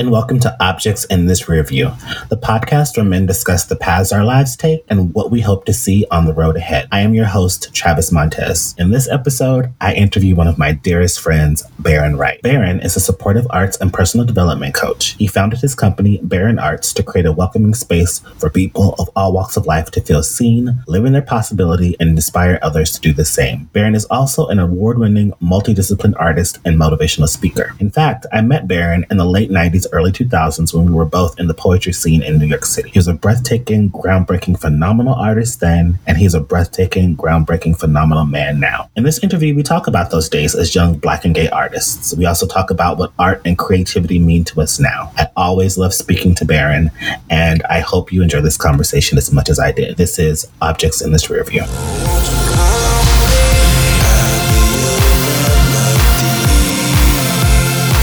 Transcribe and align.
And 0.00 0.10
welcome 0.10 0.40
to 0.40 0.56
Objects 0.64 1.04
in 1.04 1.26
This 1.26 1.42
Rearview, 1.42 1.94
the 2.30 2.36
podcast 2.38 2.96
where 2.96 3.04
men 3.04 3.26
discuss 3.26 3.66
the 3.66 3.76
paths 3.76 4.12
our 4.12 4.24
lives 4.24 4.56
take 4.56 4.82
and 4.88 5.12
what 5.12 5.30
we 5.30 5.42
hope 5.42 5.66
to 5.66 5.74
see 5.74 6.06
on 6.10 6.24
the 6.24 6.32
road 6.32 6.56
ahead. 6.56 6.88
I 6.90 7.00
am 7.00 7.12
your 7.12 7.26
host, 7.26 7.74
Travis 7.74 8.10
Montez. 8.10 8.74
In 8.78 8.92
this 8.92 9.10
episode, 9.10 9.74
I 9.78 9.92
interview 9.92 10.34
one 10.34 10.48
of 10.48 10.56
my 10.56 10.72
dearest 10.72 11.20
friends, 11.20 11.62
Baron 11.80 12.16
Wright. 12.16 12.40
Baron 12.40 12.80
is 12.80 12.96
a 12.96 13.00
supportive 13.00 13.46
arts 13.50 13.76
and 13.76 13.92
personal 13.92 14.24
development 14.24 14.74
coach. 14.74 15.16
He 15.18 15.26
founded 15.26 15.60
his 15.60 15.74
company, 15.74 16.18
Baron 16.22 16.58
Arts, 16.58 16.94
to 16.94 17.02
create 17.02 17.26
a 17.26 17.32
welcoming 17.32 17.74
space 17.74 18.20
for 18.38 18.48
people 18.48 18.94
of 18.98 19.10
all 19.14 19.34
walks 19.34 19.58
of 19.58 19.66
life 19.66 19.90
to 19.90 20.00
feel 20.00 20.22
seen, 20.22 20.82
live 20.88 21.04
in 21.04 21.12
their 21.12 21.20
possibility, 21.20 21.94
and 22.00 22.08
inspire 22.08 22.58
others 22.62 22.90
to 22.92 23.02
do 23.02 23.12
the 23.12 23.26
same. 23.26 23.68
Baron 23.74 23.94
is 23.94 24.06
also 24.06 24.46
an 24.46 24.60
award 24.60 24.98
winning, 24.98 25.32
multidisciplined 25.42 26.14
artist 26.18 26.58
and 26.64 26.78
motivational 26.78 27.28
speaker. 27.28 27.74
In 27.80 27.90
fact, 27.90 28.24
I 28.32 28.40
met 28.40 28.66
Baron 28.66 29.04
in 29.10 29.18
the 29.18 29.26
late 29.26 29.50
90s, 29.50 29.89
early 29.92 30.12
2000s 30.12 30.74
when 30.74 30.86
we 30.86 30.92
were 30.92 31.04
both 31.04 31.38
in 31.38 31.46
the 31.46 31.54
poetry 31.54 31.92
scene 31.92 32.22
in 32.22 32.38
New 32.38 32.46
York 32.46 32.64
City. 32.64 32.90
He 32.90 32.98
was 32.98 33.08
a 33.08 33.14
breathtaking, 33.14 33.90
groundbreaking, 33.90 34.60
phenomenal 34.60 35.14
artist 35.14 35.60
then, 35.60 35.98
and 36.06 36.16
he's 36.16 36.34
a 36.34 36.40
breathtaking, 36.40 37.16
groundbreaking, 37.16 37.78
phenomenal 37.78 38.26
man 38.26 38.60
now. 38.60 38.90
In 38.96 39.04
this 39.04 39.22
interview, 39.22 39.54
we 39.54 39.62
talk 39.62 39.86
about 39.86 40.10
those 40.10 40.28
days 40.28 40.54
as 40.54 40.74
young 40.74 40.94
black 40.98 41.24
and 41.24 41.34
gay 41.34 41.48
artists. 41.48 42.14
We 42.16 42.26
also 42.26 42.46
talk 42.46 42.70
about 42.70 42.98
what 42.98 43.12
art 43.18 43.42
and 43.44 43.58
creativity 43.58 44.18
mean 44.18 44.44
to 44.44 44.60
us 44.60 44.78
now. 44.78 45.12
I 45.16 45.28
always 45.36 45.78
love 45.78 45.94
speaking 45.94 46.34
to 46.36 46.44
Baron, 46.44 46.90
and 47.28 47.62
I 47.64 47.80
hope 47.80 48.12
you 48.12 48.22
enjoy 48.22 48.40
this 48.40 48.56
conversation 48.56 49.18
as 49.18 49.32
much 49.32 49.48
as 49.48 49.58
I 49.58 49.72
did. 49.72 49.96
This 49.96 50.18
is 50.18 50.50
Objects 50.60 51.02
in 51.02 51.12
This 51.12 51.30
Rear 51.30 51.44
View. 51.44 51.64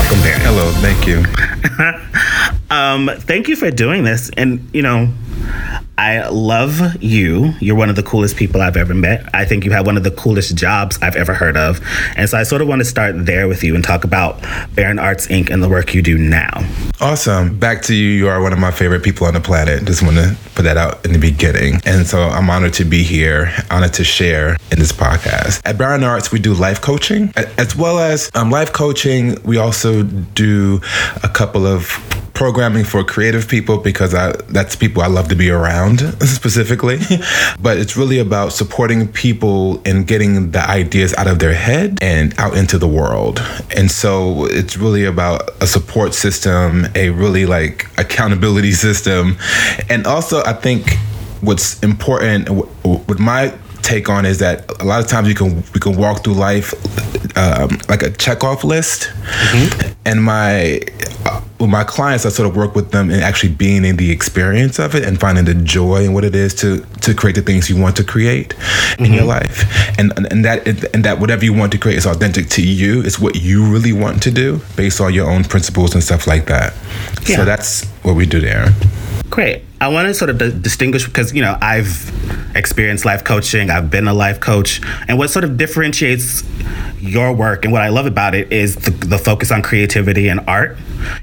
Welcome, 0.08 0.23
Baron. 0.23 0.41
Hello, 0.41 0.72
thank 0.80 1.05
you. 1.05 1.25
Um, 2.69 3.09
thank 3.19 3.47
you 3.47 3.55
for 3.55 3.72
doing 3.72 4.03
this. 4.03 4.30
And, 4.36 4.69
you 4.73 4.81
know, 4.81 5.08
I 5.97 6.27
love 6.27 7.01
you. 7.01 7.53
You're 7.59 7.75
one 7.75 7.89
of 7.89 7.95
the 7.95 8.03
coolest 8.03 8.35
people 8.35 8.61
I've 8.61 8.77
ever 8.77 8.93
met. 8.93 9.27
I 9.33 9.45
think 9.45 9.65
you 9.65 9.71
have 9.71 9.87
one 9.87 9.97
of 9.97 10.03
the 10.03 10.11
coolest 10.11 10.55
jobs 10.55 10.99
I've 11.01 11.15
ever 11.15 11.33
heard 11.33 11.57
of. 11.57 11.79
And 12.15 12.29
so 12.29 12.37
I 12.37 12.43
sort 12.43 12.61
of 12.61 12.67
want 12.67 12.81
to 12.81 12.85
start 12.85 13.25
there 13.25 13.47
with 13.47 13.63
you 13.63 13.73
and 13.73 13.83
talk 13.83 14.03
about 14.03 14.39
Baron 14.75 14.99
Arts 14.99 15.25
Inc. 15.27 15.49
and 15.49 15.63
the 15.63 15.69
work 15.69 15.95
you 15.95 16.03
do 16.03 16.17
now. 16.17 16.63
Awesome. 17.01 17.57
Back 17.57 17.81
to 17.83 17.95
you. 17.95 18.09
You 18.09 18.27
are 18.27 18.41
one 18.41 18.53
of 18.53 18.59
my 18.59 18.69
favorite 18.69 19.01
people 19.01 19.25
on 19.25 19.33
the 19.33 19.39
planet. 19.41 19.85
Just 19.85 20.03
want 20.03 20.17
to 20.17 20.37
put 20.53 20.63
that 20.63 20.77
out 20.77 21.03
in 21.03 21.13
the 21.13 21.19
beginning. 21.19 21.81
And 21.85 22.05
so 22.05 22.21
I'm 22.21 22.49
honored 22.49 22.73
to 22.75 22.85
be 22.85 23.01
here, 23.01 23.51
honored 23.71 23.93
to 23.93 24.03
share 24.03 24.57
in 24.71 24.77
this 24.77 24.91
podcast. 24.91 25.61
At 25.65 25.79
Baron 25.79 26.03
Arts, 26.03 26.31
we 26.31 26.37
do 26.37 26.53
life 26.53 26.79
coaching. 26.79 27.33
As 27.57 27.75
well 27.75 27.97
as 27.97 28.29
um, 28.35 28.51
life 28.51 28.71
coaching, 28.71 29.41
we 29.43 29.57
also 29.57 30.03
do 30.03 30.79
a 31.23 31.29
couple 31.29 31.65
of 31.65 31.87
programming 32.33 32.83
for 32.83 33.03
creative 33.03 33.47
people 33.47 33.79
because 33.79 34.13
I, 34.13 34.31
that's 34.49 34.75
people 34.75 35.01
I 35.01 35.07
love 35.07 35.27
to 35.29 35.35
be 35.35 35.49
around 35.49 35.86
specifically. 36.21 36.99
but 37.61 37.77
it's 37.77 37.95
really 37.95 38.19
about 38.19 38.53
supporting 38.53 39.07
people 39.07 39.81
and 39.85 40.07
getting 40.07 40.52
the 40.52 40.69
ideas 40.69 41.13
out 41.16 41.27
of 41.27 41.39
their 41.39 41.53
head 41.53 41.97
and 42.02 42.38
out 42.39 42.57
into 42.57 42.77
the 42.77 42.88
world. 42.88 43.41
And 43.75 43.89
so 43.89 44.45
it's 44.45 44.77
really 44.77 45.05
about 45.05 45.49
a 45.61 45.67
support 45.67 46.13
system, 46.13 46.88
a 46.95 47.09
really 47.09 47.45
like 47.45 47.88
accountability 47.97 48.71
system. 48.88 49.38
And 49.89 50.05
also, 50.05 50.43
I 50.43 50.53
think 50.53 50.97
what's 51.41 51.80
important 51.83 52.49
with 52.83 53.19
my 53.19 53.53
take 53.88 54.09
on 54.09 54.25
is 54.25 54.39
that 54.39 54.70
a 54.81 54.83
lot 54.83 55.02
of 55.02 55.08
times 55.08 55.30
you 55.30 55.36
can 55.36 55.64
we 55.73 55.80
can 55.80 55.95
walk 55.95 56.23
through 56.23 56.33
life 56.33 56.73
um, 57.37 57.70
like 57.87 58.02
a 58.02 58.09
checkoff 58.09 58.64
list, 58.64 59.03
mm-hmm. 59.03 59.93
and 60.05 60.23
my 60.23 60.81
uh, 61.25 61.42
with 61.59 61.70
my 61.70 61.83
clients, 61.83 62.25
I 62.25 62.30
sort 62.30 62.49
of 62.49 62.55
work 62.55 62.75
with 62.75 62.92
them 62.92 63.09
in 63.09 63.21
actually 63.21 63.53
being 63.53 63.86
in 63.86 63.98
the 63.98 64.11
experience 64.11 64.80
of 64.80 64.95
it 64.95 65.03
and 65.03 65.20
finding 65.20 65.45
the 65.45 65.53
joy 65.53 66.03
in 66.03 66.14
what 66.14 66.23
it 66.23 66.36
is 66.36 66.53
to 66.55 66.81
to 67.02 67.14
create 67.14 67.36
the 67.36 67.42
things 67.42 67.70
you 67.70 67.80
want 67.80 67.95
to 67.98 68.03
create 68.03 68.49
mm-hmm. 68.49 69.05
in 69.05 69.14
your 69.14 69.21
mm-hmm. 69.21 69.30
life, 69.30 69.99
and 69.99 70.11
and 70.31 70.43
that 70.43 70.67
and 70.93 71.05
that 71.05 71.19
whatever 71.19 71.45
you 71.45 71.54
want 71.54 71.71
to 71.71 71.77
create 71.77 71.98
is 71.98 72.05
authentic 72.05 72.49
to 72.49 72.61
you. 72.61 73.02
It's 73.02 73.19
what 73.19 73.36
you 73.36 73.65
really 73.65 73.93
want 73.93 74.21
to 74.23 74.31
do 74.31 74.59
based 74.75 74.99
on 74.99 75.14
your 75.14 75.30
own 75.30 75.43
principles 75.43 75.93
and 75.93 76.04
stuff 76.04 76.27
like 76.27 76.48
that. 76.48 76.73
Yeah. 77.27 77.37
So 77.37 77.45
that's 77.45 77.86
what 78.04 78.15
we 78.15 78.25
do 78.25 78.39
there. 78.42 78.73
Great. 79.30 79.64
I 79.82 79.89
want 79.89 80.08
to 80.08 80.14
sort 80.14 80.30
of 80.30 80.61
distinguish 80.64 81.05
because, 81.05 81.33
you 81.33 81.42
know, 81.42 81.58
I've 81.61 82.11
experienced 82.55 83.05
life 83.05 83.23
coaching, 83.23 83.70
I've 83.70 83.92
been 83.92 84.08
a 84.08 84.14
life 84.14 84.39
coach, 84.39 84.82
and 85.08 85.17
what 85.17 85.30
sort 85.30 85.43
of 85.43 85.58
differentiates 85.58 86.43
your 86.99 87.33
work 87.33 87.64
and 87.64 87.71
what 87.71 87.82
I 87.82 87.89
love 87.89 88.05
about 88.05 88.33
it 88.33 88.52
is 88.52 88.76
the, 88.76 88.92
the 88.92 89.17
focus 89.17 89.52
on 89.52 89.61
creativity 89.61 90.30
and 90.30 90.39
art. 90.48 90.77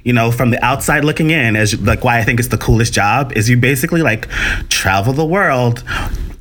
You 0.04 0.12
know, 0.12 0.30
from 0.30 0.50
the 0.50 0.64
outside 0.64 1.04
looking 1.04 1.30
in, 1.30 1.56
as 1.56 1.80
like 1.80 2.04
why 2.04 2.18
I 2.18 2.24
think 2.24 2.38
it's 2.38 2.50
the 2.50 2.58
coolest 2.58 2.92
job 2.92 3.32
is 3.32 3.48
you 3.48 3.56
basically 3.56 4.02
like 4.02 4.28
travel 4.68 5.12
the 5.12 5.24
world 5.24 5.82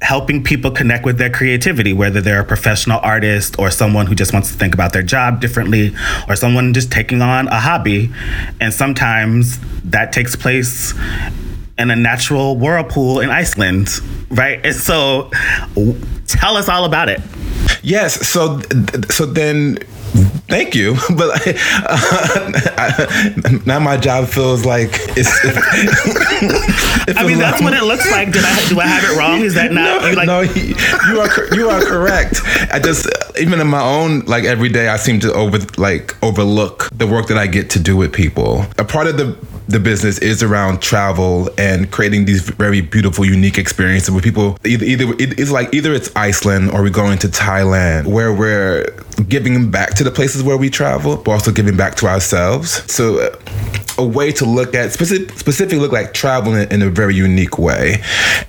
helping 0.02 0.44
people 0.44 0.70
connect 0.70 1.06
with 1.06 1.18
their 1.18 1.30
creativity, 1.30 1.94
whether 1.94 2.20
they're 2.20 2.42
a 2.42 2.46
professional 2.46 3.00
artist 3.02 3.58
or 3.58 3.72
someone 3.72 4.06
who 4.06 4.14
just 4.14 4.34
wants 4.34 4.52
to 4.52 4.58
think 4.58 4.74
about 4.74 4.92
their 4.92 5.02
job 5.02 5.40
differently 5.40 5.96
or 6.28 6.36
someone 6.36 6.74
just 6.74 6.92
taking 6.92 7.22
on 7.22 7.48
a 7.48 7.60
hobby. 7.60 8.12
And 8.60 8.74
sometimes 8.74 9.60
that 9.86 10.12
takes 10.12 10.36
place 10.36 10.94
in 11.78 11.92
a 11.92 11.96
natural 11.96 12.58
whirlpool 12.58 13.20
in 13.20 13.30
Iceland, 13.30 13.90
right? 14.30 14.64
And 14.64 14.76
so 14.76 15.32
tell 16.28 16.58
us 16.58 16.70
all 16.70 16.86
about 16.86 17.10
it. 17.10 17.22
Yes. 17.82 18.28
So, 18.28 18.62
so 19.10 19.26
then 19.26 19.80
Thank 20.48 20.76
you, 20.76 20.94
but 21.18 21.48
uh, 21.48 21.54
I, 22.78 23.62
now 23.66 23.80
my 23.80 23.98
job 23.98 24.28
feels 24.28 24.66
like 24.66 24.92
it's. 25.18 25.32
it 27.08 27.18
I 27.18 27.26
mean, 27.26 27.40
that's 27.40 27.62
what 27.62 27.74
it 27.74 27.84
looks 27.84 28.10
like. 28.12 28.32
Did 28.32 28.44
I 28.46 28.70
do 28.70 28.80
I 28.80 28.86
have 28.86 29.04
it 29.04 29.18
wrong? 29.18 29.42
Is 29.42 29.56
that 29.56 29.72
not? 29.72 30.04
No, 30.04 30.12
like, 30.12 30.28
no 30.28 30.42
you, 30.42 30.76
you 31.08 31.20
are 31.20 31.56
you 31.56 31.70
are 31.70 31.84
correct. 31.84 32.42
I 32.72 32.80
just 32.80 33.08
even 33.40 33.60
in 33.60 33.68
my 33.68 33.82
own 33.82 34.20
like 34.22 34.44
every 34.44 34.70
day, 34.70 34.90
I 34.90 34.98
seem 34.98 35.20
to 35.22 35.34
over 35.34 35.58
like 35.78 36.16
overlook 36.24 36.90
the 36.94 37.08
work 37.08 37.28
that 37.28 37.38
I 37.40 37.48
get 37.48 37.72
to 37.72 37.80
do 37.80 37.98
with 37.98 38.14
people. 38.14 38.66
A 38.78 38.86
part 38.86 39.08
of 39.08 39.18
the 39.18 39.36
the 39.68 39.80
business 39.80 40.18
is 40.20 40.44
around 40.44 40.82
travel 40.82 41.50
and 41.58 41.92
creating 41.92 42.26
these 42.26 42.42
very 42.50 42.82
beautiful, 42.82 43.26
unique 43.26 43.58
experiences 43.58 44.12
with 44.12 44.24
people. 44.24 44.58
Either, 44.66 44.86
either 44.86 45.14
it's 45.20 45.52
like 45.52 45.74
either 45.74 45.94
it's 45.94 46.14
Iceland 46.16 46.72
or 46.72 46.82
we're 46.82 46.90
going 46.90 47.18
to 47.20 47.28
Thailand, 47.28 48.08
where 48.08 48.34
we're 48.34 48.86
giving 49.28 49.72
back 49.72 49.94
to 49.96 50.04
the 50.04 50.12
places 50.12 50.44
where 50.44 50.58
we 50.58 50.70
travel, 50.70 51.18
but 51.18 51.32
also 51.32 51.52
giving 51.52 51.78
back 51.78 51.96
to 51.96 52.08
ourselves. 52.08 52.92
So. 52.92 53.20
Uh, 53.20 53.36
a 54.00 54.04
way 54.04 54.32
to 54.32 54.44
look 54.44 54.74
at 54.74 54.92
specific, 54.92 55.38
specifically 55.38 55.78
look 55.78 55.92
like 55.92 56.16
traveling 56.16 56.68
in 56.72 56.82
a 56.82 56.90
very 56.90 57.14
unique 57.14 57.60
way 57.60 58.02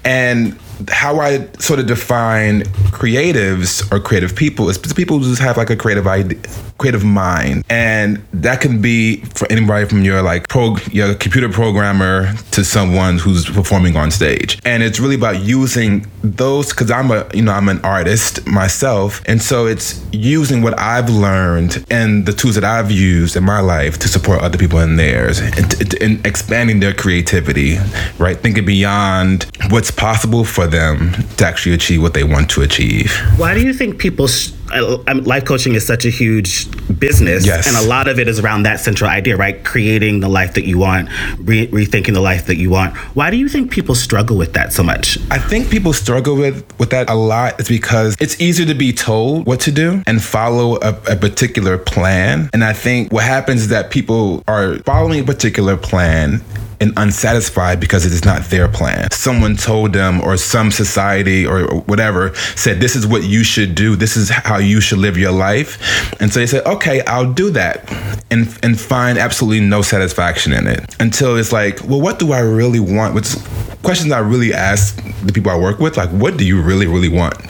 and 0.03 0.59
how 0.89 1.21
I 1.21 1.47
sort 1.59 1.81
of 1.81 1.87
define 1.87 2.62
creatives 2.91 3.91
or 3.93 4.01
creative 4.01 4.35
people 4.35 4.69
is 4.69 4.79
people 4.95 5.19
who 5.19 5.25
just 5.25 5.43
have 5.43 5.57
like 5.57 5.71
a 5.71 5.77
creative 5.77 6.07
idea, 6.07 6.39
creative 6.79 7.05
mind, 7.05 7.65
and 7.69 8.25
that 8.33 8.61
can 8.61 8.81
be 8.81 9.17
for 9.35 9.51
anybody 9.51 9.87
from 9.87 10.03
your 10.03 10.23
like 10.23 10.49
pro, 10.49 10.77
your 10.91 11.15
computer 11.15 11.49
programmer 11.49 12.35
to 12.53 12.65
someone 12.65 13.19
who's 13.19 13.49
performing 13.49 13.97
on 13.97 14.11
stage. 14.11 14.59
And 14.65 14.83
it's 14.83 15.01
really 15.01 15.15
about 15.15 15.43
using 15.43 16.07
those 16.23 16.71
because 16.71 16.91
I'm 16.91 17.11
a 17.11 17.29
you 17.35 17.43
know 17.43 17.53
I'm 17.53 17.69
an 17.69 17.81
artist 17.85 18.47
myself, 18.47 19.23
and 19.27 19.41
so 19.41 19.67
it's 19.67 20.05
using 20.12 20.62
what 20.62 20.79
I've 20.79 21.11
learned 21.11 21.85
and 21.91 22.27
the 22.27 22.33
tools 22.33 22.55
that 22.55 22.65
I've 22.65 22.91
used 22.91 23.37
in 23.37 23.45
my 23.45 23.61
life 23.61 23.99
to 24.01 24.09
support 24.09 24.41
other 24.41 24.59
people 24.59 24.79
in 24.81 24.97
theirs 24.97 25.41
and, 25.41 25.95
and 26.01 26.26
expanding 26.26 26.81
their 26.81 26.94
creativity, 26.94 27.79
right? 28.19 28.37
Thinking 28.37 28.65
beyond 28.65 29.47
what's 29.71 29.91
possible 29.91 30.44
for 30.44 30.63
them 30.66 31.12
to 31.37 31.46
actually 31.46 31.75
achieve 31.75 32.02
what 32.02 32.14
they 32.14 32.25
want 32.25 32.50
to 32.50 32.62
achieve. 32.62 33.12
Why 33.37 33.55
do 33.55 33.61
you 33.61 33.72
think 33.72 33.99
people? 33.99 34.28
life 34.72 35.44
coaching 35.44 35.75
is 35.75 35.87
such 35.87 36.05
a 36.05 36.11
huge 36.11 36.69
business, 36.99 37.46
yes. 37.46 37.66
and 37.66 37.76
a 37.76 37.88
lot 37.88 38.08
of 38.08 38.19
it 38.19 38.28
is 38.28 38.40
around 38.40 38.64
that 38.64 38.81
central 38.81 39.08
idea, 39.08 39.37
right? 39.37 39.64
Creating 39.64 40.20
the 40.20 40.28
life 40.28 40.55
that 40.55 40.64
you 40.64 40.78
want, 40.78 41.08
re- 41.38 41.69
rethinking 41.69 42.14
the 42.14 42.20
life 42.20 42.46
that 42.46 42.56
you 42.56 42.70
want. 42.70 42.96
Why 43.14 43.31
do 43.31 43.37
you 43.37 43.49
think 43.49 43.70
people 43.70 43.94
struggle 43.94 44.37
with 44.37 44.55
that 44.55 44.72
so 44.72 44.82
much? 44.82 45.19
I 45.31 45.38
think 45.38 45.70
people 45.70 45.93
struggle 45.93 46.37
with 46.37 46.64
with 46.78 46.90
that 46.90 47.08
a 47.11 47.14
lot. 47.14 47.61
Is 47.61 47.69
because 47.69 48.16
it's 48.20 48.40
easier 48.40 48.66
to 48.66 48.75
be 48.75 48.93
told 48.93 49.46
what 49.46 49.61
to 49.61 49.72
do 49.72 50.02
and 50.06 50.22
follow 50.22 50.76
a, 50.76 50.90
a 51.08 51.16
particular 51.16 51.78
plan. 51.78 52.50
And 52.52 52.64
I 52.64 52.72
think 52.72 53.12
what 53.12 53.25
happens 53.25 53.62
is 53.62 53.69
that 53.69 53.90
people 53.90 54.43
are 54.49 54.78
following 54.81 55.20
a 55.20 55.25
particular 55.25 55.76
plan 55.76 56.43
and 56.85 56.93
unsatisfied 56.99 57.81
because 57.81 58.05
it 58.05 58.13
is 58.13 58.25
not 58.25 58.43
their 58.45 58.69
plan. 58.69 59.11
Someone 59.11 59.57
told 59.57 59.93
them, 59.93 60.21
or 60.21 60.37
some 60.37 60.71
society 60.71 61.47
or 61.47 61.81
whatever 61.81 62.35
said, 62.57 62.79
This 62.79 62.95
is 62.95 63.07
what 63.07 63.25
you 63.25 63.43
should 63.43 63.75
do. 63.75 63.97
This 63.97 64.17
is 64.17 64.29
how 64.29 64.59
you 64.59 64.81
should 64.81 64.99
live 64.99 65.17
your 65.17 65.33
life. 65.33 65.79
And 66.21 66.33
so 66.33 66.41
they 66.41 66.47
said, 66.47 66.65
Okay, 66.67 67.03
I'll 67.07 67.33
do 67.33 67.51
that. 67.51 67.91
And, 68.31 68.57
and 68.63 68.79
find 68.79 69.19
absolutely 69.19 69.67
no 69.67 69.83
satisfaction 69.83 70.53
in 70.53 70.67
it 70.67 70.95
until 71.01 71.37
it's 71.37 71.53
like, 71.53 71.83
Well, 71.85 72.01
what 72.01 72.19
do 72.19 72.33
I 72.33 72.41
really 72.41 72.81
want? 72.81 73.15
Which 73.15 73.35
questions 73.83 74.13
I 74.13 74.21
really 74.21 74.53
ask 74.53 75.03
the 75.25 75.33
people 75.33 75.51
I 75.51 75.59
work 75.59 75.81
with, 75.81 75.97
like, 75.97 76.11
What 76.11 76.37
do 76.37 76.47
you 76.47 76.61
really, 76.61 76.87
really 76.87 77.09
want? 77.09 77.35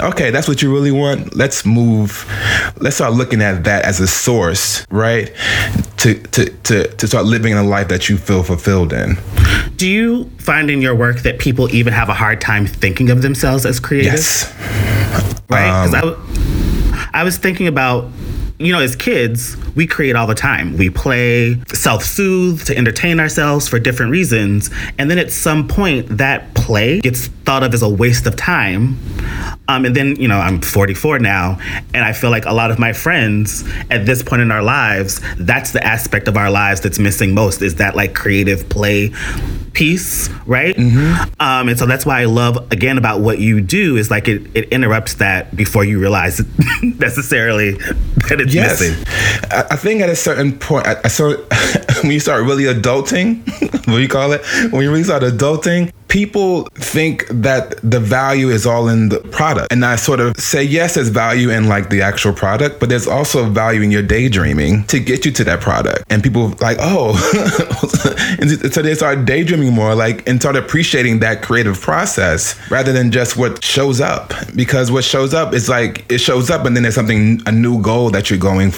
okay, 0.00 0.30
that's 0.30 0.48
what 0.48 0.62
you 0.62 0.72
really 0.72 0.92
want. 0.92 1.34
Let's 1.34 1.64
move. 1.66 2.24
Let's 2.78 2.96
start 2.96 3.14
looking 3.14 3.42
at 3.42 3.64
that 3.64 3.84
as 3.84 4.00
a 4.00 4.06
source, 4.06 4.86
right? 4.90 5.32
to, 5.98 6.14
to, 6.14 6.50
to, 6.62 6.88
to 6.88 7.06
start 7.06 7.26
living 7.26 7.52
in 7.52 7.58
a 7.58 7.62
life 7.62 7.88
that 7.88 8.08
you 8.08 8.16
feel 8.16 8.42
fulfilled 8.42 8.92
in. 8.92 9.18
Do 9.76 9.88
you 9.88 10.24
find 10.38 10.70
in 10.70 10.80
your 10.80 10.94
work 10.94 11.20
that 11.20 11.38
people 11.38 11.72
even 11.74 11.92
have 11.92 12.08
a 12.08 12.14
hard 12.14 12.40
time 12.40 12.66
thinking 12.66 13.10
of 13.10 13.22
themselves 13.22 13.66
as 13.66 13.80
creative? 13.80 14.14
Yes. 14.14 14.54
Right? 15.50 15.84
Because 15.84 15.94
um, 15.94 15.94
I, 15.94 16.00
w- 16.00 17.08
I 17.14 17.24
was 17.24 17.36
thinking 17.36 17.66
about 17.66 18.08
you 18.60 18.72
know, 18.72 18.80
as 18.80 18.96
kids, 18.96 19.56
we 19.76 19.86
create 19.86 20.16
all 20.16 20.26
the 20.26 20.34
time. 20.34 20.76
We 20.76 20.90
play, 20.90 21.60
self 21.68 22.02
soothe 22.02 22.64
to 22.66 22.76
entertain 22.76 23.20
ourselves 23.20 23.68
for 23.68 23.78
different 23.78 24.10
reasons. 24.10 24.70
And 24.98 25.08
then 25.08 25.16
at 25.18 25.30
some 25.30 25.68
point, 25.68 26.08
that 26.18 26.54
play 26.54 27.00
gets 27.00 27.28
thought 27.48 27.62
of 27.62 27.72
as 27.72 27.80
a 27.80 27.88
waste 27.88 28.26
of 28.26 28.36
time. 28.36 28.98
Um, 29.68 29.86
and 29.86 29.96
then, 29.96 30.16
you 30.16 30.28
know, 30.28 30.38
I'm 30.38 30.60
44 30.60 31.18
now, 31.18 31.58
and 31.94 32.04
I 32.04 32.12
feel 32.12 32.28
like 32.28 32.44
a 32.44 32.52
lot 32.52 32.70
of 32.70 32.78
my 32.78 32.92
friends 32.92 33.64
at 33.88 34.04
this 34.04 34.22
point 34.22 34.42
in 34.42 34.50
our 34.50 34.62
lives, 34.62 35.22
that's 35.38 35.72
the 35.72 35.82
aspect 35.82 36.28
of 36.28 36.36
our 36.36 36.50
lives 36.50 36.82
that's 36.82 36.98
missing 36.98 37.32
most 37.32 37.62
is 37.62 37.76
that 37.76 37.96
like 37.96 38.14
creative 38.14 38.68
play 38.68 39.14
piece, 39.72 40.28
right? 40.44 40.76
Mm-hmm. 40.76 41.40
Um, 41.40 41.70
and 41.70 41.78
so 41.78 41.86
that's 41.86 42.04
why 42.04 42.20
I 42.20 42.26
love 42.26 42.70
again 42.70 42.98
about 42.98 43.20
what 43.20 43.38
you 43.38 43.62
do 43.62 43.96
is 43.96 44.10
like 44.10 44.28
it, 44.28 44.42
it 44.54 44.68
interrupts 44.68 45.14
that 45.14 45.56
before 45.56 45.84
you 45.84 45.98
realize 45.98 46.42
necessarily 46.82 47.72
that 48.28 48.42
it's 48.42 48.52
yes. 48.52 48.78
missing. 48.78 49.04
I 49.50 49.76
think 49.76 50.02
at 50.02 50.10
a 50.10 50.16
certain 50.16 50.58
point, 50.58 50.86
I, 50.86 50.96
I 51.02 51.08
saw 51.08 51.34
when 52.02 52.12
you 52.12 52.20
start 52.20 52.44
really 52.44 52.64
adulting, 52.64 53.46
what 53.72 53.86
do 53.86 54.00
you 54.02 54.08
call 54.08 54.32
it? 54.32 54.42
When 54.70 54.82
you 54.82 54.90
really 54.90 55.04
start 55.04 55.22
adulting, 55.22 55.92
people 56.08 56.64
think 56.74 57.26
that 57.28 57.76
the 57.82 58.00
value 58.00 58.48
is 58.48 58.66
all 58.66 58.88
in 58.88 59.10
the 59.10 59.20
product. 59.20 59.70
And 59.70 59.84
I 59.84 59.96
sort 59.96 60.20
of 60.20 60.36
say, 60.38 60.62
yes, 60.62 60.94
there's 60.94 61.08
value 61.08 61.50
in 61.50 61.68
like 61.68 61.90
the 61.90 62.02
actual 62.02 62.32
product, 62.32 62.80
but 62.80 62.88
there's 62.88 63.06
also 63.06 63.48
value 63.48 63.82
in 63.82 63.90
your 63.90 64.02
daydreaming 64.02 64.84
to 64.84 64.98
get 64.98 65.24
you 65.24 65.32
to 65.32 65.44
that 65.44 65.60
product. 65.60 66.04
And 66.10 66.22
people 66.22 66.48
like, 66.60 66.78
oh, 66.80 67.14
so 68.70 68.82
they 68.82 68.94
start 68.94 69.24
daydreaming 69.24 69.72
more, 69.72 69.94
like, 69.94 70.26
and 70.28 70.40
start 70.40 70.56
appreciating 70.56 71.20
that 71.20 71.42
creative 71.42 71.80
process 71.80 72.58
rather 72.70 72.92
than 72.92 73.12
just 73.12 73.36
what 73.36 73.62
shows 73.62 74.00
up. 74.00 74.32
Because 74.56 74.90
what 74.90 75.04
shows 75.04 75.34
up 75.34 75.52
is 75.52 75.68
like, 75.68 76.10
it 76.10 76.18
shows 76.18 76.50
up 76.50 76.64
and 76.64 76.74
then 76.74 76.82
there's 76.82 76.94
something, 76.94 77.40
a 77.46 77.52
new 77.52 77.80
goal 77.82 78.10
that 78.10 78.30
you're 78.30 78.38
going, 78.38 78.70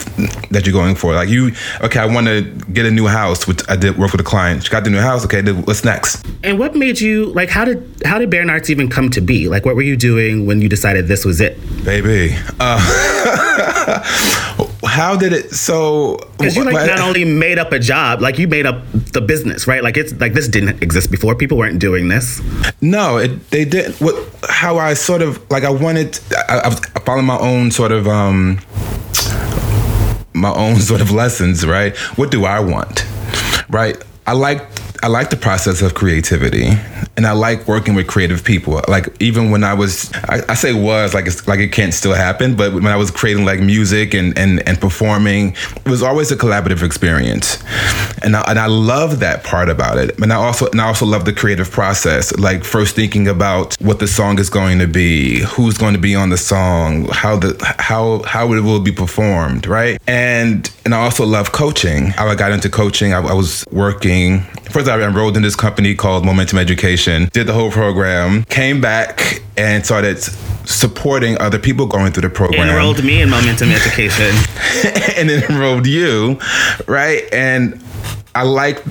that 0.51 0.63
you're 0.67 0.73
going 0.73 0.97
for. 0.97 1.15
Like 1.15 1.29
you, 1.29 1.53
okay, 1.83 2.01
I 2.01 2.07
want 2.07 2.27
to 2.27 2.43
get 2.73 2.87
a 2.87 2.91
new 2.91 3.07
house, 3.07 3.47
which 3.47 3.63
I 3.69 3.77
did 3.77 3.97
work 3.97 4.13
with 4.13 4.21
a 4.21 4.25
client. 4.25 4.65
She 4.65 4.71
got 4.71 4.85
the 4.85 4.91
new 4.91 4.99
house. 4.99 5.25
Okay, 5.25 5.43
what's 5.53 5.85
next? 5.85 6.27
And 6.43 6.59
what 6.59 6.75
made 6.75 7.01
you 7.01 7.20
like 7.27 7.51
how 7.51 7.65
did 7.65 8.03
how 8.05 8.19
did 8.19 8.31
Baron 8.31 8.51
Arts 8.51 8.71
even 8.71 8.89
come 8.89 9.11
to 9.11 9.21
be? 9.21 9.49
Like 9.49 9.65
what 9.65 9.77
were 9.77 9.83
you 9.83 9.97
doing 9.97 10.47
when 10.47 10.61
you 10.61 10.69
decided 10.69 11.09
this 11.09 11.25
was 11.25 11.41
it? 11.41 11.59
Baby. 11.85 12.37
Uh, 12.59 12.79
how 14.85 15.17
did 15.17 15.33
it 15.33 15.51
so 15.51 16.17
because 16.37 16.57
you 16.57 16.65
like 16.65 16.87
not 16.87 16.99
only 17.01 17.25
made 17.25 17.59
up 17.59 17.73
a 17.73 17.79
job 17.79 18.21
like 18.21 18.39
you 18.39 18.49
made 18.49 18.67
up 18.67 18.83
the 19.13 19.21
business 19.21 19.67
right 19.67 19.85
like 19.85 19.97
it's 19.97 20.13
like 20.15 20.33
this 20.33 20.49
didn't 20.49 20.83
exist 20.83 21.11
before 21.11 21.35
people 21.35 21.57
weren't 21.57 21.79
doing 21.79 22.09
this 22.09 22.43
no 22.81 23.17
it, 23.17 23.51
they 23.51 23.65
did 23.65 23.95
what 24.01 24.15
how 24.49 24.79
i 24.79 24.93
sort 24.93 25.23
of 25.23 25.39
like 25.51 25.65
i 25.65 25.71
wanted 25.71 26.19
i, 26.49 26.59
I 26.59 26.69
was 26.69 26.81
following 27.05 27.27
my 27.27 27.39
own 27.39 27.71
sort 27.71 27.93
of 27.93 28.09
um 28.09 28.59
my 30.35 30.53
own 30.53 30.77
sort 30.91 31.01
of 31.01 31.13
lessons 31.13 31.65
right 31.65 31.97
what 32.17 32.31
do 32.31 32.45
i 32.45 32.59
want 32.59 33.07
right 33.69 33.97
i 34.27 34.33
like 34.33 34.67
I 35.03 35.07
like 35.07 35.31
the 35.31 35.37
process 35.37 35.81
of 35.81 35.95
creativity 35.95 36.73
and 37.21 37.27
I 37.27 37.33
like 37.33 37.69
working 37.69 37.95
with 37.95 38.07
creative 38.07 38.43
people. 38.43 38.81
Like 38.89 39.07
even 39.21 39.51
when 39.51 39.63
I 39.63 39.75
was, 39.75 40.11
I, 40.15 40.41
I, 40.49 40.55
say 40.55 40.73
was 40.73 41.13
like 41.13 41.27
it's 41.27 41.47
like 41.47 41.61
it 41.61 41.71
can't 41.71 41.93
still 41.93 42.15
happen, 42.15 42.57
but 42.57 42.73
when 42.73 42.87
I 42.87 42.97
was 42.97 43.11
creating 43.11 43.45
like 43.45 43.61
music 43.61 44.15
and 44.15 44.39
and, 44.39 44.67
and 44.67 44.81
performing, 44.81 45.55
it 45.85 45.91
was 45.91 46.03
always 46.03 46.33
a 46.33 46.37
collaborative 46.37 46.83
experience, 46.83 47.63
and 48.23 48.35
I, 48.35 48.41
and 48.49 48.59
I 48.59 48.69
love 48.69 49.21
that 49.21 49.45
part 49.45 49.69
about 49.69 49.99
it. 49.99 50.19
And 50.19 50.33
I 50.33 50.37
also 50.37 50.71
and 50.71 50.81
I 50.81 50.87
also 50.87 51.05
love 51.05 51.27
the 51.27 51.35
creative 51.35 51.71
process, 51.71 52.35
like 52.39 52.65
first 52.65 52.97
thinking 52.97 53.29
about 53.29 53.75
what 53.83 53.99
the 53.99 54.09
song 54.09 54.39
is 54.39 54.49
going 54.49 54.79
to 54.79 54.87
be, 54.87 55.41
who's 55.41 55.77
going 55.77 55.93
to 55.93 56.01
be 56.01 56.15
on 56.15 56.31
the 56.31 56.39
song, 56.39 57.07
how 57.11 57.37
the 57.37 57.55
how 57.79 58.23
how 58.23 58.51
it 58.55 58.61
will 58.61 58.81
be 58.81 58.93
performed, 58.93 59.67
right? 59.67 60.01
And 60.07 60.71
and 60.87 60.95
I 60.95 61.03
also 61.03 61.27
love 61.27 61.53
coaching. 61.53 62.07
How 62.07 62.29
I 62.29 62.35
got 62.35 62.51
into 62.51 62.71
coaching. 62.71 63.13
I, 63.13 63.19
I 63.19 63.35
was 63.35 63.67
working 63.71 64.47
first. 64.71 64.89
I 64.89 65.01
enrolled 65.03 65.37
in 65.37 65.43
this 65.43 65.57
company 65.57 65.95
called 65.95 66.25
Momentum 66.25 66.59
Education, 66.59 67.29
did 67.33 67.47
the 67.47 67.53
whole 67.53 67.71
program, 67.71 68.45
came 68.45 68.81
back 68.81 69.43
and 69.57 69.85
started 69.85 70.19
supporting 70.67 71.39
other 71.41 71.59
people 71.59 71.87
going 71.87 72.13
through 72.13 72.23
the 72.23 72.31
program. 72.31 72.69
Enrolled 72.69 73.03
me 73.03 73.21
in 73.21 73.31
Momentum 73.31 73.71
Education. 73.73 74.35
and 75.17 75.29
then 75.29 75.43
enrolled 75.51 75.87
you, 75.87 76.39
right? 76.87 77.23
And 77.33 77.83
I 78.35 78.43
like 78.43 78.83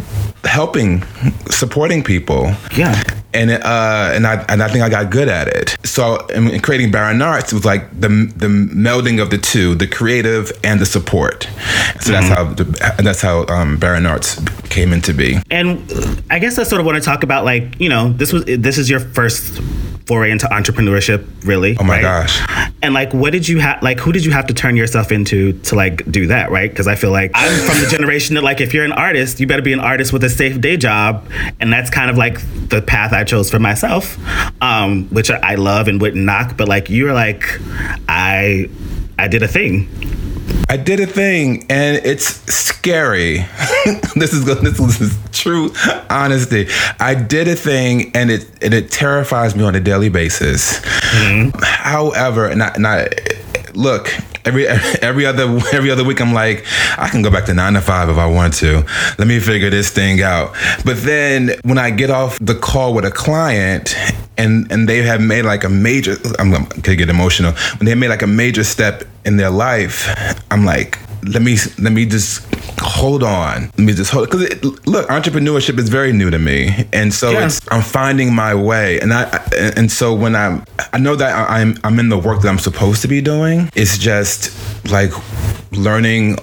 helping, 0.43 1.03
supporting 1.49 2.03
people. 2.03 2.53
Yeah 2.75 3.01
and 3.33 3.51
uh, 3.51 4.11
and 4.13 4.25
I 4.25 4.43
and 4.49 4.63
I 4.63 4.67
think 4.69 4.83
I 4.83 4.89
got 4.89 5.11
good 5.11 5.27
at 5.27 5.47
it. 5.47 5.77
So 5.83 6.25
in, 6.27 6.59
creating 6.61 6.91
Baron 6.91 7.21
Arts, 7.21 7.51
it 7.51 7.55
was 7.55 7.65
like 7.65 7.89
the 7.91 8.07
the 8.07 8.47
melding 8.47 9.21
of 9.21 9.29
the 9.29 9.37
two, 9.37 9.75
the 9.75 9.87
creative 9.87 10.51
and 10.63 10.79
the 10.79 10.85
support. 10.85 11.43
So 11.43 11.49
mm-hmm. 11.49 12.11
that's 12.11 12.27
how 12.27 12.43
the, 12.45 12.63
that's 13.03 13.21
how 13.21 13.45
um, 13.47 13.77
Baron 13.77 14.05
Arts 14.05 14.41
came 14.69 14.93
into 14.93 15.13
be. 15.13 15.37
And 15.51 16.23
I 16.29 16.39
guess 16.39 16.57
I 16.57 16.63
sort 16.63 16.79
of 16.79 16.85
want 16.85 16.97
to 16.97 17.03
talk 17.03 17.23
about 17.23 17.45
like 17.45 17.79
you 17.79 17.89
know 17.89 18.11
this 18.13 18.33
was 18.33 18.45
this 18.45 18.77
is 18.77 18.89
your 18.89 18.99
first 18.99 19.61
foray 20.09 20.31
into 20.31 20.47
entrepreneurship, 20.47 21.23
really. 21.45 21.77
Oh 21.79 21.83
my 21.83 22.01
right? 22.01 22.01
gosh! 22.01 22.41
And 22.81 22.95
like, 22.95 23.13
what 23.13 23.31
did 23.31 23.47
you 23.47 23.59
have? 23.59 23.83
Like, 23.83 23.99
who 23.99 24.11
did 24.11 24.25
you 24.25 24.31
have 24.31 24.47
to 24.47 24.55
turn 24.55 24.75
yourself 24.75 25.11
into 25.11 25.53
to 25.61 25.75
like 25.75 26.03
do 26.11 26.27
that? 26.27 26.49
Right? 26.49 26.69
Because 26.69 26.87
I 26.87 26.95
feel 26.95 27.11
like 27.11 27.29
I'm 27.35 27.55
from 27.69 27.79
the 27.79 27.87
generation 27.87 28.33
that 28.33 28.43
like, 28.43 28.59
if 28.59 28.73
you're 28.73 28.85
an 28.85 28.91
artist, 28.91 29.39
you 29.39 29.45
better 29.45 29.61
be 29.61 29.71
an 29.71 29.79
artist 29.79 30.11
with 30.11 30.23
a 30.23 30.29
safe 30.29 30.59
day 30.59 30.77
job, 30.77 31.29
and 31.59 31.71
that's 31.71 31.91
kind 31.91 32.09
of 32.09 32.17
like 32.17 32.39
the 32.69 32.81
path 32.81 33.13
I 33.13 33.23
chose 33.23 33.51
for 33.51 33.59
myself, 33.59 34.17
um, 34.63 35.05
which 35.09 35.29
I 35.29 35.55
love 35.55 35.87
and 35.87 36.01
wouldn't 36.01 36.25
knock. 36.25 36.57
But 36.57 36.67
like, 36.67 36.89
you 36.89 37.05
were 37.05 37.13
like, 37.13 37.43
I, 38.09 38.67
I 39.19 39.27
did 39.27 39.43
a 39.43 39.47
thing 39.47 39.87
I 40.69 40.77
did 40.77 40.99
a 40.99 41.07
thing, 41.07 41.65
and 41.69 41.97
it's 42.05 42.25
scary. 42.53 43.37
this 44.15 44.33
is 44.33 44.45
this 44.45 45.01
is 45.01 45.17
true 45.31 45.71
honesty. 46.09 46.67
I 46.99 47.15
did 47.15 47.47
a 47.47 47.55
thing, 47.55 48.11
and 48.15 48.29
it 48.29 48.47
and 48.61 48.73
it 48.73 48.91
terrifies 48.91 49.55
me 49.55 49.63
on 49.63 49.75
a 49.75 49.79
daily 49.79 50.09
basis. 50.09 50.79
Mm-hmm. 50.79 51.59
However, 51.63 52.47
and 52.47 52.61
I, 52.61 52.67
and 52.75 52.85
I 52.85 53.09
look 53.73 54.11
every 54.49 54.67
every 55.01 55.25
other 55.25 55.43
every 55.71 55.91
other 55.91 56.03
week 56.03 56.19
I'm 56.19 56.33
like 56.33 56.65
I 56.97 57.07
can 57.09 57.21
go 57.21 57.31
back 57.31 57.45
to 57.45 57.53
9 57.53 57.73
to 57.73 57.81
5 57.81 58.09
if 58.09 58.17
I 58.17 58.25
want 58.25 58.53
to. 58.55 58.85
Let 59.17 59.27
me 59.27 59.39
figure 59.39 59.69
this 59.69 59.89
thing 59.91 60.21
out. 60.21 60.55
But 60.83 60.97
then 61.03 61.51
when 61.63 61.77
I 61.77 61.91
get 61.91 62.09
off 62.09 62.37
the 62.39 62.55
call 62.55 62.93
with 62.93 63.05
a 63.05 63.11
client 63.11 63.95
and 64.37 64.71
and 64.71 64.89
they 64.89 65.01
have 65.03 65.21
made 65.21 65.45
like 65.45 65.63
a 65.63 65.69
major 65.69 66.15
I'm, 66.39 66.53
I'm 66.53 66.65
gonna 66.65 66.95
get 66.95 67.09
emotional. 67.09 67.53
When 67.77 67.85
they 67.85 67.95
made 67.95 68.09
like 68.09 68.23
a 68.23 68.27
major 68.27 68.63
step 68.63 69.03
in 69.25 69.37
their 69.37 69.51
life, 69.51 70.07
I'm 70.51 70.65
like 70.65 70.97
let 71.23 71.41
me 71.41 71.57
let 71.79 71.93
me 71.93 72.05
just 72.05 72.45
hold 72.79 73.23
on. 73.23 73.63
Let 73.63 73.79
me 73.79 73.93
just 73.93 74.11
hold 74.11 74.29
because 74.29 74.63
look, 74.85 75.07
entrepreneurship 75.09 75.77
is 75.77 75.89
very 75.89 76.13
new 76.13 76.29
to 76.29 76.39
me, 76.39 76.87
and 76.93 77.13
so 77.13 77.31
yeah. 77.31 77.45
it's 77.45 77.59
I'm 77.71 77.81
finding 77.81 78.33
my 78.33 78.55
way, 78.55 78.99
and 78.99 79.13
I 79.13 79.23
and 79.75 79.91
so 79.91 80.13
when 80.13 80.35
I'm 80.35 80.63
I 80.93 80.97
know 80.97 81.15
that 81.15 81.49
I'm 81.49 81.77
I'm 81.83 81.99
in 81.99 82.09
the 82.09 82.17
work 82.17 82.41
that 82.41 82.49
I'm 82.49 82.59
supposed 82.59 83.01
to 83.01 83.07
be 83.07 83.21
doing. 83.21 83.69
It's 83.75 83.97
just 83.97 84.51
like 84.89 85.11
learning 85.71 86.37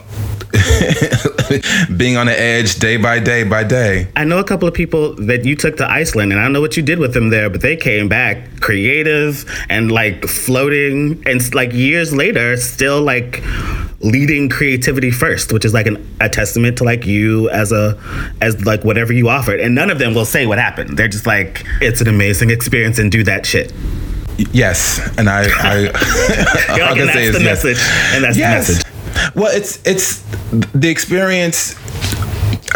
being 1.97 2.17
on 2.17 2.27
the 2.27 2.35
edge 2.37 2.79
day 2.79 2.97
by 2.97 3.19
day 3.19 3.45
by 3.45 3.65
day. 3.65 4.09
I 4.17 4.25
know 4.25 4.39
a 4.39 4.45
couple 4.45 4.67
of 4.67 4.75
people 4.75 5.15
that 5.15 5.45
you 5.45 5.57
took 5.57 5.77
to 5.79 5.91
Iceland, 5.91 6.33
and 6.33 6.41
I 6.41 6.45
don't 6.45 6.53
know 6.53 6.61
what 6.61 6.77
you 6.77 6.83
did 6.83 6.99
with 6.99 7.15
them 7.15 7.31
there, 7.31 7.51
but 7.51 7.61
they 7.61 7.77
came 7.77 8.09
back 8.09 8.61
creative 8.61 9.45
and 9.69 9.91
like 9.93 10.27
floating, 10.27 11.23
and 11.27 11.55
like 11.55 11.73
years 11.73 12.13
later, 12.13 12.57
still 12.57 13.03
like 13.03 13.43
leading 14.01 14.49
creativity 14.49 15.11
first, 15.11 15.53
which 15.53 15.65
is 15.65 15.73
like 15.75 15.87
an, 15.87 16.07
a 16.21 16.29
testament 16.29 16.79
to 16.79 16.85
like 16.85 17.07
you 17.07 17.49
as 17.51 17.73
a 17.73 17.99
as 18.41 18.65
like 18.65 18.85
whatever 18.85 19.13
you 19.13 19.29
offered. 19.29 19.61
And 19.61 19.75
none 19.75 19.91
of 19.91 19.99
them 19.99 20.15
will 20.15 20.25
say 20.25 20.47
what 20.47 20.59
happened. 20.59 20.99
They're 20.99 21.09
just 21.09 21.27
like 21.27 21.65
it's 21.81 22.01
an 22.01 22.09
amazing 22.09 22.51
experience 22.51 22.99
and 22.99 23.11
do 23.11 23.23
that 23.25 23.47
shit. 23.47 23.73
Yes, 24.53 25.01
and 25.17 25.31
I, 25.31 25.47
I, 25.61 25.81
like, 26.69 26.99
and 26.99 27.09
that's 27.09 27.33
the 27.33 27.43
yes. 27.43 27.65
message, 27.65 27.79
and 28.15 28.25
that's 28.25 28.37
yes. 28.37 28.67
the 28.67 28.73
message. 28.75 28.96
Well, 29.35 29.55
it's 29.55 29.85
it's 29.87 30.23
the 30.73 30.89
experience 30.89 31.75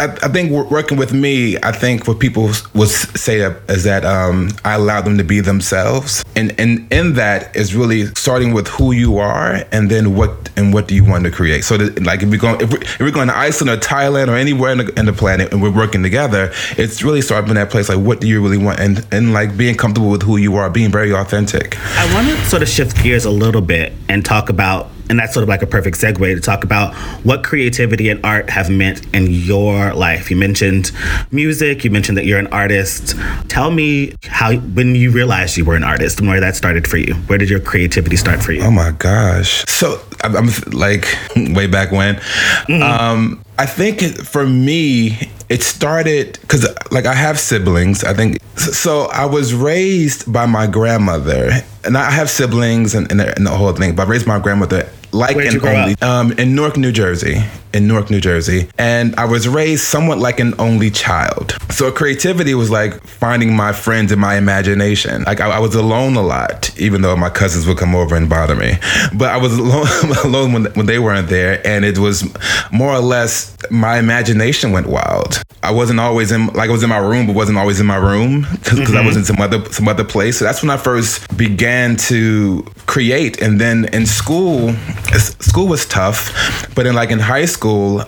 I, 0.01 0.05
I, 0.23 0.29
think 0.29 0.51
working 0.51 0.97
with 0.97 1.13
me, 1.13 1.57
I 1.61 1.71
think 1.71 2.07
what 2.07 2.19
people 2.19 2.49
would 2.73 2.89
say 2.89 3.41
is 3.69 3.83
that 3.83 4.03
um, 4.03 4.49
I 4.65 4.73
allow 4.73 5.01
them 5.01 5.17
to 5.19 5.23
be 5.23 5.41
themselves, 5.41 6.23
and 6.35 6.59
and 6.59 6.91
in 6.91 7.13
that 7.13 7.55
is 7.55 7.75
really 7.75 8.07
starting 8.15 8.53
with 8.53 8.67
who 8.67 8.93
you 8.93 9.19
are, 9.19 9.63
and 9.71 9.91
then 9.91 10.15
what 10.15 10.49
and 10.55 10.73
what 10.73 10.87
do 10.87 10.95
you 10.95 11.03
want 11.03 11.25
to 11.25 11.31
create. 11.31 11.63
So, 11.63 11.77
that, 11.77 12.03
like 12.03 12.23
if 12.23 12.29
we 12.29 12.37
go 12.37 12.55
if 12.55 12.71
we're, 12.71 12.81
if 12.81 12.99
we're, 12.99 13.11
going 13.11 13.27
to 13.27 13.37
Iceland 13.37 13.69
or 13.69 13.77
Thailand 13.77 14.29
or 14.29 14.35
anywhere 14.35 14.71
in 14.71 14.79
the, 14.79 14.99
in 14.99 15.05
the, 15.05 15.13
planet, 15.13 15.51
and 15.51 15.61
we're 15.61 15.75
working 15.75 16.01
together, 16.01 16.51
it's 16.77 17.03
really 17.03 17.21
starting 17.21 17.47
from 17.47 17.55
that 17.55 17.69
place. 17.69 17.87
Like, 17.87 17.99
what 17.99 18.21
do 18.21 18.27
you 18.27 18.41
really 18.41 18.57
want, 18.57 18.79
and 18.79 19.05
and 19.11 19.33
like 19.33 19.55
being 19.55 19.75
comfortable 19.75 20.09
with 20.09 20.23
who 20.23 20.37
you 20.37 20.55
are, 20.55 20.69
being 20.69 20.91
very 20.91 21.13
authentic. 21.13 21.77
I 21.97 22.11
want 22.13 22.27
to 22.27 22.45
sort 22.45 22.63
of 22.63 22.69
shift 22.69 23.03
gears 23.03 23.25
a 23.25 23.31
little 23.31 23.61
bit 23.61 23.93
and 24.09 24.25
talk 24.25 24.49
about 24.49 24.89
and 25.09 25.19
that's 25.19 25.33
sort 25.33 25.43
of 25.43 25.49
like 25.49 25.61
a 25.61 25.67
perfect 25.67 25.97
segue 25.97 26.35
to 26.35 26.41
talk 26.41 26.63
about 26.63 26.93
what 27.23 27.43
creativity 27.43 28.09
and 28.09 28.23
art 28.25 28.49
have 28.49 28.69
meant 28.69 29.05
in 29.13 29.27
your 29.27 29.93
life. 29.93 30.31
You 30.31 30.37
mentioned 30.37 30.91
music, 31.31 31.83
you 31.83 31.91
mentioned 31.91 32.17
that 32.17 32.25
you're 32.25 32.39
an 32.39 32.47
artist. 32.47 33.15
Tell 33.47 33.71
me 33.71 34.15
how, 34.23 34.55
when 34.55 34.95
you 34.95 35.11
realized 35.11 35.57
you 35.57 35.65
were 35.65 35.75
an 35.75 35.83
artist 35.83 36.19
and 36.19 36.27
where 36.27 36.39
that 36.39 36.55
started 36.55 36.87
for 36.87 36.97
you. 36.97 37.13
Where 37.27 37.37
did 37.37 37.49
your 37.49 37.59
creativity 37.59 38.15
start 38.15 38.41
for 38.41 38.51
you? 38.51 38.61
Oh 38.61 38.71
my 38.71 38.91
gosh. 38.91 39.63
So 39.67 40.01
I'm, 40.23 40.49
like 40.71 41.17
way 41.35 41.67
back 41.67 41.91
when. 41.91 42.15
Mm-hmm. 42.15 42.81
Um, 42.81 43.43
I 43.57 43.65
think 43.65 44.01
for 44.23 44.45
me, 44.45 45.29
it 45.49 45.61
started 45.61 46.39
because 46.41 46.67
like 46.91 47.05
I 47.05 47.13
have 47.13 47.39
siblings. 47.39 48.03
I 48.03 48.13
think 48.13 48.41
so. 48.55 49.07
I 49.13 49.25
was 49.25 49.53
raised 49.53 50.31
by 50.31 50.45
my 50.45 50.67
grandmother, 50.67 51.51
and 51.83 51.97
I 51.97 52.09
have 52.09 52.29
siblings 52.29 52.95
and, 52.95 53.09
and, 53.11 53.19
the, 53.19 53.35
and 53.35 53.45
the 53.45 53.51
whole 53.51 53.73
thing. 53.73 53.95
But 53.95 54.07
I 54.07 54.11
raised 54.11 54.27
my 54.27 54.39
grandmother 54.39 54.89
like 55.11 55.35
Where'd 55.35 55.53
an 55.53 55.65
only 55.65 55.95
um, 56.01 56.31
in 56.33 56.55
Newark, 56.55 56.77
New 56.77 56.91
Jersey. 56.91 57.43
In 57.73 57.87
Newark, 57.87 58.09
New 58.09 58.21
Jersey, 58.21 58.69
and 58.77 59.15
I 59.15 59.25
was 59.25 59.47
raised 59.47 59.83
somewhat 59.83 60.17
like 60.17 60.39
an 60.39 60.53
only 60.59 60.89
child. 60.91 61.57
So 61.69 61.91
creativity 61.91 62.53
was 62.53 62.69
like 62.69 63.01
finding 63.05 63.55
my 63.55 63.73
friends 63.73 64.11
in 64.11 64.19
my 64.19 64.35
imagination. 64.35 65.23
Like 65.23 65.39
I, 65.39 65.51
I 65.51 65.59
was 65.59 65.75
alone 65.75 66.15
a 66.15 66.21
lot, 66.21 66.77
even 66.79 67.01
though 67.01 67.15
my 67.15 67.29
cousins 67.29 67.65
would 67.67 67.77
come 67.77 67.95
over 67.95 68.15
and 68.15 68.29
bother 68.29 68.55
me. 68.55 68.77
But 69.13 69.29
I 69.29 69.37
was 69.37 69.57
alone, 69.57 69.87
alone 70.23 70.53
when 70.53 70.65
when 70.73 70.85
they 70.85 70.99
weren't 70.99 71.29
there, 71.29 71.65
and 71.65 71.85
it 71.85 71.97
was 71.97 72.23
more 72.71 72.93
or 72.93 72.99
less 72.99 73.55
my 73.69 73.97
imagination 73.97 74.71
went 74.71 74.87
wild. 74.87 75.41
I 75.63 75.71
wasn't 75.71 75.99
always 75.99 76.31
in 76.31 76.47
like 76.47 76.69
I 76.69 76.73
was 76.73 76.83
in 76.83 76.89
my 76.89 76.97
room, 76.97 77.27
but 77.27 77.35
wasn't 77.35 77.57
always 77.57 77.79
in 77.79 77.85
my 77.85 77.97
room 77.97 78.47
because 78.51 78.79
mm-hmm. 78.79 78.97
I 78.97 79.05
was 79.05 79.15
in 79.15 79.23
some 79.23 79.39
other 79.39 79.63
some 79.71 79.87
other 79.87 80.03
place. 80.03 80.39
So 80.39 80.45
that's 80.45 80.61
when 80.61 80.71
I 80.71 80.77
first 80.77 81.37
began 81.37 81.95
to 82.07 82.65
create, 82.87 83.41
and 83.41 83.61
then 83.61 83.85
in 83.93 84.05
school 84.05 84.73
school 85.19 85.67
was 85.67 85.85
tough, 85.85 86.73
but 86.75 86.85
in 86.87 86.95
like 86.95 87.11
in 87.11 87.19
high 87.19 87.45
school, 87.45 87.60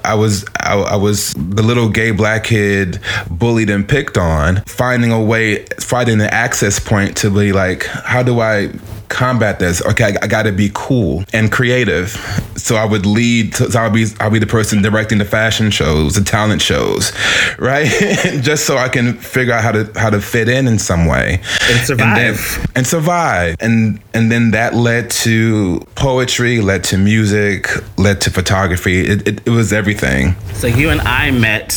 I 0.04 0.16
was 0.16 0.46
I, 0.60 0.76
I, 0.76 0.96
was 0.96 1.34
the 1.34 1.62
little 1.62 1.90
gay 1.90 2.12
black 2.12 2.46
kid 2.46 3.00
bullied 3.30 3.70
and 3.70 3.88
picked 3.88 4.18
on, 4.18 4.64
finding 4.68 5.12
a 5.12 5.22
way, 5.22 5.66
finding 5.80 6.22
an 6.22 6.28
access 6.28 6.80
point 6.80 7.18
to 7.18 7.30
be 7.30 7.52
like, 7.52 7.86
how 7.86 8.24
do 8.24 8.40
I 8.40 8.72
combat 9.10 9.60
this. 9.60 9.82
Okay, 9.86 10.06
I, 10.06 10.18
I 10.24 10.28
got 10.28 10.44
to 10.44 10.52
be 10.52 10.72
cool 10.74 11.24
and 11.34 11.52
creative. 11.52 12.10
So 12.56 12.76
I 12.76 12.86
would 12.86 13.06
lead. 13.06 13.56
So 13.56 13.80
I'll 13.80 13.90
be 13.90 14.06
I'll 14.20 14.32
be 14.32 14.40
the 14.40 14.48
person 14.48 14.82
directing 14.82 15.18
the 15.18 15.26
fashion 15.26 15.72
shows, 15.72 16.16
the 16.16 16.24
talent 16.24 16.62
shows, 16.62 17.12
right? 17.60 17.88
Just 18.42 18.66
so 18.66 18.78
I 18.78 18.90
can 18.90 19.14
figure 19.14 19.54
out 19.54 19.64
how 19.64 19.72
to 19.72 19.92
how 20.00 20.10
to 20.10 20.22
fit 20.22 20.50
in 20.50 20.68
in 20.68 20.80
some 20.80 21.06
way 21.06 21.42
and 21.70 21.80
survive 21.86 22.18
and, 22.18 22.36
then, 22.36 22.68
and 22.76 22.88
survive. 22.88 23.56
And 23.60 24.00
and 24.14 24.32
then 24.32 24.52
that 24.52 24.74
led 24.74 25.12
to 25.12 25.80
poetry, 25.96 26.62
led 26.62 26.84
to 26.86 26.98
music, 26.98 27.68
led 27.98 28.22
to 28.22 28.30
photography. 28.30 29.02
It, 29.02 29.28
it, 29.28 29.48
it 29.48 29.50
was 29.50 29.74
everything. 29.74 30.36
So 30.54 30.68
you 30.68 30.90
and 30.90 31.02
I 31.02 31.32
met 31.32 31.72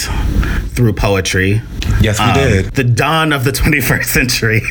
through 0.74 0.92
poetry. 0.92 1.62
Yes, 2.00 2.18
we 2.18 2.26
um, 2.26 2.34
did. 2.34 2.74
The 2.74 2.84
dawn 2.84 3.32
of 3.32 3.44
the 3.44 3.50
21st 3.52 4.04
century. 4.04 4.62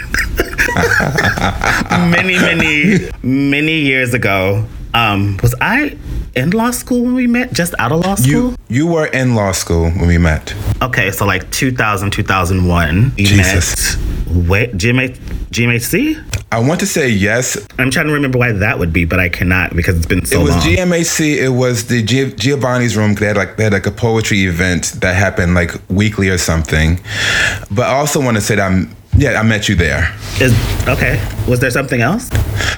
many, 2.10 2.36
many, 2.36 3.10
many 3.24 3.80
years 3.82 4.14
ago. 4.14 4.66
Um, 4.94 5.38
was 5.44 5.54
I 5.60 5.98
in 6.36 6.52
law 6.52 6.72
school 6.72 7.04
when 7.04 7.16
we 7.16 7.28
met? 7.28 7.54
Just 7.54 7.74
out 7.80 7.92
of 7.92 8.02
law 8.06 8.16
school? 8.16 8.28
You, 8.28 8.58
you 8.68 8.88
were 8.88 9.08
in 9.08 9.36
law 9.36 9.52
school 9.52 9.86
when 9.86 10.08
we 10.08 10.18
met. 10.18 10.54
Okay, 10.82 11.12
so 11.12 11.26
like 11.26 11.50
2000, 11.52 12.12
2001. 12.12 13.14
We 13.16 13.24
Jesus. 13.24 13.98
met. 13.98 14.48
Wait, 14.48 14.74
GMA, 14.74 15.18
GMHC? 15.52 16.24
I 16.52 16.60
want 16.60 16.80
to 16.82 16.86
say 16.86 17.10
yes. 17.10 17.58
I'm 17.80 17.90
trying 17.90 18.08
to 18.08 18.14
remember 18.14 18.38
why 18.38 18.52
that 18.52 18.80
would 18.80 18.94
be, 18.94 19.06
but 19.06 19.20
I 19.20 19.30
cannot 19.30 19.76
because 19.76 19.98
it's 19.98 20.06
been 20.06 20.26
so 20.26 20.40
long. 20.40 20.48
It 20.48 20.56
was 20.56 20.66
long. 20.66 20.76
GMHC. 20.76 21.38
It 21.38 21.50
was 21.50 21.88
the 21.88 22.04
G- 22.04 22.34
Giovanni's 22.34 22.96
room. 22.96 23.16
They 23.16 23.28
had 23.28 23.38
like 23.38 23.58
they 23.58 23.64
had 23.64 23.74
like 23.74 23.88
a 23.88 23.92
poetry 23.92 24.44
event 24.46 24.94
that 25.02 25.16
happened 25.16 25.54
like 25.56 25.72
weekly 25.90 26.30
or 26.30 26.38
something. 26.38 27.00
But 27.72 27.88
I 27.88 27.96
also 27.96 28.22
want 28.22 28.36
to 28.38 28.42
say 28.42 28.56
that 28.56 28.72
I'm 28.72 28.96
yeah, 29.18 29.40
I 29.40 29.44
met 29.44 29.70
you 29.70 29.76
there. 29.76 30.14
Is 30.42 30.54
okay. 30.88 31.22
Was 31.48 31.60
there 31.62 31.72
something 31.72 32.02
else? 32.02 32.30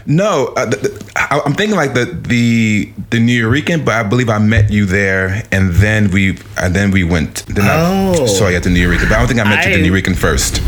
No, 0.06 0.54
uh, 0.56 0.72
I, 1.30 1.42
am 1.46 1.54
thinking 1.54 1.76
like 1.76 1.94
the 1.94 2.06
the 2.06 2.92
the 3.10 3.20
New 3.20 3.50
Nuyorican, 3.50 3.84
but 3.86 3.96
I 3.96 4.04
believe 4.04 4.30
I 4.30 4.40
met 4.40 4.72
you 4.72 4.86
there, 4.86 5.44
and 5.52 5.72
then 5.74 6.10
we 6.12 6.38
and 6.58 6.76
then 6.76 6.92
we 6.92 7.04
went. 7.04 7.46
Then 7.48 7.66
oh. 7.68 8.24
I 8.24 8.26
saw 8.28 8.48
you 8.48 8.56
at 8.58 8.64
the 8.64 8.70
Nuyorican, 8.70 9.10
but 9.10 9.14
I 9.14 9.20
don't 9.20 9.28
think 9.28 9.40
I 9.40 9.44
met 9.44 9.66
I, 9.66 9.70
you 9.70 9.76
at 9.76 9.82
the 9.82 9.90
Nuyorican 9.90 10.16
first 10.16 10.62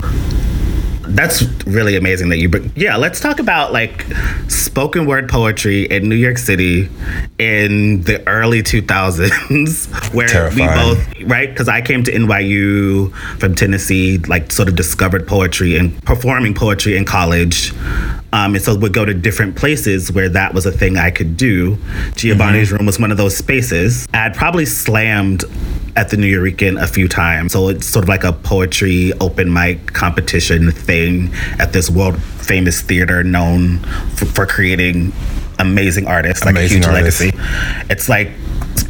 that's 1.16 1.44
really 1.66 1.96
amazing 1.96 2.30
that 2.30 2.38
you 2.38 2.50
bring. 2.50 2.72
Yeah, 2.76 2.96
let's 2.96 3.20
talk 3.20 3.40
about 3.40 3.74
like 3.74 4.06
spoken 4.48 5.06
word 5.06 5.30
poetry 5.30 5.84
in 5.86 6.08
New 6.08 6.16
York 6.16 6.38
City 6.38 6.90
in 7.38 8.04
the 8.04 8.26
early 8.28 8.62
2000s, 8.62 10.14
where 10.14 10.28
Terrifying. 10.28 10.70
we 10.70 10.76
both 10.76 11.30
right 11.30 11.50
because 11.50 11.68
I 11.68 11.82
came 11.82 12.04
to 12.04 12.12
NYU 12.12 13.14
from 13.40 13.56
Tennessee, 13.56 14.18
like 14.20 14.52
sort 14.52 14.70
of 14.70 14.76
discovered 14.76 15.28
poetry 15.28 15.78
and 15.78 16.02
performing 16.04 16.54
poetry 16.54 16.98
in 16.98 17.06
college. 17.06 17.74
Um, 18.32 18.54
and 18.54 18.64
so 18.64 18.78
would 18.78 18.94
go 18.94 19.06
to 19.06 19.14
different 19.14 19.56
places 19.56 20.12
where 20.12 20.30
that 20.30 20.54
was 20.54 20.66
a 20.68 20.72
thing 20.72 20.98
I 20.98 21.10
could 21.10 21.36
do. 21.36 21.78
Giovanni's 22.16 22.68
mm-hmm. 22.68 22.78
room 22.78 22.86
was 22.86 23.00
one 23.00 23.12
of 23.12 23.18
those 23.18 23.36
spaces. 23.36 24.08
I'd 24.14 24.36
probably 24.36 24.66
slammed 24.66 25.46
at 25.96 26.10
the 26.10 26.18
Nuyorican 26.18 26.82
a 26.82 26.88
few 26.88 27.08
times. 27.08 27.54
So 27.54 27.70
it's 27.70 27.86
sort 27.86 28.04
of 28.04 28.10
like 28.10 28.24
a 28.24 28.34
poetry 28.34 29.14
open 29.20 29.52
mic 29.52 29.94
competition 29.94 30.72
thing 30.72 31.32
at 31.60 31.74
this 31.74 31.90
world 31.90 32.22
famous 32.22 32.82
theater 32.82 33.24
known 33.24 33.80
for, 34.16 34.26
for 34.26 34.46
creating 34.46 35.14
amazing 35.60 36.08
artists, 36.08 36.46
like 36.46 36.56
amazing 36.56 36.84
a 36.84 36.88
huge 36.88 36.96
artists. 36.96 37.22
legacy. 37.22 37.38
It's 37.90 38.10
like 38.10 38.30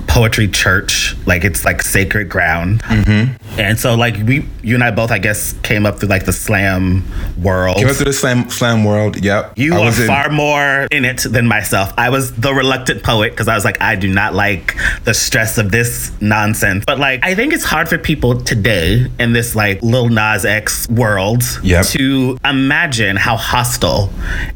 poetry 0.10 0.48
church. 0.48 1.16
Like 1.25 1.46
it's 1.46 1.63
like 1.63 1.82
sacred 1.82 2.28
ground. 2.28 2.82
Mm-hmm. 2.84 3.60
And 3.60 3.80
so 3.80 3.96
like 3.96 4.18
we, 4.18 4.46
you 4.62 4.75
and 4.75 4.84
I 4.84 4.92
both, 4.92 5.12
I 5.12 5.20
guess, 5.20 5.54
came 5.63 5.86
up 5.86 6.00
through 6.00 6.10
like 6.10 6.25
the 6.25 6.34
slam 6.34 7.06
world. 7.42 7.78
Came 7.78 7.88
up 7.88 7.96
through 7.96 8.06
the 8.06 8.13
slam 8.13 8.50
slam 8.50 8.84
world. 8.84 9.24
Yep. 9.24 9.58
You 9.58 9.75
I 9.75 9.88
are 9.88 9.92
far 9.92 10.30
in- 10.30 10.36
more 10.36 10.88
in 10.92 11.06
it 11.06 11.20
than 11.30 11.48
myself. 11.48 11.94
I 11.98 12.10
was 12.10 12.36
the 12.36 12.54
reluctant 12.54 13.04
poet 13.04 13.30
because 13.32 13.48
I 13.48 13.56
was 13.56 13.63
like, 13.63 13.80
I 13.82 13.96
do 13.96 14.12
not 14.12 14.34
like 14.34 14.75
the 15.04 15.13
stress 15.13 15.58
of 15.58 15.72
this 15.72 16.12
nonsense. 16.20 16.84
But 16.86 17.00
like, 17.00 17.24
I 17.24 17.36
think 17.36 17.54
it's 17.54 17.63
hard 17.63 17.88
for 17.88 17.98
people 17.98 18.42
today 18.42 19.06
in 19.20 19.34
this 19.34 19.56
like 19.56 19.82
Lil 19.84 20.10
Nas 20.10 20.44
X 20.44 20.89
world 20.89 21.44
yep. 21.63 21.86
to 21.88 22.38
imagine 22.44 23.16
how 23.16 23.38
hostile 23.38 24.12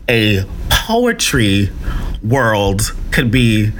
a 0.09 0.43
poetry 0.69 1.69
world 2.23 2.95
could 3.11 3.31
be 3.31 3.71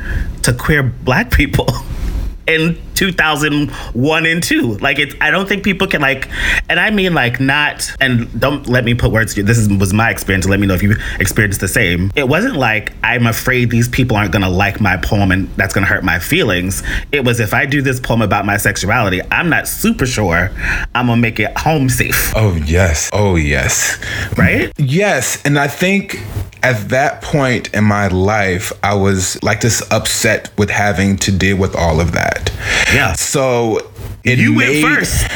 to 0.43 0.53
queer 0.53 0.83
black 0.83 1.31
people. 1.31 1.67
In 2.47 2.77
2001 2.95 4.25
and 4.25 4.43
2 4.43 4.77
like 4.77 4.99
it's 4.99 5.15
i 5.21 5.29
don't 5.29 5.47
think 5.47 5.63
people 5.63 5.87
can 5.87 6.01
like 6.01 6.29
and 6.69 6.79
i 6.79 6.89
mean 6.89 7.13
like 7.13 7.39
not 7.39 7.91
and 7.99 8.39
don't 8.39 8.67
let 8.67 8.83
me 8.85 8.93
put 8.93 9.11
words 9.11 9.35
this 9.35 9.57
is, 9.57 9.69
was 9.69 9.93
my 9.93 10.09
experience. 10.09 10.47
Let 10.47 10.59
me 10.59 10.67
know 10.67 10.73
if 10.73 10.83
you 10.83 10.95
experienced 11.19 11.59
the 11.59 11.67
same. 11.67 12.11
It 12.15 12.27
wasn't 12.27 12.55
like 12.55 12.93
i'm 13.03 13.27
afraid 13.27 13.69
these 13.69 13.87
people 13.87 14.17
aren't 14.17 14.31
gonna 14.31 14.49
like 14.49 14.79
my 14.81 14.97
poem 14.97 15.31
and 15.31 15.49
that's 15.55 15.73
gonna 15.73 15.87
hurt 15.87 16.03
my 16.03 16.19
feelings. 16.19 16.83
It 17.11 17.25
was 17.25 17.39
if 17.39 17.53
i 17.53 17.65
do 17.65 17.81
this 17.81 17.99
poem 17.99 18.21
about 18.21 18.45
my 18.45 18.57
sexuality 18.57 19.21
i'm 19.31 19.49
not 19.49 19.67
super 19.67 20.05
sure 20.05 20.51
i'm 20.95 21.07
gonna 21.07 21.17
make 21.21 21.39
it 21.39 21.57
home 21.57 21.89
safe. 21.89 22.33
Oh 22.35 22.55
yes. 22.65 23.09
Oh 23.13 23.35
yes. 23.35 23.97
Right? 24.37 24.71
Yes. 24.77 25.41
And 25.45 25.57
i 25.57 25.67
think 25.67 26.19
at 26.63 26.89
that 26.89 27.21
point 27.21 27.73
in 27.73 27.83
my 27.83 28.07
life, 28.07 28.71
I 28.81 28.95
was 28.95 29.41
like 29.43 29.59
just 29.59 29.91
upset 29.91 30.49
with 30.57 30.69
having 30.69 31.17
to 31.17 31.31
deal 31.31 31.57
with 31.57 31.75
all 31.75 31.99
of 31.99 32.13
that. 32.13 32.51
Yeah. 32.93 33.13
So 33.13 33.91
it 34.23 34.39
you 34.39 34.53
made... 34.53 34.83
went 34.83 34.99
first. 34.99 35.27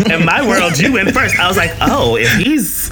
in 0.10 0.24
my 0.24 0.46
world, 0.46 0.78
you 0.78 0.92
went 0.92 1.10
first. 1.10 1.38
I 1.38 1.48
was 1.48 1.56
like, 1.56 1.72
oh, 1.80 2.16
if 2.16 2.32
he's 2.34 2.90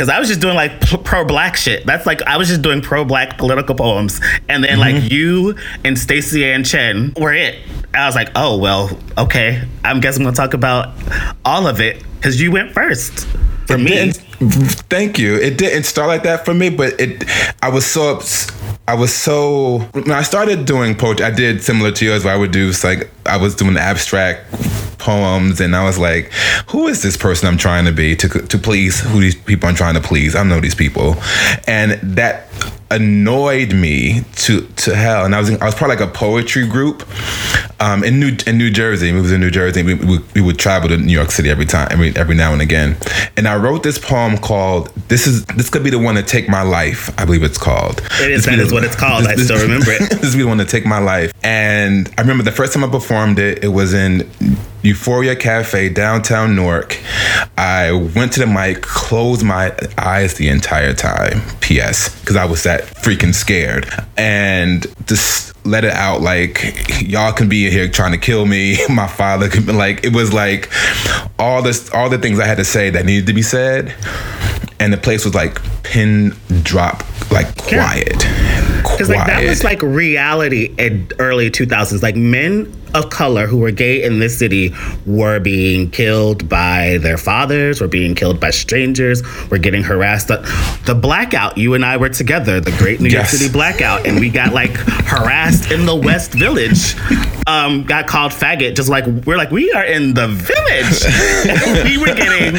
because 0.00 0.08
I 0.08 0.18
was 0.18 0.28
just 0.28 0.40
doing 0.40 0.54
like 0.54 0.80
pro 1.04 1.26
black 1.26 1.56
shit. 1.56 1.84
That's 1.84 2.06
like 2.06 2.22
I 2.22 2.38
was 2.38 2.48
just 2.48 2.62
doing 2.62 2.80
pro 2.80 3.04
black 3.04 3.36
political 3.36 3.74
poems, 3.74 4.18
and 4.48 4.64
then 4.64 4.78
mm-hmm. 4.78 5.02
like 5.02 5.12
you 5.12 5.50
and 5.84 5.94
Staceyann 5.94 6.64
Chin 6.64 7.12
were 7.22 7.34
it. 7.34 7.58
I 7.92 8.06
was 8.06 8.14
like, 8.14 8.30
oh 8.34 8.56
well, 8.56 8.98
okay. 9.18 9.62
I'm 9.84 10.00
gonna 10.00 10.32
talk 10.32 10.54
about 10.54 10.94
all 11.44 11.66
of 11.66 11.82
it 11.82 12.02
because 12.16 12.40
you 12.40 12.50
went 12.50 12.72
first 12.72 13.26
for 13.66 13.74
it 13.74 13.80
me. 13.80 14.12
Thank 14.88 15.18
you. 15.18 15.36
It 15.36 15.58
didn't 15.58 15.84
start 15.84 16.08
like 16.08 16.22
that 16.22 16.46
for 16.46 16.54
me, 16.54 16.70
but 16.70 16.98
it. 16.98 17.24
I 17.62 17.68
was 17.68 17.84
so. 17.84 18.20
I 18.90 18.94
was 18.94 19.14
so 19.14 19.78
when 19.92 20.10
I 20.10 20.22
started 20.22 20.64
doing 20.64 20.96
poetry. 20.96 21.24
I 21.24 21.30
did 21.30 21.62
similar 21.62 21.92
to 21.92 22.04
yours, 22.04 22.24
where 22.24 22.34
I 22.34 22.36
would 22.36 22.50
do 22.50 22.72
like 22.82 23.08
I 23.24 23.36
was 23.36 23.54
doing 23.54 23.76
abstract 23.76 24.50
poems, 24.98 25.60
and 25.60 25.76
I 25.76 25.84
was 25.84 25.96
like, 25.96 26.32
"Who 26.70 26.88
is 26.88 27.00
this 27.00 27.16
person 27.16 27.46
I'm 27.46 27.56
trying 27.56 27.84
to 27.84 27.92
be 27.92 28.16
to 28.16 28.28
to 28.28 28.58
please? 28.58 28.98
Who 28.98 29.20
these 29.20 29.36
people 29.36 29.68
I'm 29.68 29.76
trying 29.76 29.94
to 29.94 30.00
please? 30.00 30.34
I 30.34 30.42
know 30.42 30.58
these 30.58 30.74
people," 30.74 31.22
and 31.68 32.00
that 32.02 32.49
annoyed 32.90 33.72
me 33.72 34.22
to 34.36 34.62
to 34.62 34.94
hell. 34.94 35.24
And 35.24 35.34
I 35.34 35.38
was 35.38 35.48
in, 35.48 35.60
I 35.62 35.66
was 35.66 35.74
part 35.74 35.92
of 35.92 35.98
like 35.98 36.08
a 36.08 36.12
poetry 36.12 36.66
group, 36.66 37.06
um, 37.80 38.04
in 38.04 38.20
New 38.20 38.36
in 38.46 38.58
New 38.58 38.70
Jersey. 38.70 39.12
We 39.12 39.20
was 39.20 39.32
in 39.32 39.40
New 39.40 39.50
Jersey. 39.50 39.82
We, 39.82 39.94
we, 39.94 40.18
we 40.34 40.40
would 40.40 40.58
travel 40.58 40.88
to 40.90 40.96
New 40.96 41.12
York 41.12 41.30
City 41.30 41.50
every 41.50 41.66
time, 41.66 41.88
every 41.90 42.14
every 42.16 42.34
now 42.34 42.52
and 42.52 42.60
again. 42.60 42.96
And 43.36 43.48
I 43.48 43.56
wrote 43.56 43.82
this 43.82 43.98
poem 43.98 44.38
called 44.38 44.94
"This 45.08 45.26
is 45.26 45.44
this 45.46 45.70
could 45.70 45.82
be 45.82 45.90
the 45.90 45.98
one 45.98 46.14
to 46.16 46.22
take 46.22 46.48
my 46.48 46.62
life." 46.62 47.10
I 47.18 47.24
believe 47.24 47.42
it's 47.42 47.58
called. 47.58 48.02
It 48.20 48.30
is. 48.30 48.44
That 48.44 48.58
is 48.58 48.72
what 48.72 48.84
it's 48.84 48.96
called. 48.96 49.26
I 49.26 49.34
still 49.36 49.60
remember 49.60 49.90
it. 49.92 50.10
this 50.10 50.22
is 50.24 50.36
the 50.36 50.44
one 50.44 50.58
to 50.58 50.64
take 50.64 50.84
my 50.84 50.98
life. 50.98 51.32
And 51.42 52.12
I 52.18 52.20
remember 52.20 52.42
the 52.42 52.52
first 52.52 52.74
time 52.74 52.84
I 52.84 52.88
performed 52.88 53.38
it. 53.38 53.64
It 53.64 53.68
was 53.68 53.94
in 53.94 54.30
Euphoria 54.82 55.36
Cafe 55.36 55.90
downtown 55.90 56.56
Newark. 56.56 56.98
I 57.56 57.92
went 57.92 58.32
to 58.34 58.40
the 58.40 58.46
mic, 58.46 58.82
closed 58.82 59.42
my 59.42 59.74
eyes 59.98 60.34
the 60.34 60.48
entire 60.48 60.94
time. 60.94 61.42
P.S. 61.60 62.18
Because 62.20 62.36
I 62.36 62.44
was 62.50 62.64
that 62.64 62.82
freaking 62.82 63.34
scared, 63.34 63.88
and 64.16 64.86
just 65.06 65.54
let 65.66 65.84
it 65.84 65.92
out. 65.92 66.20
Like 66.20 66.62
y'all 67.00 67.32
can 67.32 67.48
be 67.48 67.70
here 67.70 67.88
trying 67.88 68.12
to 68.12 68.18
kill 68.18 68.46
me. 68.46 68.78
My 68.88 69.06
father 69.06 69.48
could 69.48 69.66
be 69.66 69.72
like. 69.72 70.04
It 70.04 70.14
was 70.14 70.32
like 70.32 70.70
all 71.38 71.62
this, 71.62 71.90
all 71.90 72.10
the 72.10 72.18
things 72.18 72.38
I 72.38 72.46
had 72.46 72.58
to 72.58 72.64
say 72.64 72.90
that 72.90 73.06
needed 73.06 73.26
to 73.26 73.32
be 73.32 73.42
said, 73.42 73.94
and 74.78 74.92
the 74.92 74.98
place 74.98 75.24
was 75.24 75.34
like 75.34 75.60
pin 75.82 76.34
drop, 76.62 77.02
like 77.30 77.56
quiet. 77.56 78.18
Because 78.82 79.08
like 79.08 79.26
that 79.26 79.44
was 79.44 79.64
like 79.64 79.82
reality 79.82 80.74
in 80.78 81.08
early 81.18 81.50
2000s. 81.50 82.02
Like 82.02 82.16
men 82.16 82.72
of 82.94 83.10
color 83.10 83.46
who 83.46 83.58
were 83.58 83.70
gay 83.70 84.02
in 84.02 84.18
this 84.18 84.38
city 84.38 84.74
were 85.06 85.40
being 85.40 85.90
killed 85.90 86.48
by 86.48 86.98
their 86.98 87.16
fathers, 87.16 87.80
were 87.80 87.88
being 87.88 88.14
killed 88.14 88.40
by 88.40 88.50
strangers, 88.50 89.22
were 89.50 89.58
getting 89.58 89.82
harassed. 89.82 90.28
The, 90.28 90.38
the 90.86 90.94
blackout, 90.94 91.58
you 91.58 91.74
and 91.74 91.84
I 91.84 91.96
were 91.96 92.08
together, 92.08 92.60
the 92.60 92.72
great 92.72 93.00
New 93.00 93.08
York. 93.08 93.26
City 93.26 93.50
blackout, 93.50 94.06
and 94.06 94.18
we 94.18 94.30
got 94.30 94.52
like 94.52 94.72
harassed 94.72 95.70
in 95.70 95.86
the 95.86 95.94
West 95.94 96.32
Village. 96.32 96.94
Um, 97.46 97.84
got 97.84 98.06
called 98.06 98.32
faggot, 98.32 98.76
just 98.76 98.88
like 98.88 99.06
we're 99.26 99.36
like, 99.36 99.50
we 99.50 99.70
are 99.72 99.84
in 99.84 100.14
the 100.14 100.28
village. 100.28 101.84
we 101.84 101.98
were 101.98 102.14
getting 102.14 102.58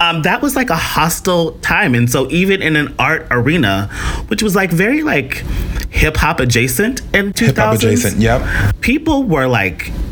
um, 0.00 0.22
that 0.22 0.42
was 0.42 0.54
like 0.54 0.70
a 0.70 0.76
hostile 0.76 1.52
time. 1.58 1.94
And 1.94 2.10
so 2.10 2.30
even 2.30 2.62
in 2.62 2.76
an 2.76 2.94
art 2.98 3.26
arena, 3.30 3.88
which 4.28 4.42
was 4.42 4.54
like 4.54 4.70
very 4.70 5.02
like 5.02 5.44
hip 5.90 6.16
hop 6.16 6.40
adjacent 6.40 7.00
in 7.14 7.32
2000s. 7.32 7.38
Hip 7.38 7.56
hop 7.56 7.74
adjacent, 7.74 8.16
yep. 8.18 8.80
People 8.80 9.24
were 9.24 9.46
like, 9.46 9.67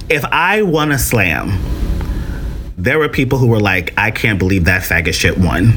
if 0.09 0.25
I 0.25 0.63
won 0.63 0.93
a 0.93 0.99
slam, 0.99 1.59
there 2.79 2.99
were 2.99 3.09
people 3.09 3.39
who 3.39 3.49
were 3.49 3.61
like, 3.61 3.93
I 3.97 4.11
can't 4.11 4.39
believe 4.39 4.65
that 4.67 4.83
faggot 4.83 5.15
shit 5.15 5.39
won 5.39 5.73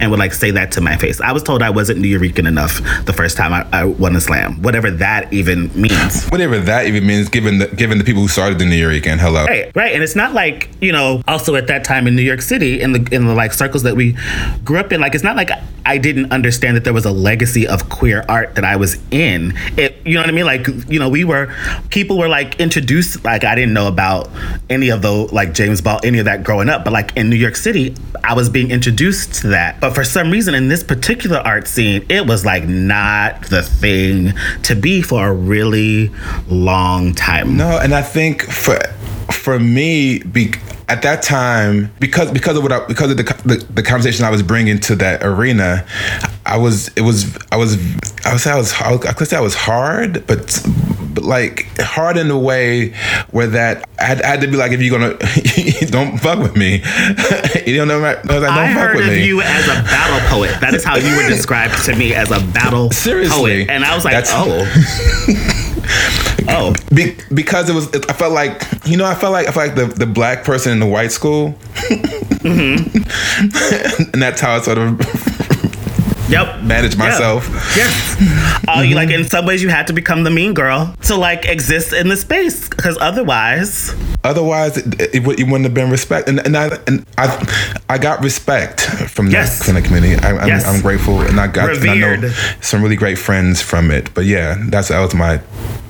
and 0.00 0.10
would 0.10 0.18
like 0.18 0.32
say 0.32 0.50
that 0.52 0.72
to 0.72 0.80
my 0.80 0.96
face. 0.96 1.20
I 1.20 1.32
was 1.32 1.42
told 1.42 1.62
I 1.62 1.70
wasn't 1.70 2.00
New 2.00 2.18
Nuyorican 2.18 2.46
enough 2.46 2.80
the 3.04 3.12
first 3.12 3.36
time 3.36 3.52
I, 3.52 3.66
I 3.72 3.84
won 3.84 4.14
a 4.16 4.20
slam, 4.20 4.62
whatever 4.62 4.90
that 4.90 5.32
even 5.32 5.68
means. 5.80 6.28
Whatever 6.28 6.58
that 6.58 6.86
even 6.86 7.06
means, 7.06 7.28
given 7.28 7.58
the 7.58 7.68
given 7.68 7.98
the 7.98 8.04
people 8.04 8.22
who 8.22 8.28
started 8.28 8.58
the 8.58 8.64
New 8.64 8.88
Nuyorican. 8.88 9.18
Hello. 9.18 9.44
Right, 9.44 9.74
right, 9.74 9.94
and 9.94 10.02
it's 10.02 10.16
not 10.16 10.34
like 10.34 10.68
you 10.80 10.92
know. 10.92 11.22
Also 11.26 11.54
at 11.54 11.66
that 11.68 11.84
time 11.84 12.06
in 12.06 12.16
New 12.16 12.22
York 12.22 12.42
City, 12.42 12.80
in 12.80 12.92
the 12.92 13.08
in 13.14 13.26
the 13.26 13.34
like 13.34 13.52
circles 13.52 13.82
that 13.84 13.96
we 13.96 14.16
grew 14.64 14.78
up 14.78 14.92
in, 14.92 15.00
like 15.00 15.14
it's 15.14 15.24
not 15.24 15.36
like 15.36 15.50
I 15.86 15.98
didn't 15.98 16.32
understand 16.32 16.76
that 16.76 16.84
there 16.84 16.92
was 16.92 17.04
a 17.04 17.12
legacy 17.12 17.66
of 17.66 17.88
queer 17.88 18.24
art 18.28 18.56
that 18.56 18.64
I 18.64 18.76
was 18.76 18.98
in. 19.10 19.54
It, 19.76 19.96
you 20.04 20.14
know 20.14 20.20
what 20.20 20.28
I 20.28 20.32
mean? 20.32 20.46
Like 20.46 20.66
you 20.88 20.98
know, 20.98 21.08
we 21.08 21.24
were 21.24 21.54
people 21.90 22.18
were 22.18 22.28
like 22.28 22.60
introduced. 22.60 23.24
Like 23.24 23.44
I 23.44 23.54
didn't 23.54 23.72
know 23.72 23.88
about 23.88 24.28
any 24.68 24.90
of 24.90 25.02
the 25.02 25.12
like 25.12 25.54
James 25.54 25.80
Ball, 25.80 26.00
any 26.04 26.18
of 26.18 26.24
that 26.24 26.44
growing 26.44 26.68
up, 26.68 26.84
but 26.84 26.92
like 26.92 27.16
in 27.16 27.30
New 27.30 27.36
York 27.36 27.56
City, 27.56 27.94
I 28.24 28.34
was 28.34 28.48
being 28.48 28.70
introduced 28.70 29.34
to 29.42 29.48
that. 29.48 29.80
But 29.80 29.85
for 29.90 30.04
some 30.04 30.30
reason, 30.30 30.54
in 30.54 30.68
this 30.68 30.82
particular 30.82 31.38
art 31.38 31.66
scene, 31.68 32.04
it 32.08 32.26
was 32.26 32.44
like 32.44 32.64
not 32.64 33.42
the 33.46 33.62
thing 33.62 34.32
to 34.62 34.74
be 34.74 35.02
for 35.02 35.28
a 35.28 35.32
really 35.32 36.10
long 36.48 37.14
time. 37.14 37.56
No, 37.56 37.78
and 37.78 37.94
I 37.94 38.02
think 38.02 38.42
for 38.42 38.78
for 39.32 39.58
me, 39.58 40.20
be, 40.20 40.54
at 40.88 41.02
that 41.02 41.22
time, 41.22 41.92
because 41.98 42.30
because 42.30 42.56
of 42.56 42.62
what 42.62 42.72
I, 42.72 42.86
because 42.86 43.10
of 43.10 43.16
the, 43.16 43.22
the, 43.44 43.56
the 43.72 43.82
conversation 43.82 44.24
I 44.24 44.30
was 44.30 44.42
bringing 44.42 44.78
to 44.80 44.96
that 44.96 45.24
arena, 45.24 45.84
I 46.44 46.56
was 46.56 46.88
it 46.96 47.02
was 47.02 47.36
I 47.50 47.56
was 47.56 47.76
I 48.24 48.32
would 48.32 48.40
say 48.40 48.50
I 48.50 48.56
was 48.56 48.72
I 48.72 49.12
could 49.12 49.28
say 49.28 49.36
I 49.36 49.40
was 49.40 49.54
hard, 49.54 50.26
but 50.26 50.64
but 51.16 51.24
like 51.24 51.66
hard 51.78 52.18
in 52.18 52.30
a 52.30 52.38
way 52.38 52.90
where 53.30 53.46
that 53.48 53.88
I 53.98 54.04
had, 54.04 54.22
I 54.22 54.26
had 54.26 54.42
to 54.42 54.46
be 54.46 54.56
like, 54.56 54.70
if 54.72 54.82
you're 54.82 54.96
gonna 54.96 55.16
don't 55.90 56.18
fuck 56.18 56.38
with 56.38 56.54
me, 56.56 56.74
you 57.66 57.76
don't 57.78 57.88
know. 57.88 58.04
I, 58.04 58.16
was 58.16 58.24
like, 58.26 58.26
don't 58.26 58.44
I 58.44 58.74
fuck 58.74 58.82
heard 58.82 58.96
with 58.96 59.06
of 59.06 59.12
me. 59.12 59.26
you 59.26 59.40
as 59.40 59.64
a 59.64 59.82
battle 59.82 60.28
poet. 60.28 60.60
That 60.60 60.74
is 60.74 60.84
how 60.84 60.96
you 60.96 61.16
were 61.16 61.26
described 61.26 61.82
to 61.86 61.96
me 61.96 62.14
as 62.14 62.30
a 62.30 62.40
battle 62.52 62.90
Seriously, 62.92 63.64
poet, 63.64 63.70
and 63.70 63.82
I 63.84 63.94
was 63.94 64.04
like, 64.04 64.12
That's, 64.12 64.30
oh. 64.32 64.64
Oh, 66.48 66.74
Be- 66.94 67.16
because 67.34 67.68
it 67.68 67.74
was. 67.74 67.92
I 68.08 68.12
felt 68.12 68.32
like 68.32 68.62
you 68.84 68.96
know. 68.96 69.04
I 69.04 69.14
felt 69.14 69.32
like 69.32 69.48
I 69.48 69.52
felt 69.52 69.68
like 69.68 69.74
the, 69.74 69.86
the 69.86 70.06
black 70.06 70.44
person 70.44 70.70
in 70.70 70.78
the 70.78 70.86
white 70.86 71.10
school, 71.10 71.54
mm-hmm. 71.74 72.96
and 74.12 74.22
that's 74.22 74.40
how 74.40 74.54
I 74.54 74.60
sort 74.60 74.78
of 74.78 75.00
Yep. 76.28 76.62
Manage 76.62 76.96
myself. 76.96 77.48
Yeah, 77.76 77.86
Uh, 78.68 78.82
mm-hmm. 78.82 78.94
like 78.94 79.10
in 79.10 79.24
some 79.24 79.46
ways, 79.46 79.62
you 79.62 79.68
had 79.68 79.86
to 79.86 79.92
become 79.92 80.24
the 80.24 80.30
mean 80.30 80.54
girl 80.54 80.94
to 81.02 81.14
like 81.14 81.44
exist 81.44 81.92
in 81.92 82.08
the 82.08 82.16
space 82.16 82.68
because 82.68 82.98
otherwise, 83.00 83.94
otherwise 84.24 84.76
it, 84.76 85.00
it, 85.00 85.14
it, 85.14 85.24
wouldn't 85.24 85.64
have 85.64 85.74
been 85.74 85.90
respect. 85.90 86.28
And, 86.28 86.44
and 86.44 86.56
I 86.56 86.78
and 86.86 87.06
I 87.16 87.80
I 87.88 87.98
got 87.98 88.22
respect 88.22 88.80
from 88.80 89.28
yes. 89.28 89.64
that 89.66 89.72
the 89.72 89.82
community. 89.82 90.16
I, 90.16 90.42
am 90.42 90.48
yes. 90.48 90.66
I'm 90.66 90.82
grateful, 90.82 91.20
and 91.20 91.38
I 91.38 91.46
got 91.46 91.70
and 91.76 91.90
I 91.90 91.94
know 91.94 92.28
some 92.60 92.82
really 92.82 92.96
great 92.96 93.18
friends 93.18 93.62
from 93.62 93.90
it. 93.90 94.12
But 94.14 94.24
yeah, 94.24 94.56
that's 94.68 94.88
that 94.88 95.00
was 95.00 95.14
my 95.14 95.40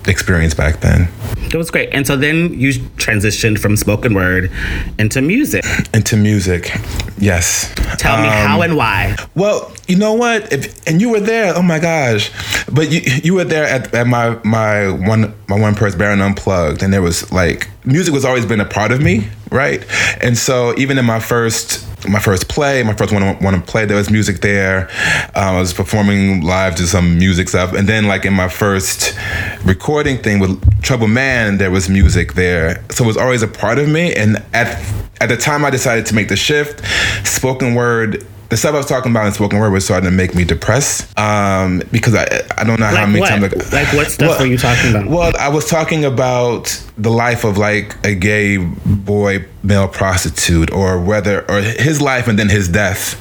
experience 0.08 0.54
back 0.54 0.80
then. 0.80 1.08
It 1.36 1.54
was 1.54 1.70
great. 1.70 1.90
And 1.92 2.06
so 2.06 2.16
then 2.16 2.58
you 2.58 2.72
transitioned 2.96 3.58
from 3.58 3.76
spoken 3.76 4.14
word 4.14 4.50
into 4.98 5.22
music. 5.22 5.64
Into 5.94 6.16
music, 6.16 6.72
yes. 7.18 7.72
Tell 7.98 8.16
um, 8.16 8.22
me 8.22 8.28
how 8.28 8.62
and 8.62 8.76
why. 8.76 9.16
Well, 9.34 9.72
you 9.86 9.96
know 9.96 10.14
what? 10.14 10.52
If, 10.52 10.86
and 10.86 11.00
you 11.00 11.10
were 11.10 11.20
there. 11.20 11.56
Oh 11.56 11.62
my 11.62 11.78
gosh! 11.78 12.30
But 12.70 12.90
you 12.90 13.00
you 13.22 13.34
were 13.34 13.44
there 13.44 13.64
at, 13.64 13.94
at 13.94 14.06
my 14.06 14.38
my 14.44 14.90
one 14.90 15.34
my 15.48 15.58
one 15.58 15.74
person 15.74 15.98
Baron 15.98 16.20
Unplugged, 16.20 16.82
and 16.82 16.92
there 16.92 17.02
was 17.02 17.30
like 17.32 17.68
music 17.84 18.12
was 18.12 18.24
always 18.24 18.44
been 18.44 18.60
a 18.60 18.64
part 18.64 18.90
of 18.92 19.00
me, 19.00 19.28
right? 19.50 19.84
And 20.20 20.36
so 20.36 20.76
even 20.76 20.98
in 20.98 21.04
my 21.04 21.20
first 21.20 21.86
my 22.08 22.20
first 22.20 22.48
play, 22.48 22.82
my 22.82 22.94
first 22.94 23.12
one 23.12 23.38
one 23.42 23.62
play, 23.62 23.84
there 23.84 23.96
was 23.96 24.10
music 24.10 24.40
there. 24.40 24.88
Um, 25.34 25.56
I 25.56 25.60
was 25.60 25.72
performing 25.72 26.42
live 26.42 26.76
to 26.76 26.86
some 26.86 27.18
music 27.18 27.48
stuff, 27.48 27.72
and 27.72 27.88
then 27.88 28.06
like 28.06 28.24
in 28.24 28.32
my 28.32 28.48
first 28.48 29.16
recording 29.64 30.18
thing 30.18 30.38
with 30.38 30.82
Trouble 30.82 31.08
Man, 31.08 31.58
there 31.58 31.70
was 31.70 31.88
music 31.88 32.34
there, 32.34 32.84
so 32.90 33.04
it 33.04 33.06
was 33.06 33.16
always 33.16 33.42
a 33.42 33.48
part 33.48 33.78
of 33.78 33.88
me. 33.88 34.14
And 34.14 34.42
at 34.52 34.82
at 35.20 35.28
the 35.28 35.36
time 35.36 35.64
I 35.64 35.70
decided 35.70 36.06
to 36.06 36.14
make 36.14 36.28
the 36.28 36.36
shift, 36.36 36.82
spoken 37.26 37.74
word 37.74 38.26
the 38.48 38.56
stuff 38.56 38.74
I 38.74 38.78
was 38.78 38.86
talking 38.86 39.10
about 39.10 39.26
in 39.26 39.32
spoken 39.32 39.58
word 39.58 39.72
was 39.72 39.84
starting 39.84 40.08
to 40.08 40.14
make 40.14 40.34
me 40.34 40.44
depressed 40.44 41.18
um, 41.18 41.82
because 41.90 42.14
I 42.14 42.24
I 42.56 42.64
don't 42.64 42.78
know 42.80 42.86
like 42.86 42.96
how 42.96 43.06
many 43.06 43.20
what? 43.20 43.28
times 43.28 43.72
like 43.72 43.92
what 43.92 44.10
stuff 44.10 44.28
well, 44.28 44.42
are 44.42 44.46
you 44.46 44.58
talking 44.58 44.90
about? 44.90 45.06
Well, 45.08 45.32
I 45.38 45.48
was 45.48 45.68
talking 45.68 46.04
about 46.04 46.82
the 46.98 47.10
life 47.10 47.44
of 47.44 47.58
like 47.58 47.94
a 48.04 48.14
gay 48.14 48.56
boy 48.56 49.44
male 49.62 49.88
prostitute 49.88 50.72
or 50.72 51.00
whether 51.00 51.48
or 51.50 51.60
his 51.60 52.00
life 52.00 52.28
and 52.28 52.38
then 52.38 52.48
his 52.48 52.68
death 52.68 53.20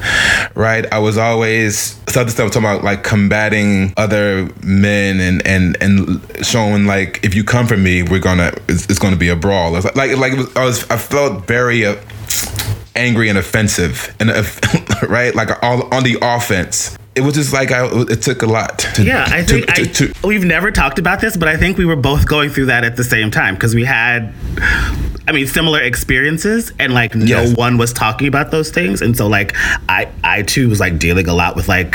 right 0.55 0.85
i 0.93 0.99
was 0.99 1.17
always 1.17 1.99
the 2.05 2.11
stuff 2.11 2.29
stuff 2.29 2.51
talking 2.51 2.63
about 2.63 2.83
like 2.83 3.03
combating 3.03 3.93
other 3.97 4.49
men 4.63 5.19
and 5.19 5.45
and 5.45 5.75
and 5.81 6.21
showing 6.45 6.85
like 6.85 7.19
if 7.23 7.35
you 7.35 7.43
come 7.43 7.67
for 7.67 7.77
me 7.77 8.03
we're 8.03 8.19
gonna 8.19 8.53
it's, 8.69 8.89
it's 8.89 8.99
gonna 8.99 9.15
be 9.15 9.29
a 9.29 9.35
brawl 9.35 9.71
like 9.71 9.95
like, 9.95 10.17
like 10.17 10.33
was, 10.33 10.55
i 10.55 10.63
was 10.63 10.89
i 10.89 10.97
felt 10.97 11.45
very 11.45 11.85
uh, 11.85 11.95
angry 12.95 13.29
and 13.29 13.37
offensive 13.37 14.15
and 14.19 14.29
uh, 14.29 14.43
right 15.07 15.35
like 15.35 15.49
all 15.63 15.93
on 15.93 16.03
the 16.03 16.17
offense 16.21 16.97
it 17.15 17.21
was 17.21 17.33
just 17.33 17.53
like 17.53 17.71
I, 17.71 17.87
it 18.09 18.21
took 18.21 18.41
a 18.41 18.45
lot. 18.45 18.79
To, 18.95 19.03
yeah, 19.03 19.25
I 19.29 19.41
think 19.41 19.73
to, 19.73 19.85
to, 19.85 20.13
I, 20.21 20.27
we've 20.27 20.43
never 20.43 20.69
talked 20.69 20.99
about 20.99 21.21
this, 21.21 21.37
but 21.37 21.47
I 21.47 21.55
think 21.55 21.77
we 21.77 21.85
were 21.85 21.95
both 21.95 22.27
going 22.27 22.49
through 22.49 22.65
that 22.65 22.83
at 22.83 22.97
the 22.97 23.05
same 23.05 23.31
time 23.31 23.55
because 23.55 23.73
we 23.73 23.85
had, 23.85 24.33
I 25.25 25.31
mean, 25.31 25.47
similar 25.47 25.81
experiences, 25.81 26.73
and 26.77 26.93
like 26.93 27.15
no 27.15 27.43
yes. 27.43 27.55
one 27.55 27.77
was 27.77 27.93
talking 27.93 28.27
about 28.27 28.51
those 28.51 28.69
things, 28.69 29.01
and 29.01 29.15
so 29.15 29.27
like 29.27 29.55
I, 29.87 30.11
I 30.25 30.41
too 30.41 30.67
was 30.67 30.81
like 30.81 30.99
dealing 30.99 31.29
a 31.29 31.33
lot 31.33 31.55
with 31.55 31.69
like 31.69 31.93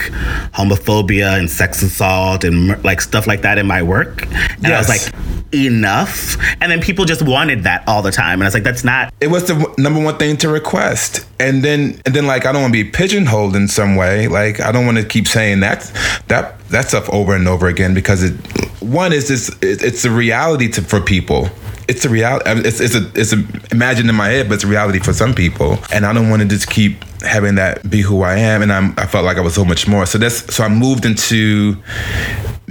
homophobia 0.55 1.39
and 1.39 1.51
sex 1.51 1.83
assault 1.83 2.43
and 2.43 2.83
like 2.83 3.03
stuff 3.03 3.27
like 3.27 3.43
that 3.43 3.59
in 3.59 3.67
my 3.67 3.83
work, 3.83 4.23
and 4.23 4.63
yes. 4.63 4.73
I 4.73 4.79
was 4.79 4.89
like, 4.89 5.40
enough, 5.53 6.37
and 6.61 6.71
then 6.71 6.81
people 6.81 7.05
just 7.05 7.23
wanted 7.23 7.65
that 7.65 7.87
all 7.87 8.03
the 8.03 8.13
time, 8.13 8.35
and 8.35 8.45
I 8.45 8.47
was 8.47 8.55
like, 8.55 8.63
that's 8.63 8.85
not. 8.85 9.13
It 9.21 9.29
was 9.29 9.47
the 9.47 9.75
number 9.79 10.03
one 10.03 10.17
thing 10.19 10.37
to 10.39 10.49
request, 10.49 11.27
and 11.39 11.65
then 11.65 12.01
and 12.05 12.15
then 12.15 12.27
like 12.27 12.47
I 12.47 12.53
don't 12.53 12.63
want 12.63 12.75
to 12.75 12.85
be 12.85 12.91
pigeonholed 12.91 13.57
in 13.57 13.69
some 13.69 13.97
way, 13.97 14.29
like 14.29 14.61
I 14.61 14.73
don't 14.73 14.87
want 14.87 14.99
to 14.99 15.05
keep 15.05 15.27
saying 15.29 15.61
that 15.61 15.91
that 16.29 16.59
that 16.69 16.89
stuff 16.89 17.09
over 17.11 17.35
and 17.35 17.49
over 17.49 17.67
again 17.67 17.95
because 17.95 18.23
it 18.23 18.35
one 18.81 19.13
is 19.13 19.29
this 19.29 19.49
it, 19.63 19.83
it's 19.83 20.05
a 20.05 20.11
reality 20.11 20.69
to, 20.73 20.83
for 20.83 21.01
people 21.01 21.49
it's 21.91 22.05
a 22.05 22.09
reality 22.09 22.45
it's, 22.69 22.81
it's 22.81 22.95
a 22.95 23.11
it's 23.15 23.33
a 23.33 23.43
imagined 23.73 24.09
in 24.09 24.15
my 24.15 24.29
head 24.29 24.49
but 24.49 24.55
it's 24.55 24.65
a 24.65 24.69
reality 24.69 24.99
for 25.01 25.13
some 25.13 25.35
people 25.35 25.79
and 25.93 26.07
i 26.07 26.13
don't 26.13 26.31
want 26.31 26.41
to 26.41 26.49
just 26.49 26.71
keep 26.71 27.03
having 27.23 27.57
that 27.57 27.89
be 27.91 28.01
who 28.01 28.23
i 28.23 28.37
am 28.37 28.63
and 28.63 28.73
I'm, 28.73 28.95
i 28.97 29.07
felt 29.07 29.25
like 29.25 29.37
i 29.37 29.41
was 29.41 29.55
so 29.55 29.65
much 29.65 29.89
more 29.89 30.07
so 30.07 30.17
that's 30.17 30.55
so 30.55 30.65
i 30.65 30.69
moved 30.69 31.05
into 31.05 31.77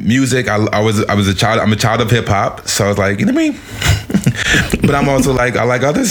music. 0.04 0.48
I, 0.48 0.56
I 0.72 0.80
was 0.80 1.04
I 1.06 1.14
was 1.14 1.28
a 1.28 1.34
child. 1.34 1.60
I'm 1.60 1.72
a 1.72 1.76
child 1.76 2.02
of 2.02 2.10
hip 2.10 2.28
hop, 2.28 2.68
so 2.68 2.86
I 2.86 2.88
was 2.90 2.98
like, 2.98 3.20
you 3.20 3.26
know 3.26 3.34
what 3.34 3.42
I 3.42 3.50
mean. 3.50 3.60
but 4.82 4.96
I'm 4.96 5.10
also 5.10 5.34
like 5.34 5.56
I 5.56 5.64
like 5.64 5.84
other 5.84 6.04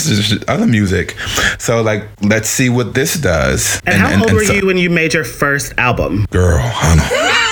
other 0.47 0.67
music, 0.67 1.17
so 1.57 1.81
like 1.81 2.07
let's 2.21 2.49
see 2.49 2.69
what 2.69 2.93
this 2.93 3.15
does. 3.15 3.79
And, 3.85 3.95
and 3.95 4.01
how 4.01 4.09
and, 4.09 4.21
old 4.21 4.29
and 4.29 4.37
were 4.37 4.45
so, 4.45 4.53
you 4.53 4.65
when 4.65 4.77
you 4.77 4.89
made 4.89 5.13
your 5.13 5.23
first 5.25 5.73
album? 5.77 6.25
Girl, 6.29 6.59
I 6.61 7.48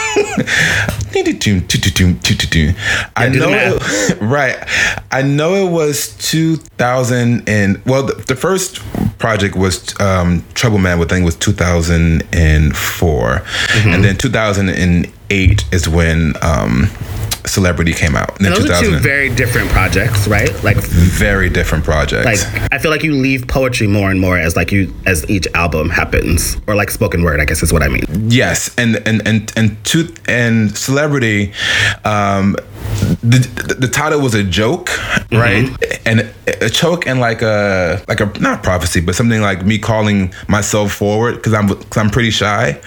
I 3.16 3.30
know, 3.30 3.80
right? 4.22 4.58
I 5.12 5.22
know 5.22 5.56
it 5.56 5.72
was 5.72 6.16
2000 6.18 7.48
and 7.48 7.84
well, 7.86 8.04
the, 8.04 8.14
the 8.14 8.36
first 8.36 8.82
project 9.18 9.56
was 9.56 10.00
um, 10.00 10.44
Trouble 10.54 10.78
Man. 10.78 11.02
I 11.02 11.06
think 11.06 11.26
was 11.26 11.36
2004, 11.36 13.30
mm-hmm. 13.30 13.90
and 13.90 14.04
then 14.04 14.18
2008 14.18 15.66
is 15.72 15.90
when. 15.90 16.34
Um, 16.42 16.90
Celebrity 17.46 17.94
came 17.94 18.16
out. 18.16 18.38
And 18.38 18.46
those 18.48 18.70
are 18.70 18.82
two 18.82 18.98
very 19.00 19.30
different 19.34 19.70
projects, 19.70 20.28
right? 20.28 20.52
Like 20.64 20.78
very 20.78 21.50
different 21.50 21.84
projects. 21.84 22.26
Like 22.26 22.72
I 22.72 22.78
feel 22.80 22.92
like 22.92 23.04
you 23.04 23.14
leave 23.14 23.48
poetry 23.48 23.88
more 23.88 24.10
and 24.10 24.20
more 24.20 24.38
as 24.38 24.56
like 24.56 24.72
you 24.72 24.94
as 25.06 25.30
each 25.30 25.48
album 25.54 25.90
happens, 25.90 26.58
or 26.68 26.76
like 26.76 26.90
spoken 26.92 27.24
word. 27.24 27.40
I 27.40 27.46
guess 27.46 27.64
is 27.64 27.74
what 27.74 27.84
I 27.84 27.88
mean. 27.88 28.06
Yes, 28.30 28.74
and 28.78 28.96
and 29.08 29.26
and 29.28 29.52
and 29.56 29.84
to 29.86 30.14
and 30.28 30.76
Celebrity. 30.78 31.54
Um, 32.06 32.56
the, 33.32 33.76
the 33.80 33.88
title 33.88 34.22
was 34.22 34.34
a 34.34 34.44
joke, 34.44 34.90
right? 35.32 35.66
Mm-hmm. 35.66 36.08
And 36.08 36.34
a 36.62 36.70
joke 36.70 37.06
and 37.08 37.20
like 37.20 37.42
a 37.42 38.04
like 38.08 38.20
a 38.20 38.26
not 38.40 38.64
prophecy, 38.64 39.02
but 39.02 39.16
something 39.16 39.42
like 39.42 39.66
me 39.66 39.78
calling 39.78 40.34
myself 40.48 40.94
forward 40.94 41.36
because 41.36 41.54
I'm 41.54 41.68
cause 41.68 41.98
I'm 41.98 42.10
pretty 42.10 42.32
shy. 42.32 42.80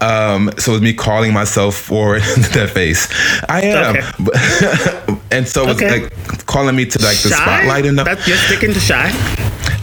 Um, 0.00 0.50
so 0.58 0.72
it 0.72 0.74
was 0.74 0.80
me 0.82 0.94
calling 0.94 1.32
myself 1.32 1.76
forward 1.76 2.22
in 2.36 2.42
that 2.42 2.70
face. 2.72 3.08
I 3.48 3.62
am, 3.62 3.96
okay. 3.96 5.18
and 5.30 5.46
so 5.46 5.68
it's 5.68 5.82
okay. 5.82 6.02
like 6.02 6.46
calling 6.46 6.76
me 6.76 6.86
to 6.86 7.02
like 7.02 7.18
the 7.18 7.30
spotlight 7.30 7.86
and 7.86 7.98
the, 7.98 8.04
That's, 8.04 8.26
you're 8.26 8.36
sticking 8.36 8.72
to 8.72 8.80
shy. 8.80 9.10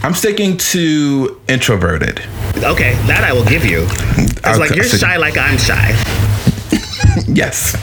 I'm 0.02 0.14
sticking 0.14 0.56
to 0.56 1.40
introverted. 1.48 2.20
Okay, 2.56 2.94
that 3.06 3.24
I 3.24 3.32
will 3.32 3.44
give 3.44 3.64
you. 3.64 3.86
It's 4.18 4.58
like 4.58 4.74
you're 4.74 4.84
shy, 4.84 5.16
like 5.16 5.38
I'm 5.38 5.58
shy. 5.58 5.96
yes. 7.28 7.76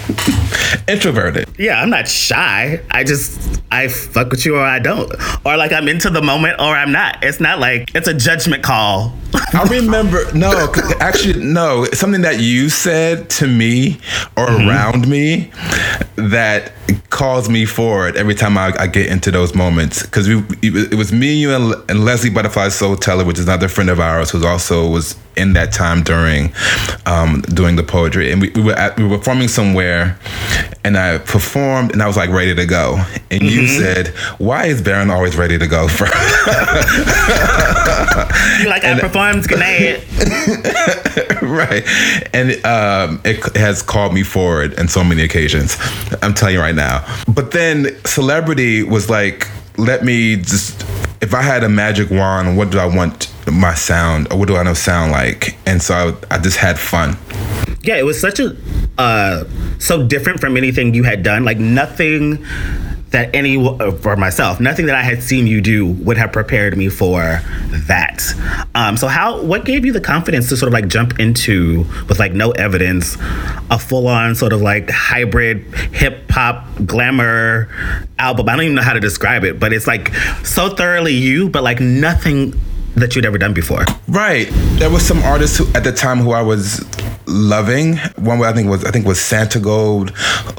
Introverted. 0.88 1.49
Yeah, 1.60 1.82
I'm 1.82 1.90
not 1.90 2.08
shy. 2.08 2.82
I 2.90 3.04
just 3.04 3.62
I 3.70 3.90
fuck 3.90 4.32
with 4.32 4.46
you 4.46 4.56
or 4.56 4.64
I 4.64 4.80
don't. 4.80 5.12
Or 5.46 5.58
like 5.58 5.74
I'm 5.74 5.90
into 5.90 6.10
the 6.10 6.22
moment 6.22 6.58
or 6.58 6.74
I'm 6.74 6.94
not. 6.94 7.22
It's 7.22 7.42
not 7.42 7.60
like 7.60 7.94
it's 7.94 8.08
a 8.08 8.14
judgment 8.14 8.64
call. 8.64 9.14
I 9.54 9.64
remember 9.70 10.24
no, 10.34 10.74
actually 11.02 11.44
no, 11.44 11.84
something 11.92 12.22
that 12.22 12.40
you 12.40 12.70
said 12.70 13.30
to 13.32 13.48
me 13.48 14.00
or 14.38 14.48
mm-hmm. 14.48 14.70
around 14.70 15.10
me 15.10 15.52
that 16.16 16.72
calls 17.10 17.50
me 17.50 17.66
forward 17.66 18.16
every 18.16 18.36
time 18.36 18.58
I, 18.58 18.74
I 18.80 18.88
get 18.88 19.08
into 19.08 19.32
those 19.32 19.56
moments 19.56 20.04
because 20.04 20.28
it 20.28 20.96
was 20.96 21.12
me, 21.12 21.34
you, 21.34 21.54
and, 21.54 21.74
and 21.90 22.06
Leslie 22.06 22.30
Butterfly 22.30 22.70
Soul 22.70 22.96
Teller, 22.96 23.26
which 23.26 23.40
is 23.40 23.46
another 23.46 23.68
friend 23.68 23.90
of 23.90 24.00
ours 24.00 24.32
who 24.32 24.46
also 24.46 24.90
was 24.90 25.16
in 25.36 25.54
that 25.54 25.72
time 25.72 26.04
during 26.04 26.52
um, 27.06 27.42
doing 27.42 27.76
the 27.76 27.84
poetry, 27.84 28.32
and 28.32 28.42
we, 28.42 28.50
we 28.52 28.62
were 28.62 28.74
at, 28.74 28.98
we 28.98 29.06
were 29.06 29.18
performing 29.18 29.48
somewhere, 29.48 30.20
and 30.84 30.98
I 30.98 31.18
performed, 31.20 31.49
and 31.58 32.02
I 32.02 32.08
was 32.08 32.18
like 32.18 32.30
ready 32.30 32.56
to 32.56 32.66
go, 32.66 32.96
and 33.32 33.42
mm-hmm. 33.42 33.46
you 33.46 33.68
said, 33.68 34.08
"Why 34.38 34.66
is 34.66 34.82
Baron 34.82 35.10
always 35.10 35.36
ready 35.36 35.58
to 35.58 35.68
go?" 35.68 35.88
For 35.88 36.06
like 38.68 38.84
and, 38.84 38.98
I 38.98 39.00
performed, 39.00 39.48
good 39.48 39.60
night. 39.60 40.06
right, 41.42 41.84
and 42.34 42.66
um, 42.66 43.22
it 43.24 43.56
has 43.56 43.82
called 43.82 44.14
me 44.14 44.24
forward 44.24 44.74
in 44.74 44.88
so 44.88 45.04
many 45.04 45.24
occasions. 45.24 45.78
I'm 46.22 46.34
telling 46.34 46.56
you 46.56 46.62
right 46.62 46.76
now. 46.76 47.06
But 47.28 47.52
then 47.52 47.96
celebrity 48.06 48.84
was 48.84 49.10
like, 49.10 49.48
let 49.78 50.04
me 50.04 50.36
just 50.36 50.84
if 51.22 51.34
I 51.34 51.42
had 51.42 51.64
a 51.64 51.70
magic 51.70 52.10
wand, 52.10 52.58
what 52.58 52.70
do 52.70 52.80
I 52.80 52.86
want 52.86 53.29
my 53.52 53.74
sound 53.74 54.32
or 54.32 54.40
what 54.40 54.48
do 54.48 54.56
I 54.56 54.64
know 54.64 54.74
sound 54.74 55.12
like? 55.12 55.58
And 55.66 55.82
so 55.82 56.18
I, 56.32 56.36
I 56.36 56.38
just 56.40 56.58
had 56.58 56.80
fun. 56.80 57.18
Yeah, 57.82 57.98
it 57.98 58.06
was 58.06 58.20
such 58.20 58.40
a 58.40 58.56
uh, 58.98 59.46
so 59.80 60.06
different 60.06 60.40
from 60.40 60.58
anything 60.58 60.94
you 60.94 61.04
had 61.04 61.24
done. 61.24 61.46
Like 61.46 61.58
nothing 61.58 62.46
that 63.12 63.34
any 63.34 63.56
for 64.02 64.16
myself, 64.16 64.60
nothing 64.60 64.86
that 64.86 64.96
I 64.96 65.02
had 65.02 65.24
seen 65.24 65.48
you 65.48 65.62
do 65.62 65.88
would 65.88 66.18
have 66.18 66.32
prepared 66.32 66.78
me 66.78 66.90
for 66.90 67.42
that. 67.88 68.34
Um, 68.76 68.98
so 68.98 69.08
how 69.08 69.42
what 69.42 69.66
gave 69.66 69.86
you 69.86 69.92
the 69.92 70.02
confidence 70.02 70.50
to 70.50 70.58
sort 70.58 70.68
of 70.68 70.74
like 70.74 70.88
jump 70.88 71.20
into 71.20 71.86
with 72.08 72.20
like 72.20 72.34
no 72.34 72.52
evidence, 72.52 73.18
a 73.72 73.80
full 73.80 74.08
on 74.08 74.36
sort 74.36 74.54
of 74.54 74.62
like 74.62 74.90
hybrid 74.90 75.64
hip 75.94 76.30
hop 76.30 76.68
glamour 76.86 77.70
album? 78.20 78.48
I 78.48 78.56
don't 78.56 78.66
even 78.66 78.76
know 78.76 78.82
how 78.82 78.94
to 78.94 79.00
describe 79.00 79.44
it, 79.44 79.60
but 79.60 79.74
it's 79.74 79.88
like 79.88 80.14
so 80.44 80.70
thoroughly 80.70 81.14
you, 81.14 81.50
but 81.50 81.64
like 81.64 81.80
nothing 81.80 82.54
that 83.00 83.16
you'd 83.16 83.26
ever 83.26 83.38
done 83.38 83.54
before. 83.54 83.86
Right. 84.08 84.48
There 84.80 84.90
was 84.90 85.06
some 85.06 85.20
artists 85.24 85.58
who, 85.58 85.68
at 85.74 85.84
the 85.84 85.92
time 85.92 86.20
who 86.20 86.32
I 86.32 86.42
was 86.42 86.86
loving. 87.30 87.98
One 88.18 88.42
I 88.42 88.54
think 88.54 88.70
was 88.70 88.84
I 88.84 88.92
think 88.92 89.06
was 89.06 89.20
Santogold, 89.20 90.10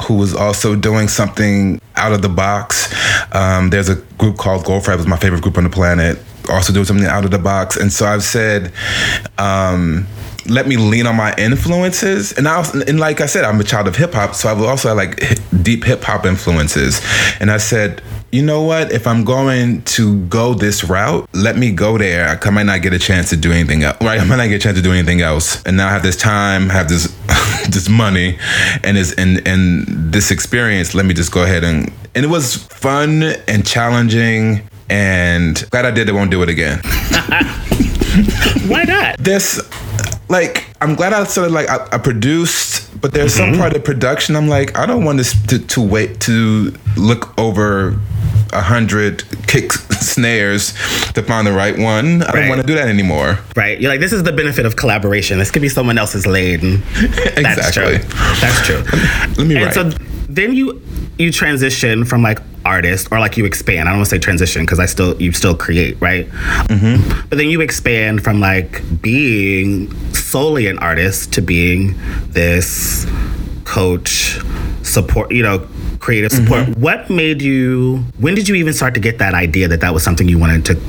who 0.04 0.14
was 0.14 0.34
also 0.34 0.76
doing 0.76 1.08
something 1.08 1.80
out 1.96 2.12
of 2.12 2.22
the 2.22 2.28
box. 2.28 2.94
Um, 3.34 3.70
there's 3.70 3.88
a 3.88 3.96
group 4.18 4.38
called 4.38 4.64
Goldfrapp, 4.64 4.96
was 4.96 5.06
my 5.06 5.16
favorite 5.16 5.42
group 5.42 5.58
on 5.58 5.64
the 5.64 5.70
planet. 5.70 6.18
Also 6.48 6.72
doing 6.72 6.86
something 6.86 7.06
out 7.06 7.24
of 7.24 7.30
the 7.30 7.38
box, 7.38 7.76
and 7.76 7.92
so 7.92 8.06
I've 8.06 8.22
said. 8.22 8.72
Um, 9.38 10.06
let 10.46 10.66
me 10.66 10.78
lean 10.78 11.06
on 11.06 11.16
my 11.16 11.34
influences. 11.36 12.32
And 12.32 12.48
I 12.48 12.58
was, 12.58 12.74
and 12.74 12.98
like 12.98 13.20
I 13.20 13.26
said, 13.26 13.44
I'm 13.44 13.60
a 13.60 13.64
child 13.64 13.86
of 13.86 13.94
hip 13.94 14.14
hop, 14.14 14.34
so 14.34 14.48
I 14.48 14.54
have 14.54 14.64
also 14.64 14.88
have 14.88 14.96
like 14.96 15.22
deep 15.62 15.84
hip 15.84 16.02
hop 16.02 16.24
influences. 16.24 17.00
And 17.40 17.50
I 17.50 17.58
said, 17.58 18.02
you 18.32 18.42
know 18.42 18.62
what? 18.62 18.92
If 18.92 19.06
I'm 19.06 19.24
going 19.24 19.82
to 19.82 20.20
go 20.26 20.54
this 20.54 20.84
route, 20.84 21.28
let 21.34 21.56
me 21.56 21.72
go 21.72 21.98
there. 21.98 22.38
I 22.42 22.50
might 22.50 22.66
not 22.66 22.80
get 22.80 22.92
a 22.92 22.98
chance 22.98 23.30
to 23.30 23.36
do 23.36 23.50
anything 23.50 23.82
else. 23.82 23.96
Right? 24.00 24.20
I 24.20 24.24
might 24.24 24.36
not 24.36 24.48
get 24.48 24.56
a 24.56 24.58
chance 24.60 24.76
to 24.76 24.82
do 24.82 24.92
anything 24.92 25.20
else. 25.20 25.62
And 25.64 25.76
now 25.76 25.88
I 25.88 25.90
have 25.90 26.02
this 26.02 26.16
time, 26.16 26.68
have 26.68 26.88
this 26.88 27.06
this 27.68 27.88
money, 27.88 28.38
and 28.84 28.96
this 28.96 29.12
and 29.14 29.46
and 29.46 29.84
this 30.12 30.30
experience. 30.30 30.94
Let 30.94 31.06
me 31.06 31.14
just 31.14 31.32
go 31.32 31.42
ahead 31.42 31.64
and 31.64 31.92
and 32.14 32.24
it 32.24 32.28
was 32.28 32.56
fun 32.56 33.22
and 33.48 33.66
challenging. 33.66 34.62
And 34.88 35.68
glad 35.70 35.84
I 35.86 35.90
did 35.90 36.08
it. 36.08 36.12
Won't 36.12 36.30
do 36.30 36.42
it 36.42 36.48
again. 36.48 36.80
Why 38.68 38.84
not? 38.84 39.18
This 39.18 39.60
like 40.28 40.66
I'm 40.80 40.94
glad 40.94 41.12
I 41.12 41.24
sort 41.24 41.48
of 41.48 41.52
like 41.52 41.68
I, 41.68 41.88
I 41.92 41.98
produced, 41.98 43.00
but 43.00 43.12
there's 43.12 43.34
mm-hmm. 43.34 43.54
some 43.54 43.60
part 43.60 43.74
of 43.74 43.84
production 43.84 44.36
I'm 44.36 44.48
like 44.48 44.78
I 44.78 44.86
don't 44.86 45.04
want 45.04 45.18
this 45.18 45.34
to, 45.46 45.58
to 45.58 45.80
wait 45.80 46.20
to 46.22 46.72
look 46.96 47.36
over 47.38 47.98
a 48.52 48.60
hundred 48.60 49.24
kick 49.46 49.72
snares 50.00 50.72
to 51.12 51.22
find 51.22 51.46
the 51.46 51.52
right 51.52 51.78
one. 51.78 52.22
I 52.22 52.26
right. 52.26 52.32
don't 52.34 52.48
want 52.48 52.60
to 52.60 52.66
do 52.66 52.74
that 52.74 52.88
anymore. 52.88 53.38
Right. 53.56 53.80
You're 53.80 53.90
like, 53.90 54.00
this 54.00 54.12
is 54.12 54.22
the 54.22 54.32
benefit 54.32 54.66
of 54.66 54.76
collaboration. 54.76 55.38
This 55.38 55.50
could 55.50 55.62
be 55.62 55.68
someone 55.68 55.98
else's 55.98 56.26
lane. 56.26 56.82
exactly. 56.94 57.42
That's 57.42 57.72
true. 57.72 57.98
That's 58.40 58.66
true. 58.66 58.82
Let 59.36 59.46
me, 59.46 59.62
write. 59.62 59.74
So 59.74 59.90
then 60.28 60.54
you 60.54 60.80
you 61.18 61.30
transition 61.30 62.04
from 62.04 62.22
like 62.22 62.40
artist 62.64 63.08
or 63.10 63.20
like 63.20 63.36
you 63.36 63.44
expand. 63.44 63.88
I 63.88 63.92
don't 63.92 64.00
want 64.00 64.08
to 64.08 64.16
say 64.16 64.18
transition 64.18 64.62
because 64.62 64.78
I 64.78 64.86
still 64.86 65.20
you 65.20 65.32
still 65.32 65.56
create, 65.56 66.00
right? 66.00 66.26
Mm-hmm. 66.28 67.28
But 67.28 67.38
then 67.38 67.48
you 67.48 67.60
expand 67.60 68.22
from 68.22 68.40
like 68.40 68.82
being 69.02 69.92
solely 70.12 70.66
an 70.66 70.78
artist 70.78 71.32
to 71.34 71.42
being 71.42 71.94
this 72.28 73.06
coach, 73.64 74.38
support, 74.82 75.30
you 75.32 75.42
know, 75.42 75.66
creative 76.00 76.32
support. 76.32 76.62
Mm-hmm. 76.62 76.80
What 76.80 77.10
made 77.10 77.40
you? 77.42 78.04
When 78.18 78.34
did 78.34 78.48
you 78.48 78.54
even 78.56 78.72
start 78.72 78.94
to 78.94 79.00
get 79.00 79.18
that 79.18 79.34
idea 79.34 79.68
that 79.68 79.80
that 79.80 79.94
was 79.94 80.02
something 80.02 80.28
you 80.28 80.38
wanted 80.38 80.64
to 80.66 80.80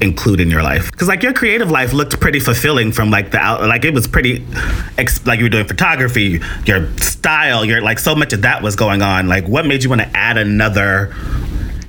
include 0.00 0.40
in 0.40 0.50
your 0.50 0.62
life? 0.62 0.90
Because 0.90 1.08
like 1.08 1.22
your 1.22 1.32
creative 1.32 1.70
life 1.70 1.92
looked 1.92 2.20
pretty 2.20 2.40
fulfilling 2.40 2.92
from 2.92 3.10
like 3.10 3.30
the 3.30 3.38
out, 3.38 3.62
like 3.62 3.84
it 3.84 3.94
was 3.94 4.06
pretty, 4.06 4.44
ex- 4.98 5.24
like 5.26 5.38
you 5.38 5.46
were 5.46 5.50
doing 5.50 5.66
photography, 5.66 6.40
your 6.66 6.94
style, 6.98 7.64
your 7.64 7.80
like 7.80 7.98
so 7.98 8.14
much 8.14 8.32
of 8.32 8.42
that 8.42 8.62
was 8.62 8.76
going 8.76 9.02
on. 9.02 9.28
Like 9.28 9.46
what 9.46 9.66
made 9.66 9.82
you 9.82 9.88
want 9.88 10.02
to 10.02 10.16
add 10.16 10.36
another 10.36 11.14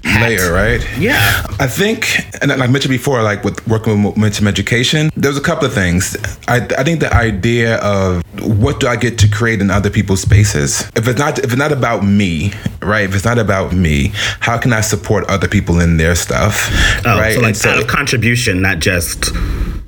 hat. 0.03 0.29
layer, 0.29 0.51
right? 0.51 0.85
Yeah. 0.97 1.43
I 1.59 1.67
think, 1.67 2.19
and 2.41 2.49
like 2.49 2.59
I 2.59 2.67
mentioned 2.67 2.91
before, 2.91 3.21
like 3.23 3.43
with 3.43 3.65
working 3.67 4.03
with 4.03 4.17
momentum 4.17 4.47
education, 4.47 5.11
there's 5.15 5.37
a 5.37 5.41
couple 5.41 5.65
of 5.65 5.73
things. 5.73 6.15
I, 6.47 6.57
I 6.77 6.83
think 6.83 6.99
the 6.99 7.13
idea 7.13 7.77
of 7.77 8.23
what 8.41 8.79
do 8.79 8.87
I 8.87 8.95
get 8.95 9.17
to 9.19 9.29
create 9.29 9.61
in 9.61 9.69
other 9.69 9.89
people's 9.89 10.21
spaces? 10.21 10.81
If 10.95 11.07
it's 11.07 11.19
not 11.19 11.39
if 11.39 11.45
it's 11.45 11.55
not 11.55 11.71
about 11.71 12.03
me, 12.03 12.53
right? 12.81 13.05
If 13.05 13.15
it's 13.15 13.25
not 13.25 13.37
about 13.37 13.73
me, 13.73 14.11
how 14.39 14.57
can 14.57 14.73
I 14.73 14.81
support 14.81 15.25
other 15.29 15.47
people 15.47 15.79
in 15.79 15.97
their 15.97 16.15
stuff? 16.15 16.69
Oh, 17.05 17.19
right. 17.19 17.35
So 17.35 17.41
like 17.41 17.55
so, 17.55 17.69
out 17.69 17.79
of 17.79 17.87
contribution, 17.87 18.61
not 18.61 18.79
just 18.79 19.31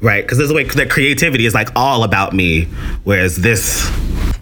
right? 0.02 0.24
Because 0.24 0.38
there's 0.38 0.52
a 0.52 0.54
way 0.54 0.66
that 0.66 0.90
creativity 0.90 1.46
is 1.46 1.54
like 1.54 1.70
all 1.76 2.04
about 2.04 2.34
me, 2.34 2.66
whereas 3.06 3.38
this 3.38 3.90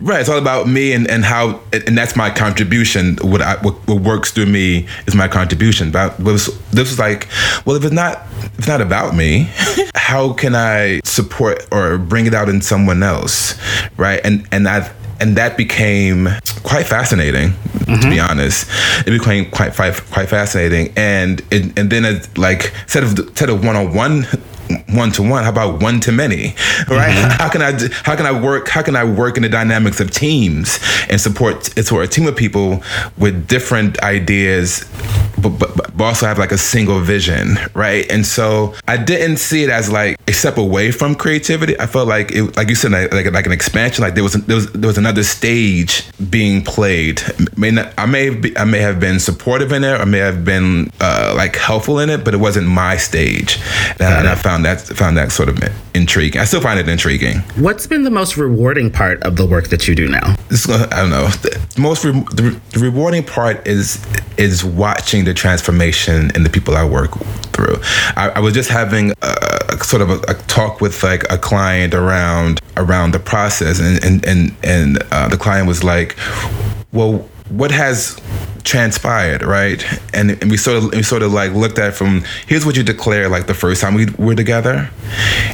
Right. 0.02 0.20
It's 0.20 0.30
all 0.30 0.40
about 0.40 0.68
me 0.68 0.94
and, 0.94 1.10
and 1.10 1.24
how, 1.24 1.62
and 1.72 1.98
that's 1.98 2.16
my 2.16 2.32
contribution. 2.32 3.18
What, 3.22 3.42
I, 3.42 3.58
what, 3.62 3.76
what 3.88 4.02
works 4.02 4.32
through 4.32 4.48
me 4.48 4.88
is 5.06 5.16
my 5.16 5.28
contribution. 5.28 5.92
But 5.92 6.20
was, 6.20 6.48
this 6.72 6.90
was 6.90 7.00
like, 7.00 7.28
well, 7.66 7.76
if 7.76 7.84
it's 7.84 7.94
not, 7.94 8.26
if 8.40 8.60
it's 8.60 8.68
not 8.68 8.82
about 8.82 9.16
me, 9.16 9.50
how 9.96 10.34
can 10.34 10.56
I 10.56 11.02
support 11.04 11.68
or 11.72 12.00
bring 12.00 12.26
it 12.26 12.34
out 12.34 12.50
in 12.50 12.62
someone 12.62 13.04
else? 13.04 13.60
Right. 13.96 14.20
And, 14.24 14.48
and 14.52 14.68
I, 14.68 14.92
and 15.22 15.38
that 15.38 15.56
became 15.56 16.28
quite 16.64 16.88
fascinating, 16.88 17.50
mm-hmm. 17.50 18.02
to 18.02 18.10
be 18.10 18.16
mm-hmm. 18.16 18.32
honest. 18.32 18.68
It 19.08 19.12
became 19.12 19.50
quite 19.52 19.74
quite 19.76 20.30
fascinating, 20.30 20.92
and 20.98 21.42
it, 21.52 21.78
and 21.78 21.92
then 21.92 22.06
it, 22.06 22.36
like 22.40 22.74
instead 22.84 23.04
of 23.04 23.20
instead 23.20 23.50
of 23.50 23.64
one 23.64 23.76
on 23.76 23.94
one 24.90 25.12
to 25.12 25.22
one? 25.22 25.44
How 25.44 25.50
about 25.50 25.82
one 25.82 26.00
to 26.02 26.12
many? 26.12 26.56
Right? 26.90 27.16
Mm-hmm. 27.16 27.42
How 27.42 27.50
can 27.50 27.62
I 27.62 27.72
how 28.04 28.16
can 28.16 28.26
I 28.26 28.32
work 28.40 28.68
how 28.68 28.82
can 28.82 28.96
I 28.96 29.04
work 29.04 29.38
in 29.38 29.44
the 29.44 29.50
dynamics 29.50 30.00
of 30.00 30.12
teams 30.12 30.80
and 31.10 31.20
support 31.20 31.66
support 31.66 32.06
a 32.06 32.08
team 32.08 32.28
of 32.28 32.36
people 32.36 32.84
with 33.18 33.48
different 33.48 34.00
ideas, 34.04 34.90
but, 35.42 35.50
but, 35.50 35.76
but 35.98 36.04
also 36.04 36.26
have 36.26 36.38
like 36.38 36.52
a 36.52 36.58
single 36.58 37.00
vision, 37.00 37.58
right? 37.74 38.10
And 38.12 38.26
so 38.26 38.74
I 38.88 38.98
didn't 38.98 39.38
see 39.38 39.64
it 39.64 39.70
as 39.70 39.92
like 39.92 40.18
a 40.28 40.34
step 40.34 40.58
away 40.58 40.92
from 40.92 41.16
creativity. 41.16 41.80
I 41.80 41.88
felt 41.88 42.08
like 42.08 42.32
it, 42.32 42.56
like 42.58 42.70
you 42.70 42.76
said, 42.76 42.92
like 42.92 43.12
like, 43.12 43.32
like 43.32 43.46
an 43.46 43.52
expansion. 43.52 44.04
Like 44.04 44.16
there 44.16 44.24
was 44.24 44.34
there 44.34 44.56
was 44.56 44.72
there 44.72 44.88
was 44.88 44.98
another 44.98 45.24
stage 45.24 46.04
being 46.30 46.64
played. 46.64 47.22
May 47.58 47.72
not, 47.72 47.94
I 47.98 48.06
may 48.06 48.30
be, 48.30 48.58
I 48.58 48.66
may 48.66 48.80
have 48.80 49.00
been 49.00 49.20
supportive 49.20 49.72
in 49.72 49.84
it, 49.84 50.00
or 50.00 50.06
may 50.06 50.20
have 50.20 50.44
been 50.46 50.92
uh, 51.00 51.34
like 51.36 51.56
helpful 51.56 52.00
in 52.00 52.10
it, 52.10 52.24
but 52.24 52.34
it 52.34 52.38
wasn't 52.38 52.68
my 52.68 52.98
stage, 52.98 53.60
and, 54.00 54.02
and 54.02 54.28
I 54.28 54.36
found 54.36 54.61
found 54.62 54.80
that 54.80 54.97
found 54.97 55.17
that 55.17 55.32
sort 55.32 55.50
of 55.50 55.58
intriguing. 55.93 56.41
I 56.41 56.45
still 56.45 56.62
find 56.62 56.80
it 56.80 56.88
intriguing. 56.88 57.39
What's 57.56 57.88
been 57.88 58.04
the 58.04 58.12
most 58.12 58.38
rewarding 58.38 58.91
part 58.91 59.21
of 59.24 59.36
the 59.36 59.45
work 59.45 59.69
that 59.69 59.88
you 59.88 59.95
do 59.95 60.08
now? 60.08 60.36
I 60.67 61.02
don't 61.02 61.10
know. 61.10 61.28
The 61.28 61.82
most 61.82 62.04
re- 62.04 62.12
the, 62.12 62.60
the 62.71 62.80
rewarding 62.80 63.24
part 63.24 63.67
is 63.67 64.06
is 64.38 64.63
watching 64.63 65.26
the 65.26 65.34
transformation 65.34 66.32
in 66.36 66.43
the 66.43 66.50
people 66.50 66.76
I 66.76 66.86
work 66.86 67.12
through. 67.54 67.78
I, 68.15 68.34
I 68.36 68.39
was 68.39 68.54
just 68.54 68.69
having 68.69 69.12
a, 69.21 69.36
a 69.69 69.84
sort 69.84 70.02
of 70.02 70.10
a, 70.10 70.19
a, 70.28 70.34
talk 70.47 70.82
with 70.82 71.04
like 71.04 71.24
a 71.32 71.38
client 71.38 71.93
around 71.93 72.60
around 72.78 73.13
the 73.13 73.19
process, 73.19 73.80
and 73.80 74.04
and 74.04 74.26
and, 74.26 74.56
and 74.63 75.04
uh, 75.12 75.28
the 75.28 75.38
client 75.38 75.67
was 75.67 75.84
like, 75.84 76.17
"Well, 76.91 77.28
what 77.52 77.72
has 77.72 78.20
transpired, 78.64 79.44
right? 79.44 79.84
And, 80.14 80.32
and 80.42 80.50
we 80.50 80.58
sort 80.58 80.78
of 80.78 80.92
we 80.94 81.04
sort 81.04 81.24
of 81.24 81.34
like 81.34 81.52
looked 81.52 81.80
at 81.80 81.94
from 81.94 82.24
here's 82.48 82.66
what 82.66 82.78
you 82.78 82.84
declared 82.84 83.32
like 83.32 83.48
the 83.48 83.54
first 83.54 83.82
time 83.82 83.94
we 83.94 84.06
were 84.18 84.36
together. 84.36 84.90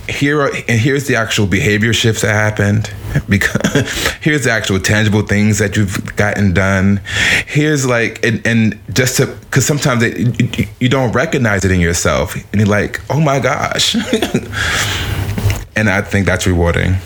Here 0.07 0.41
are, 0.41 0.51
and 0.67 0.79
here's 0.79 1.07
the 1.07 1.15
actual 1.15 1.47
behavior 1.47 1.93
shifts 1.93 2.21
that 2.21 2.33
happened. 2.33 2.91
Because 3.27 3.89
here's 4.21 4.43
the 4.43 4.51
actual 4.51 4.79
tangible 4.79 5.23
things 5.23 5.57
that 5.57 5.75
you've 5.75 6.15
gotten 6.17 6.53
done. 6.53 7.01
Here's 7.47 7.83
like 7.83 8.23
and, 8.23 8.45
and 8.45 8.79
just 8.93 9.17
to 9.17 9.25
because 9.25 9.65
sometimes 9.65 10.03
it, 10.03 10.59
you, 10.59 10.67
you 10.79 10.89
don't 10.89 11.13
recognize 11.13 11.65
it 11.65 11.71
in 11.71 11.79
yourself, 11.79 12.35
and 12.35 12.61
you're 12.61 12.67
like, 12.67 13.01
oh 13.09 13.19
my 13.19 13.39
gosh. 13.39 13.95
and 15.75 15.89
I 15.89 16.01
think 16.01 16.27
that's 16.27 16.45
rewarding 16.45 16.97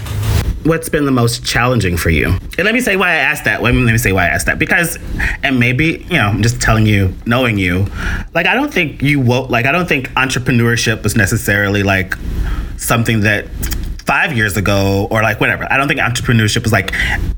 what's 0.64 0.90
been 0.90 1.06
the 1.06 1.12
most 1.12 1.46
challenging 1.46 1.98
for 1.98 2.10
you? 2.10 2.28
And 2.58 2.66
let 2.66 2.74
me 2.74 2.82
say 2.82 2.96
why 2.96 3.10
I 3.10 3.16
asked 3.16 3.46
that. 3.46 3.62
Let 3.62 3.74
me, 3.74 3.84
let 3.84 3.92
me 3.92 3.98
say 3.98 4.12
why 4.12 4.26
I 4.26 4.28
asked 4.28 4.46
that. 4.46 4.60
Because, 4.60 4.98
and 5.44 5.60
maybe, 5.60 6.06
you 6.10 6.18
know, 6.18 6.28
I'm 6.28 6.44
just 6.44 6.62
telling 6.62 6.86
you, 6.86 7.14
knowing 7.26 7.58
you, 7.58 7.88
like, 8.34 8.46
I 8.46 8.54
don't 8.54 8.74
think 8.74 9.02
you 9.02 9.20
woke, 9.20 9.50
like, 9.50 9.66
I 9.66 9.72
don't 9.72 9.88
think 9.88 10.10
entrepreneurship 10.12 11.04
was 11.04 11.16
necessarily 11.16 11.84
like 11.84 12.16
something 12.78 13.22
that 13.22 13.46
five 14.12 14.36
years 14.36 14.58
ago 14.58 15.08
or 15.10 15.24
like 15.24 15.40
whatever. 15.40 15.66
I 15.72 15.78
don't 15.78 15.88
think 15.88 16.02
entrepreneurship 16.02 16.64
was 16.64 16.74
like 16.74 16.94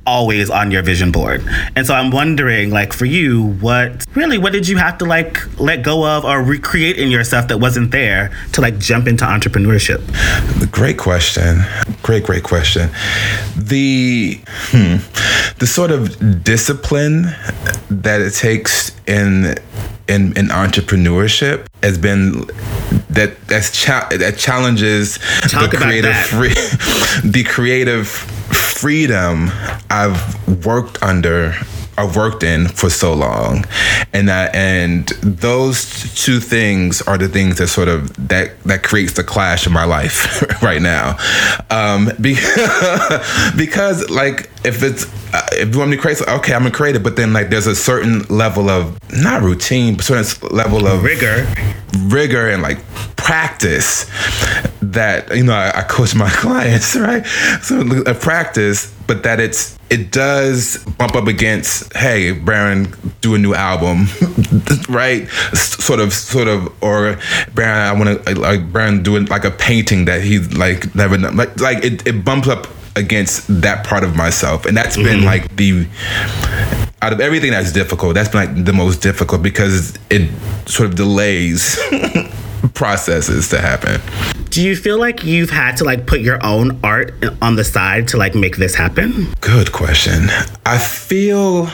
always 0.08 0.50
on 0.50 0.72
your 0.72 0.82
vision 0.82 1.12
board. 1.12 1.48
And 1.76 1.86
so 1.86 1.94
I'm 1.94 2.10
wondering, 2.10 2.72
like 2.72 2.94
for 2.94 3.06
you, 3.06 3.50
what 3.62 4.04
really 4.16 4.40
what 4.40 4.54
did 4.54 4.68
you 4.68 4.78
have 4.78 4.98
to 4.98 5.06
like 5.06 5.38
let 5.60 5.84
go 5.84 6.04
of 6.04 6.26
or 6.26 6.42
recreate 6.42 6.98
in 6.98 7.12
yourself 7.12 7.48
that 7.50 7.60
wasn't 7.60 7.92
there 7.92 8.32
to 8.54 8.62
like 8.62 8.80
jump 8.80 9.08
into 9.08 9.24
entrepreneurship? 9.24 10.02
Great 10.72 10.98
question. 10.98 11.62
Great, 12.02 12.24
great 12.24 12.44
question. 12.44 12.90
The 13.56 14.42
hmm, 14.72 14.96
the 15.60 15.68
sort 15.68 15.92
of 15.92 16.44
discipline 16.44 17.36
that 17.92 18.20
it 18.20 18.34
takes 18.34 18.92
in 19.06 19.60
in, 20.08 20.36
in 20.38 20.48
entrepreneurship 20.48 21.68
has 21.84 22.00
been 22.00 22.46
that 23.14 23.40
that's 23.48 23.72
cha- 23.72 24.08
that 24.12 24.38
challenges 24.38 25.18
Talk 25.48 25.72
the 25.72 25.78
creative 25.78 26.16
free 26.16 26.50
the 27.24 27.44
creative 27.44 28.08
freedom 28.08 29.52
I've 29.90 30.66
worked 30.66 31.02
under 31.02 31.56
I've 31.98 32.16
worked 32.16 32.42
in 32.42 32.68
for 32.68 32.90
so 32.90 33.14
long, 33.14 33.66
and 34.14 34.28
that 34.28 34.56
and 34.56 35.08
those 35.22 35.86
two 36.16 36.40
things 36.40 37.02
are 37.04 37.18
the 37.18 37.28
things 37.28 37.60
that 37.60 37.68
sort 37.68 37.88
of 37.88 38.28
that 38.30 38.60
that 38.64 38.84
creates 38.84 39.14
the 39.14 39.24
clash 39.24 39.68
in 39.68 39.74
my 39.74 39.84
life 39.84 40.42
right 40.64 40.82
now, 40.82 41.18
um, 41.70 42.10
because, 42.20 43.54
because 43.58 44.10
like 44.10 44.50
if 44.66 44.84
it's 44.84 45.06
uh, 45.34 45.46
if 45.54 45.74
you 45.74 45.80
want 45.80 45.92
me 45.92 45.98
to 45.98 46.02
create, 46.02 46.22
okay, 46.22 46.54
I'm 46.54 46.62
gonna 46.64 46.72
create 46.72 46.96
it, 46.96 47.04
but 47.04 47.16
then 47.16 47.34
like 47.34 47.50
there's 47.50 47.68
a 47.68 47.76
certain 47.76 48.22
level 48.24 48.70
of 48.70 48.98
not 49.12 49.42
routine, 49.42 49.96
but 49.96 50.06
certain 50.06 50.50
level 50.56 50.88
of 50.88 51.04
rigor, 51.04 51.48
rigor 52.06 52.50
and 52.50 52.62
like 52.62 52.80
practice 53.16 54.06
that 54.82 55.34
you 55.36 55.44
know 55.44 55.54
I, 55.54 55.80
I 55.80 55.82
coach 55.84 56.14
my 56.14 56.30
clients 56.34 56.96
right? 56.96 57.26
So 57.62 57.82
a 58.06 58.14
practice 58.14 58.94
but 59.08 59.24
that 59.24 59.40
it's 59.40 59.78
it 59.90 60.12
does 60.12 60.84
bump 60.98 61.16
up 61.16 61.28
against 61.28 61.94
hey 61.96 62.32
Baron 62.32 62.94
do 63.22 63.36
a 63.36 63.38
new 63.38 63.54
album 63.54 64.08
right? 64.90 65.28
Sort 65.54 66.00
of 66.00 66.14
sort 66.14 66.48
of 66.48 66.84
or 66.84 67.18
Baron 67.54 67.88
I 67.88 67.94
want 67.94 68.26
to 68.26 68.40
like 68.40 68.72
Baron 68.72 69.04
doing 69.04 69.26
like 69.26 69.46
a 69.46 69.52
painting 69.52 70.06
that 70.06 70.22
he's 70.22 70.54
like 70.54 70.94
never 70.94 71.18
like 71.18 71.60
like 71.60 71.84
it, 71.84 72.06
it 72.06 72.26
bumps 72.26 72.48
up 72.48 72.68
against 72.96 73.48
that 73.62 73.86
part 73.86 74.04
of 74.04 74.16
myself 74.16 74.66
and 74.66 74.78
that's 74.78 74.96
mm-hmm. 74.96 75.06
been 75.06 75.26
like 75.26 75.56
the 75.56 75.88
out 77.02 77.12
of 77.12 77.20
everything 77.20 77.52
that's 77.52 77.72
difficult 77.72 78.14
that's 78.14 78.30
been 78.30 78.56
like 78.56 78.66
the 78.66 78.74
most 78.74 79.02
difficult 79.02 79.42
because 79.42 79.98
it 80.10 80.30
sort 80.68 80.90
of 80.90 80.96
delays 80.96 81.80
processes 82.74 83.50
to 83.50 83.60
happen. 83.60 84.02
Do 84.50 84.62
you 84.62 84.76
feel 84.76 85.00
like 85.00 85.24
you've 85.24 85.50
had 85.50 85.78
to 85.78 85.84
like 85.84 86.06
put 86.06 86.22
your 86.22 86.44
own 86.46 86.80
art 86.84 87.14
on 87.42 87.56
the 87.56 87.64
side 87.64 88.08
to 88.10 88.18
like 88.18 88.36
make 88.36 88.58
this 88.58 88.76
happen? 88.76 89.28
Good 89.42 89.72
question. 89.72 90.30
I 90.66 90.78
feel 90.78 91.70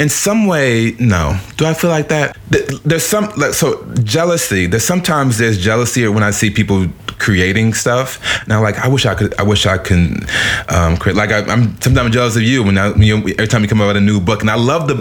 in 0.00 0.08
some 0.08 0.46
way 0.46 0.96
no 0.98 1.38
do 1.56 1.64
i 1.66 1.74
feel 1.74 1.90
like 1.90 2.08
that 2.08 2.36
there's 2.84 3.04
some 3.04 3.30
like 3.36 3.52
so 3.52 3.84
jealousy 4.02 4.66
there's 4.66 4.84
sometimes 4.84 5.38
there's 5.38 5.62
jealousy 5.62 6.08
when 6.08 6.22
i 6.22 6.30
see 6.30 6.50
people 6.50 6.86
creating 7.22 7.72
stuff. 7.72 8.18
Now, 8.48 8.60
like 8.60 8.78
I 8.78 8.88
wish 8.88 9.06
I 9.06 9.14
could. 9.14 9.32
I 9.38 9.44
wish 9.44 9.64
I 9.64 9.78
can 9.78 10.26
um, 10.68 10.96
create. 10.96 11.16
Like 11.16 11.30
I, 11.30 11.40
am 11.52 11.80
sometimes 11.80 12.12
jealous 12.12 12.34
of 12.34 12.42
you 12.42 12.64
when 12.64 12.76
I, 12.76 12.92
you 12.96 13.16
know, 13.16 13.26
every 13.38 13.46
time 13.46 13.62
you 13.62 13.68
come 13.68 13.80
out 13.80 13.86
with 13.86 13.96
a 13.96 14.00
new 14.00 14.20
book, 14.20 14.40
and 14.40 14.50
I 14.50 14.56
love 14.56 14.88
the 14.88 14.96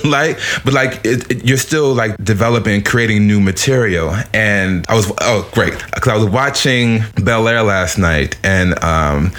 like, 0.04 0.38
but 0.64 0.72
like 0.72 1.04
it, 1.04 1.30
it, 1.30 1.44
you're 1.44 1.58
still 1.58 1.92
like 1.94 2.16
developing, 2.24 2.82
creating 2.82 3.26
new 3.26 3.40
material. 3.40 4.16
And 4.32 4.86
I 4.88 4.94
was 4.94 5.12
oh 5.20 5.48
great 5.52 5.74
because 5.94 6.08
I 6.08 6.16
was 6.16 6.26
watching 6.26 7.02
Bel 7.22 7.46
Air 7.46 7.62
last 7.62 7.98
night, 7.98 8.38
and 8.42 8.72
um, 8.82 9.32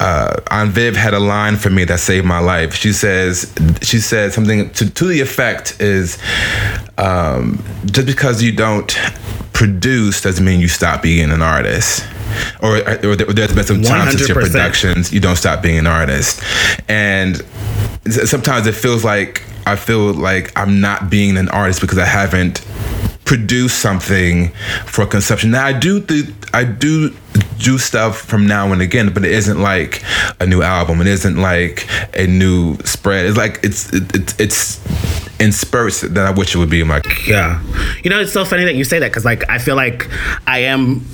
uh, 0.00 0.40
Aunt 0.50 0.70
Viv 0.70 0.96
had 0.96 1.12
a 1.12 1.20
line 1.20 1.56
for 1.56 1.68
me 1.68 1.84
that 1.84 2.00
saved 2.00 2.26
my 2.26 2.40
life. 2.40 2.74
She 2.74 2.92
says 2.92 3.52
she 3.82 3.98
said 3.98 4.32
something 4.32 4.70
to 4.70 4.90
to 4.90 5.04
the 5.04 5.20
effect 5.20 5.80
is 5.80 6.18
um, 6.96 7.62
just 7.84 8.06
because 8.06 8.42
you 8.42 8.52
don't 8.52 8.96
produce 9.54 10.20
doesn't 10.20 10.44
mean 10.44 10.60
you 10.60 10.68
stop 10.68 11.00
being 11.00 11.30
an 11.30 11.40
artist. 11.40 12.04
Or, 12.60 12.76
uh, 12.76 12.96
or 13.06 13.16
there's 13.16 13.54
been 13.54 13.64
some 13.64 13.82
times 13.82 14.16
since 14.16 14.28
your 14.28 14.40
productions, 14.40 15.12
you 15.12 15.20
don't 15.20 15.36
stop 15.36 15.62
being 15.62 15.78
an 15.78 15.86
artist. 15.86 16.42
And 16.88 17.40
sometimes 18.10 18.66
it 18.66 18.74
feels 18.74 19.04
like 19.04 19.42
I 19.66 19.76
feel 19.76 20.12
like 20.12 20.52
I'm 20.58 20.80
not 20.80 21.08
being 21.08 21.38
an 21.38 21.48
artist 21.48 21.80
because 21.80 21.96
I 21.96 22.04
haven't 22.04 22.62
produced 23.24 23.78
something 23.78 24.50
for 24.86 25.06
consumption. 25.06 25.50
Now 25.50 25.64
I 25.64 25.72
do 25.72 26.00
the 26.00 26.32
I 26.52 26.64
do 26.64 27.14
do 27.58 27.78
stuff 27.78 28.18
from 28.18 28.46
now 28.46 28.72
and 28.72 28.82
again, 28.82 29.12
but 29.12 29.24
it 29.24 29.32
isn't 29.32 29.60
like 29.60 30.02
a 30.40 30.46
new 30.46 30.62
album. 30.62 31.00
It 31.00 31.06
isn't 31.06 31.36
like 31.36 31.88
a 32.14 32.26
new 32.26 32.76
spread. 32.84 33.26
It's 33.26 33.36
like 33.36 33.60
it's 33.62 33.92
it, 33.92 34.40
it's 34.40 34.80
in 35.40 35.52
spurts 35.52 36.02
that 36.02 36.26
I 36.26 36.30
wish 36.30 36.54
it 36.54 36.58
would 36.58 36.70
be 36.70 36.80
in 36.80 36.88
my. 36.88 37.00
Yeah, 37.26 37.62
you 38.02 38.10
know, 38.10 38.20
it's 38.20 38.32
so 38.32 38.44
funny 38.44 38.64
that 38.64 38.74
you 38.74 38.84
say 38.84 38.98
that 38.98 39.10
because 39.10 39.24
like 39.24 39.48
I 39.48 39.58
feel 39.58 39.76
like 39.76 40.08
I 40.46 40.60
am 40.60 41.04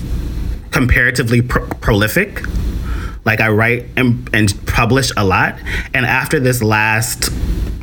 comparatively 0.70 1.42
pro- 1.42 1.66
prolific. 1.66 2.44
Like 3.24 3.40
I 3.40 3.50
write 3.50 3.86
and, 3.96 4.28
and 4.32 4.66
publish 4.66 5.12
a 5.16 5.24
lot, 5.24 5.58
and 5.92 6.06
after 6.06 6.40
this 6.40 6.62
last 6.62 7.30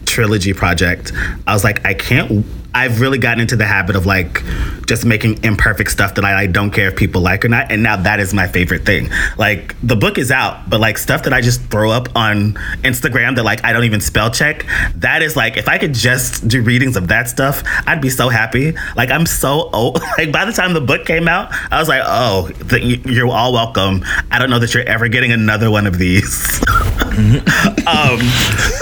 trilogy 0.05 0.51
project, 0.51 1.11
I 1.45 1.53
was 1.53 1.63
like, 1.63 1.85
I 1.85 1.93
can't 1.93 2.43
I've 2.77 3.01
really 3.01 3.17
gotten 3.17 3.41
into 3.41 3.55
the 3.55 3.65
habit 3.65 3.95
of 3.95 4.05
like 4.05 4.43
just 4.85 5.03
making 5.03 5.43
imperfect 5.43 5.89
stuff 5.89 6.13
that 6.13 6.23
I, 6.23 6.45
don't 6.45 6.69
care 6.69 6.89
if 6.89 6.95
people 6.95 7.21
like 7.21 7.43
or 7.43 7.49
not. 7.49 7.71
And 7.71 7.81
now 7.81 7.95
that 7.97 8.19
is 8.19 8.35
my 8.35 8.47
favorite 8.47 8.85
thing. 8.85 9.09
Like 9.35 9.75
the 9.81 9.95
book 9.95 10.19
is 10.19 10.29
out, 10.29 10.69
but 10.69 10.79
like 10.79 10.99
stuff 10.99 11.23
that 11.23 11.33
I 11.33 11.41
just 11.41 11.61
throw 11.71 11.89
up 11.89 12.15
on 12.15 12.53
Instagram 12.83 13.35
that 13.35 13.43
like 13.43 13.65
I 13.65 13.73
don't 13.73 13.83
even 13.83 13.99
spell 13.99 14.29
check, 14.29 14.67
that 14.95 15.23
is 15.23 15.35
like 15.35 15.57
if 15.57 15.67
I 15.67 15.79
could 15.79 15.95
just 15.95 16.47
do 16.47 16.61
readings 16.61 16.95
of 16.95 17.07
that 17.07 17.27
stuff, 17.27 17.63
I'd 17.87 17.99
be 17.99 18.11
so 18.11 18.29
happy. 18.29 18.73
Like 18.95 19.09
I'm 19.09 19.25
so 19.25 19.69
old. 19.73 20.01
Like 20.17 20.31
by 20.31 20.45
the 20.45 20.51
time 20.51 20.73
the 20.73 20.81
book 20.81 21.05
came 21.05 21.27
out, 21.27 21.49
I 21.71 21.79
was 21.79 21.87
like, 21.87 22.01
oh, 22.03 22.47
the, 22.47 22.79
you're 23.05 23.29
all 23.29 23.53
welcome. 23.53 24.03
I 24.31 24.39
don't 24.39 24.49
know 24.49 24.57
that 24.57 24.73
you're 24.73 24.83
ever 24.83 25.07
getting 25.09 25.31
another 25.31 25.69
one 25.69 25.85
of 25.85 25.99
these. 25.99 26.59
um, 27.88 28.19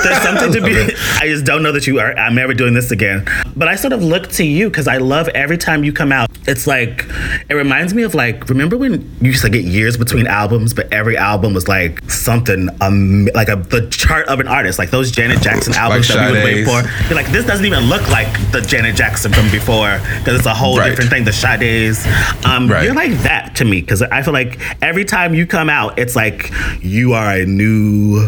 there's 0.03 0.21
something 0.21 0.51
to 0.51 0.61
be. 0.61 0.93
I 1.19 1.27
just 1.27 1.45
don't 1.45 1.63
know 1.63 1.71
that 1.71 1.87
you 1.87 1.99
are. 1.99 2.11
I'm 2.17 2.35
never 2.35 2.53
doing 2.53 2.73
this 2.73 2.91
again. 2.91 3.25
But 3.55 3.69
I 3.69 3.75
sort 3.75 3.93
of 3.93 4.03
look 4.03 4.29
to 4.31 4.43
you 4.43 4.69
because 4.69 4.87
I 4.87 4.97
love 4.97 5.29
every 5.29 5.57
time 5.57 5.85
you 5.85 5.93
come 5.93 6.11
out. 6.11 6.29
It's 6.47 6.67
like 6.67 7.05
it 7.49 7.55
reminds 7.55 7.93
me 7.93 8.03
of 8.03 8.13
like 8.13 8.49
remember 8.49 8.77
when 8.77 8.93
you 9.21 9.31
used 9.31 9.43
to 9.43 9.49
get 9.49 9.63
years 9.63 9.95
between 9.95 10.27
albums, 10.27 10.73
but 10.73 10.91
every 10.91 11.15
album 11.15 11.53
was 11.53 11.67
like 11.67 12.09
something 12.11 12.69
um 12.81 13.27
like 13.33 13.47
a 13.47 13.55
the 13.55 13.87
chart 13.89 14.27
of 14.27 14.41
an 14.41 14.47
artist, 14.47 14.79
like 14.79 14.91
those 14.91 15.11
Janet 15.11 15.41
Jackson 15.41 15.73
albums 15.73 16.09
like 16.09 16.19
that 16.19 16.31
we 16.31 16.37
would 16.37 16.43
wait 16.43 16.65
for. 16.65 17.07
You're 17.07 17.15
like 17.15 17.31
this 17.31 17.45
doesn't 17.45 17.65
even 17.65 17.85
look 17.85 18.07
like 18.09 18.27
the 18.51 18.61
Janet 18.61 18.95
Jackson 18.95 19.31
from 19.31 19.49
before 19.49 19.99
because 20.19 20.35
it's 20.39 20.45
a 20.45 20.53
whole 20.53 20.77
right. 20.77 20.89
different 20.89 21.09
thing. 21.09 21.23
The 21.23 21.31
Sade's, 21.31 22.05
um, 22.45 22.67
right. 22.67 22.83
you're 22.83 22.93
like 22.93 23.13
that 23.23 23.55
to 23.55 23.65
me 23.65 23.79
because 23.79 24.01
I 24.01 24.21
feel 24.21 24.33
like 24.33 24.59
every 24.81 25.05
time 25.05 25.33
you 25.33 25.47
come 25.47 25.69
out, 25.69 25.97
it's 25.97 26.15
like 26.15 26.51
you 26.81 27.13
are 27.13 27.31
a 27.31 27.45
new 27.45 28.24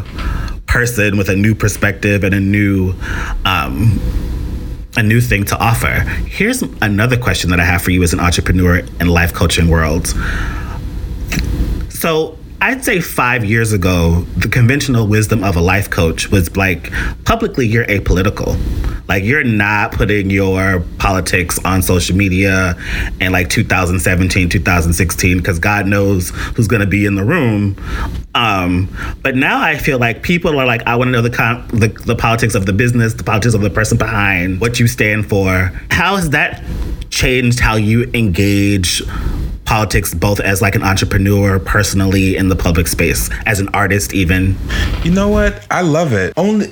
person 0.68 1.18
with 1.18 1.30
a 1.30 1.36
new 1.36 1.56
perspective 1.56 2.24
and 2.24 2.34
a 2.34 2.40
new 2.40 2.94
um, 3.46 4.00
a 4.96 5.04
new 5.04 5.22
thing 5.22 5.46
to 5.46 5.58
offer. 5.58 6.00
Here's 6.26 6.64
another 6.82 7.18
question 7.18 7.52
that 7.52 7.60
I 7.60 7.66
have 7.66 7.84
for 7.84 7.92
you 7.92 8.02
as 8.04 8.14
an 8.14 8.20
entrepreneur 8.20 8.80
in 9.00 9.08
life 9.08 9.34
coaching 9.34 9.70
world. 9.70 10.08
So 11.90 12.38
I'd 12.60 12.84
say 12.84 13.00
five 13.02 13.46
years 13.46 13.72
ago, 13.74 14.22
the 14.36 14.48
conventional 14.48 15.08
wisdom 15.08 15.44
of 15.44 15.56
a 15.56 15.62
life 15.62 15.90
coach 15.92 16.32
was 16.32 16.56
like 16.58 16.92
publicly 17.24 17.68
you're 17.68 17.86
apolitical. 17.86 18.58
Like 19.08 19.24
you're 19.24 19.44
not 19.44 19.92
putting 19.92 20.30
your 20.30 20.82
politics 20.98 21.60
on 21.66 21.82
social 21.82 22.16
media 22.16 22.76
in 23.20 23.32
like 23.32 23.50
2017, 23.50 24.50
2016, 24.50 25.38
because 25.38 25.60
God 25.60 25.88
knows 25.88 26.30
who's 26.30 26.68
going 26.68 26.82
to 26.82 26.88
be 26.88 27.06
in 27.06 27.16
the 27.16 27.24
room. 27.24 27.76
Um, 28.36 28.90
but 29.24 29.36
now 29.36 29.62
I 29.62 29.78
feel 29.78 29.98
like 30.00 30.24
people 30.24 30.60
are 30.60 30.66
like, 30.66 30.86
I 30.86 30.96
want 30.96 31.08
to 31.08 31.12
know 31.12 31.22
the, 31.22 31.30
con- 31.30 31.68
the 31.70 31.88
the 31.88 32.16
politics 32.16 32.56
of 32.56 32.66
the 32.66 32.74
business, 32.74 33.14
the 33.14 33.24
politics 33.24 33.54
of 33.54 33.62
the 33.62 33.70
person 33.70 33.98
behind 33.98 34.62
what 34.62 34.80
you 34.80 34.88
stand 34.88 35.28
for. 35.28 35.72
How 35.90 36.16
has 36.18 36.30
that 36.32 36.64
changed 37.10 37.60
how 37.60 37.76
you 37.76 38.04
engage 38.14 39.02
politics 39.66 40.14
both 40.14 40.40
as 40.40 40.62
like 40.62 40.76
an 40.76 40.84
entrepreneur 40.84 41.60
personally 41.60 42.38
in 42.38 42.48
the 42.48 42.56
public 42.56 42.88
space 42.88 43.30
as 43.46 43.60
an 43.60 43.68
artist 43.70 44.14
even 44.14 44.56
you 45.04 45.12
know 45.12 45.28
what 45.28 45.66
i 45.72 45.82
love 45.82 46.14
it 46.14 46.34
only 46.38 46.68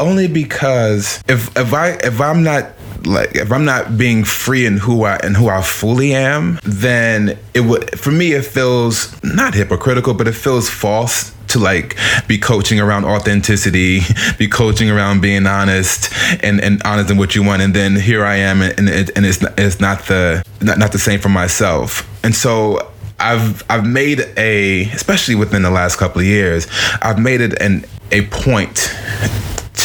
only 0.00 0.28
because 0.28 1.22
if 1.28 1.56
if 1.56 1.72
i 1.72 1.90
if 1.90 2.20
i'm 2.20 2.42
not 2.42 2.72
like 3.06 3.34
if 3.34 3.52
I'm 3.52 3.64
not 3.64 3.96
being 3.98 4.24
free 4.24 4.66
in 4.66 4.78
who 4.78 5.04
I 5.04 5.16
and 5.16 5.36
who 5.36 5.48
I 5.48 5.62
fully 5.62 6.14
am, 6.14 6.58
then 6.64 7.38
it 7.52 7.60
would 7.60 7.98
for 7.98 8.10
me 8.10 8.32
it 8.32 8.44
feels 8.44 9.14
not 9.22 9.54
hypocritical, 9.54 10.14
but 10.14 10.28
it 10.28 10.34
feels 10.34 10.68
false 10.68 11.34
to 11.48 11.58
like 11.58 11.96
be 12.26 12.38
coaching 12.38 12.80
around 12.80 13.04
authenticity, 13.04 14.00
be 14.38 14.48
coaching 14.48 14.90
around 14.90 15.20
being 15.20 15.46
honest 15.46 16.12
and, 16.42 16.60
and 16.60 16.82
honest 16.84 17.10
in 17.10 17.16
what 17.16 17.34
you 17.34 17.42
want. 17.42 17.62
And 17.62 17.74
then 17.74 17.96
here 17.96 18.24
I 18.24 18.36
am 18.36 18.62
and, 18.62 18.88
it, 18.88 19.10
and 19.16 19.26
it's, 19.26 19.42
not, 19.42 19.58
it's 19.58 19.80
not 19.80 20.06
the, 20.06 20.44
not, 20.60 20.78
not 20.78 20.92
the 20.92 20.98
same 20.98 21.20
for 21.20 21.28
myself. 21.28 22.08
And 22.24 22.34
so 22.34 22.90
I've 23.20 23.62
I've 23.70 23.86
made 23.86 24.20
a 24.36 24.90
especially 24.90 25.36
within 25.36 25.62
the 25.62 25.70
last 25.70 25.96
couple 25.96 26.20
of 26.20 26.26
years, 26.26 26.66
I've 27.00 27.18
made 27.18 27.40
it 27.40 27.60
an 27.60 27.84
a 28.10 28.26
point 28.26 28.92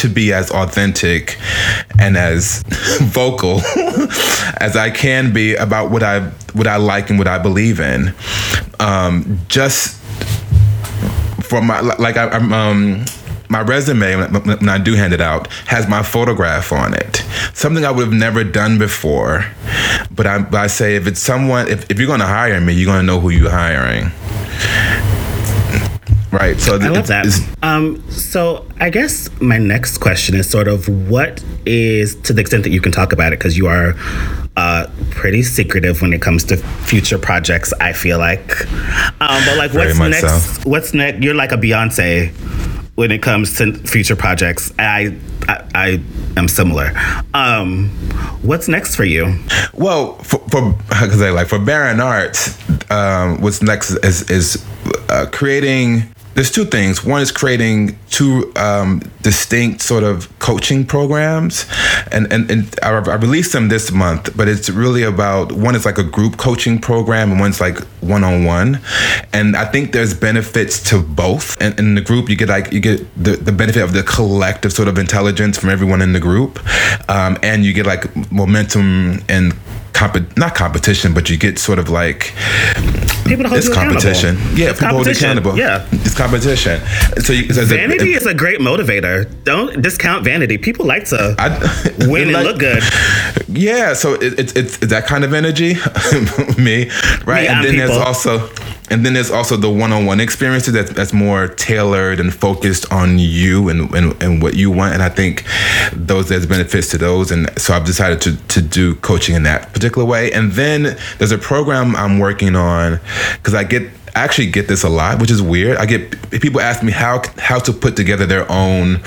to 0.00 0.08
be 0.08 0.32
as 0.32 0.50
authentic 0.50 1.38
and 1.98 2.16
as 2.16 2.62
vocal 3.00 3.60
as 4.58 4.76
I 4.76 4.90
can 4.90 5.32
be 5.32 5.54
about 5.54 5.90
what 5.90 6.02
I 6.02 6.20
what 6.52 6.66
I 6.66 6.76
like 6.76 7.10
and 7.10 7.18
what 7.18 7.28
I 7.28 7.38
believe 7.38 7.80
in. 7.80 8.14
Um, 8.78 9.40
just 9.48 9.98
for 11.42 11.60
my 11.60 11.80
like 11.80 12.16
I, 12.16 12.34
am 12.34 12.52
um 12.52 13.04
my 13.50 13.60
resume 13.60 14.16
when 14.16 14.68
I 14.68 14.78
do 14.78 14.94
hand 14.94 15.12
it 15.12 15.20
out 15.20 15.48
has 15.66 15.88
my 15.88 16.02
photograph 16.02 16.72
on 16.72 16.94
it. 16.94 17.16
Something 17.52 17.84
I 17.84 17.90
would 17.90 18.06
have 18.06 18.14
never 18.14 18.44
done 18.44 18.78
before. 18.78 19.44
But 20.10 20.26
I, 20.26 20.46
I 20.52 20.68
say 20.68 20.94
if 20.94 21.06
it's 21.06 21.20
someone 21.20 21.68
if, 21.68 21.90
if 21.90 21.98
you're 21.98 22.06
going 22.06 22.20
to 22.20 22.26
hire 22.26 22.60
me, 22.60 22.72
you're 22.72 22.86
going 22.86 23.00
to 23.00 23.06
know 23.06 23.20
who 23.20 23.30
you're 23.30 23.50
hiring. 23.50 24.12
Right. 26.32 26.58
So 26.60 26.76
I 26.76 26.88
love 26.88 27.08
that. 27.08 27.26
Um, 27.62 28.08
so 28.10 28.66
I 28.78 28.90
guess 28.90 29.28
my 29.40 29.58
next 29.58 29.98
question 29.98 30.36
is 30.36 30.48
sort 30.48 30.68
of 30.68 30.88
what 31.10 31.42
is 31.66 32.14
to 32.22 32.32
the 32.32 32.40
extent 32.40 32.62
that 32.64 32.70
you 32.70 32.80
can 32.80 32.92
talk 32.92 33.12
about 33.12 33.32
it 33.32 33.38
because 33.38 33.56
you 33.58 33.66
are 33.66 33.94
uh, 34.56 34.86
pretty 35.10 35.42
secretive 35.42 36.02
when 36.02 36.12
it 36.12 36.22
comes 36.22 36.44
to 36.44 36.56
future 36.56 37.18
projects. 37.18 37.72
I 37.80 37.92
feel 37.92 38.18
like, 38.18 38.60
um, 39.20 39.42
but 39.44 39.56
like, 39.56 39.74
what's 39.74 39.98
next? 39.98 40.20
So. 40.20 40.70
What's 40.70 40.94
next? 40.94 41.22
You're 41.22 41.34
like 41.34 41.52
a 41.52 41.56
Beyonce 41.56 42.30
when 42.94 43.10
it 43.10 43.22
comes 43.22 43.56
to 43.58 43.72
future 43.72 44.16
projects. 44.16 44.72
I 44.78 45.16
I, 45.48 45.64
I 45.74 46.00
am 46.36 46.46
similar. 46.46 46.92
Um, 47.34 47.88
what's 48.42 48.68
next 48.68 48.94
for 48.94 49.04
you? 49.04 49.36
Well, 49.74 50.14
for, 50.18 50.38
for 50.50 50.78
cause 50.90 51.20
I 51.20 51.30
like 51.30 51.48
for 51.48 51.58
Baron 51.58 52.00
Arts, 52.00 52.56
um, 52.90 53.40
what's 53.40 53.62
next 53.62 53.90
is 54.04 54.30
is 54.30 54.64
uh, 55.08 55.26
creating 55.32 56.02
there's 56.34 56.50
two 56.50 56.64
things. 56.64 57.04
One 57.04 57.20
is 57.20 57.32
creating 57.32 57.98
two 58.08 58.52
um, 58.56 59.02
distinct 59.22 59.82
sort 59.82 60.04
of 60.04 60.28
coaching 60.38 60.86
programs, 60.86 61.66
and 62.12 62.32
and, 62.32 62.50
and 62.50 62.74
I, 62.82 62.90
I, 62.90 63.14
released 63.16 63.52
them 63.52 63.68
this 63.68 63.90
month. 63.90 64.36
But 64.36 64.48
it's 64.48 64.70
really 64.70 65.02
about 65.02 65.52
one 65.52 65.74
is 65.74 65.84
like 65.84 65.98
a 65.98 66.04
group 66.04 66.36
coaching 66.36 66.78
program, 66.78 67.32
and 67.32 67.40
one's 67.40 67.60
like 67.60 67.78
one 68.00 68.24
on 68.24 68.44
one. 68.44 68.80
And 69.32 69.56
I 69.56 69.64
think 69.64 69.92
there's 69.92 70.14
benefits 70.14 70.82
to 70.90 71.02
both. 71.02 71.60
And 71.60 71.78
in 71.78 71.94
the 71.94 72.00
group, 72.00 72.28
you 72.28 72.36
get 72.36 72.48
like 72.48 72.72
you 72.72 72.80
get 72.80 73.06
the, 73.22 73.32
the 73.32 73.52
benefit 73.52 73.82
of 73.82 73.92
the 73.92 74.02
collective 74.02 74.72
sort 74.72 74.88
of 74.88 74.98
intelligence 74.98 75.58
from 75.58 75.70
everyone 75.70 76.00
in 76.00 76.12
the 76.12 76.20
group, 76.20 76.58
um, 77.10 77.38
and 77.42 77.64
you 77.64 77.72
get 77.72 77.86
like 77.86 78.04
momentum 78.30 79.22
and 79.28 79.54
comp- 79.92 80.36
not 80.36 80.54
competition, 80.54 81.14
but 81.14 81.30
you 81.30 81.36
get 81.36 81.58
sort 81.58 81.78
of 81.78 81.88
like 81.88 82.34
people 83.26 83.46
hold 83.46 83.58
it's 83.58 83.68
you 83.68 83.74
competition. 83.74 84.36
Yeah, 84.54 84.70
it's 84.70 84.80
people 84.80 84.94
hold 84.96 85.06
you 85.06 85.12
accountable. 85.12 85.56
Yeah, 85.56 85.86
it's 85.92 86.16
competition. 86.16 86.80
So 87.22 87.32
you, 87.32 87.52
vanity 87.52 88.14
a, 88.14 88.16
is 88.16 88.26
a 88.26 88.34
great 88.34 88.60
motivator. 88.60 89.26
Don't 89.44 89.82
discount 89.82 90.24
vanity. 90.24 90.58
People 90.58 90.86
like 90.86 91.04
to 91.06 91.34
I, 91.38 91.48
win 92.06 92.34
and 92.34 92.44
look 92.44 92.58
good. 92.58 92.82
Yeah, 93.48 93.94
so 93.94 94.14
it, 94.14 94.38
it, 94.38 94.56
it's 94.56 94.78
that 94.78 95.06
kind 95.06 95.24
of 95.24 95.32
energy. 95.34 95.74
me, 96.58 96.90
right? 97.24 97.42
Me, 97.42 97.48
and 97.48 97.64
then 97.64 97.72
people. 97.72 97.88
there's 97.88 97.90
also 97.90 98.48
and 98.90 99.06
then 99.06 99.14
there's 99.14 99.30
also 99.30 99.56
the 99.56 99.70
one-on-one 99.70 100.20
experiences 100.20 100.74
that, 100.74 100.88
that's 100.88 101.12
more 101.12 101.46
tailored 101.46 102.18
and 102.20 102.34
focused 102.34 102.92
on 102.92 103.18
you 103.18 103.68
and, 103.68 103.94
and, 103.94 104.20
and 104.22 104.42
what 104.42 104.54
you 104.54 104.70
want. 104.70 104.94
And 104.94 105.02
i 105.02 105.08
think 105.08 105.44
those 105.92 106.28
there's 106.28 106.46
benefits 106.46 106.90
to 106.90 106.98
those. 106.98 107.30
And 107.30 107.48
so 107.58 107.74
i've 107.74 107.84
decided 107.84 108.20
to, 108.22 108.36
to 108.48 108.60
do 108.60 108.96
coaching 108.96 109.34
in 109.34 109.44
that 109.44 109.72
particular 109.72 110.06
way. 110.06 110.32
And 110.32 110.52
then 110.52 110.96
there's 111.18 111.32
a 111.32 111.38
program 111.38 111.94
i'm 111.96 112.18
working 112.18 112.56
on 112.56 113.00
because 113.36 113.54
i 113.54 113.64
get 113.64 113.90
I 114.14 114.24
actually 114.24 114.50
get 114.50 114.66
this 114.66 114.82
a 114.82 114.88
lot, 114.88 115.20
which 115.20 115.30
is 115.30 115.40
weird. 115.40 115.76
I 115.76 115.86
get 115.86 116.30
people 116.32 116.60
ask 116.60 116.82
me 116.82 116.90
how 116.90 117.22
how 117.38 117.60
to 117.60 117.72
put 117.72 117.94
together 117.94 118.26
their 118.26 118.50
own 118.50 119.00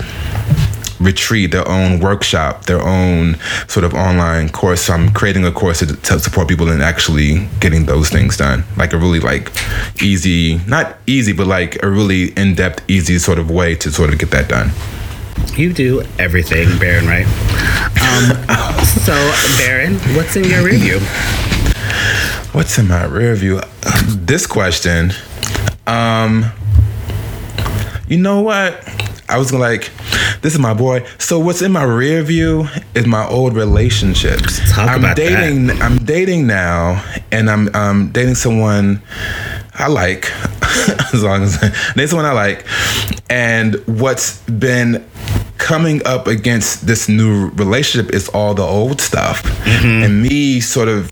retreat, 1.03 1.51
their 1.51 1.67
own 1.67 1.99
workshop, 1.99 2.65
their 2.65 2.81
own 2.81 3.37
sort 3.67 3.83
of 3.83 3.93
online 3.93 4.49
course. 4.49 4.83
So 4.83 4.93
I'm 4.93 5.11
creating 5.11 5.45
a 5.45 5.51
course 5.51 5.79
to, 5.79 5.95
to 5.95 6.19
support 6.19 6.47
people 6.47 6.69
in 6.71 6.81
actually 6.81 7.47
getting 7.59 7.85
those 7.85 8.09
things 8.09 8.37
done. 8.37 8.63
Like 8.77 8.93
a 8.93 8.97
really 8.97 9.19
like 9.19 9.51
easy, 10.01 10.59
not 10.67 10.97
easy, 11.07 11.33
but 11.33 11.47
like 11.47 11.81
a 11.83 11.89
really 11.89 12.31
in-depth, 12.31 12.89
easy 12.89 13.19
sort 13.19 13.39
of 13.39 13.49
way 13.49 13.75
to 13.75 13.91
sort 13.91 14.11
of 14.11 14.19
get 14.19 14.31
that 14.31 14.49
done. 14.49 14.71
You 15.57 15.73
do 15.73 16.03
everything, 16.17 16.77
Baron, 16.79 17.05
right? 17.05 17.25
Um, 18.01 18.83
so, 18.85 19.13
Baron, 19.59 19.95
what's 20.15 20.35
in 20.35 20.45
your 20.45 20.63
rear 20.63 20.79
view? 20.79 20.99
What's 22.53 22.77
in 22.77 22.87
my 22.87 23.05
rear 23.05 23.35
view? 23.35 23.61
This 24.07 24.45
question, 24.45 25.11
um, 25.87 26.45
you 28.07 28.17
know 28.17 28.41
what? 28.41 28.87
I 29.29 29.37
was 29.37 29.53
like, 29.53 29.91
this 30.43 30.53
is 30.53 30.59
my 30.59 30.73
boy. 30.73 31.05
So 31.17 31.39
what's 31.39 31.61
in 31.61 31.71
my 31.71 31.83
rear 31.83 32.21
view 32.21 32.67
is 32.93 33.07
my 33.07 33.25
old 33.25 33.55
relationships. 33.55 34.59
Talk 34.71 34.89
I'm 34.89 34.99
about 34.99 35.15
dating. 35.15 35.67
That. 35.67 35.81
I'm 35.81 35.97
dating 35.99 36.47
now, 36.47 37.03
and 37.31 37.49
I'm 37.49 37.73
um, 37.73 38.11
dating 38.11 38.35
someone 38.35 39.01
I 39.73 39.87
like, 39.87 40.29
as 41.13 41.23
long 41.23 41.43
as 41.43 41.59
dating 41.95 42.07
someone 42.07 42.25
I 42.25 42.33
like. 42.33 42.65
And 43.29 43.75
what's 43.87 44.41
been 44.43 45.03
coming 45.57 46.05
up 46.05 46.27
against 46.27 46.85
this 46.87 47.07
new 47.07 47.47
relationship 47.51 48.13
is 48.13 48.27
all 48.29 48.53
the 48.53 48.63
old 48.63 48.99
stuff 48.99 49.43
mm-hmm. 49.43 50.03
and 50.03 50.21
me 50.21 50.59
sort 50.59 50.89
of 50.89 51.09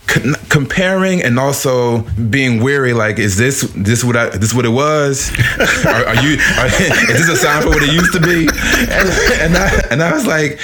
comparing 0.51 1.21
and 1.23 1.39
also 1.39 2.01
being 2.29 2.61
weary 2.61 2.93
like 2.93 3.17
is 3.17 3.37
this 3.37 3.61
this 3.73 4.03
what 4.03 4.17
I 4.17 4.29
this 4.29 4.53
what 4.53 4.65
it 4.65 4.69
was 4.69 5.31
are, 5.85 6.05
are, 6.05 6.15
you 6.23 6.37
are, 6.59 6.67
is 6.67 7.25
this 7.25 7.29
a 7.29 7.37
sign 7.37 7.63
for 7.63 7.69
what 7.69 7.81
it 7.83 7.93
used 7.93 8.11
to 8.11 8.19
be 8.19 8.49
and, 8.91 9.09
and 9.41 9.57
I 9.57 9.87
and 9.91 10.03
I 10.03 10.13
was 10.13 10.27
like 10.27 10.59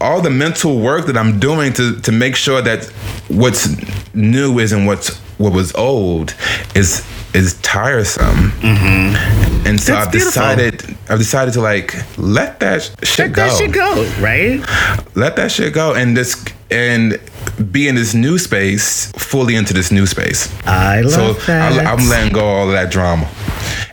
all 0.00 0.20
the 0.20 0.30
mental 0.30 0.80
work 0.80 1.06
that 1.06 1.16
I'm 1.16 1.38
doing 1.38 1.72
to 1.74 2.00
to 2.00 2.10
make 2.10 2.34
sure 2.34 2.60
that 2.62 2.84
what's 3.28 3.68
new 4.12 4.58
isn't 4.58 4.86
what's 4.86 5.16
what 5.38 5.52
was 5.52 5.72
old 5.74 6.34
is 6.74 7.06
is 7.34 7.54
tiresome. 7.62 8.50
Mm-hmm. 8.60 9.66
And 9.66 9.80
so 9.80 9.92
That's 9.92 10.06
I've 10.06 10.12
beautiful. 10.12 10.30
decided 10.42 10.96
I've 11.08 11.18
decided 11.18 11.54
to 11.54 11.60
like 11.60 11.94
let 12.18 12.60
that 12.60 12.82
shit 13.02 13.28
Let 13.28 13.32
go. 13.32 13.48
that 13.48 13.58
shit 13.58 13.72
go, 13.72 14.04
right? 14.20 15.16
Let 15.16 15.36
that 15.36 15.50
shit 15.50 15.72
go 15.72 15.94
and 15.94 16.16
this 16.16 16.44
and 16.70 17.20
be 17.62 17.88
in 17.88 17.94
this 17.94 18.14
new 18.14 18.38
space, 18.38 19.10
fully 19.16 19.54
into 19.56 19.72
this 19.72 19.90
new 19.90 20.06
space. 20.06 20.48
I 20.66 21.02
So 21.02 21.28
love 21.28 21.46
that. 21.46 21.72
I, 21.86 21.92
I'm 21.92 22.08
letting 22.08 22.32
go 22.32 22.40
of 22.40 22.46
all 22.46 22.66
of 22.66 22.72
that 22.72 22.90
drama. 22.90 23.28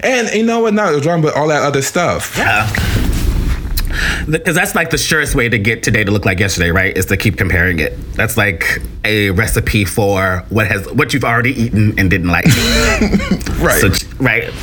And 0.02 0.30
you 0.34 0.44
know 0.44 0.62
what? 0.62 0.74
Not 0.74 0.92
the 0.94 1.02
drama, 1.02 1.24
but 1.24 1.36
all 1.36 1.48
that 1.50 1.62
other 1.64 1.82
stuff. 1.82 2.38
Yeah. 2.38 2.68
Because 4.30 4.56
that's 4.56 4.76
like 4.76 4.90
the 4.90 4.98
surest 4.98 5.36
way 5.36 5.50
to 5.50 5.58
get 5.58 5.84
today 5.84 6.04
to 6.04 6.12
look 6.12 6.26
like 6.26 6.40
yesterday, 6.40 6.72
right? 6.72 6.96
Is 6.96 7.08
to 7.08 7.18
keep 7.18 7.38
comparing 7.38 7.80
it. 7.80 7.94
That's 8.14 8.38
like 8.38 8.82
a 9.06 9.32
recipe 9.32 9.86
for 9.86 10.46
what 10.50 10.68
has 10.68 10.92
what 10.94 11.14
you've 11.14 11.24
already 11.24 11.52
eaten 11.52 11.98
and 12.00 12.10
didn't 12.10 12.30
like. 12.30 12.46
Right. 13.60 13.94
So, 13.94 14.08
right. 14.20 14.54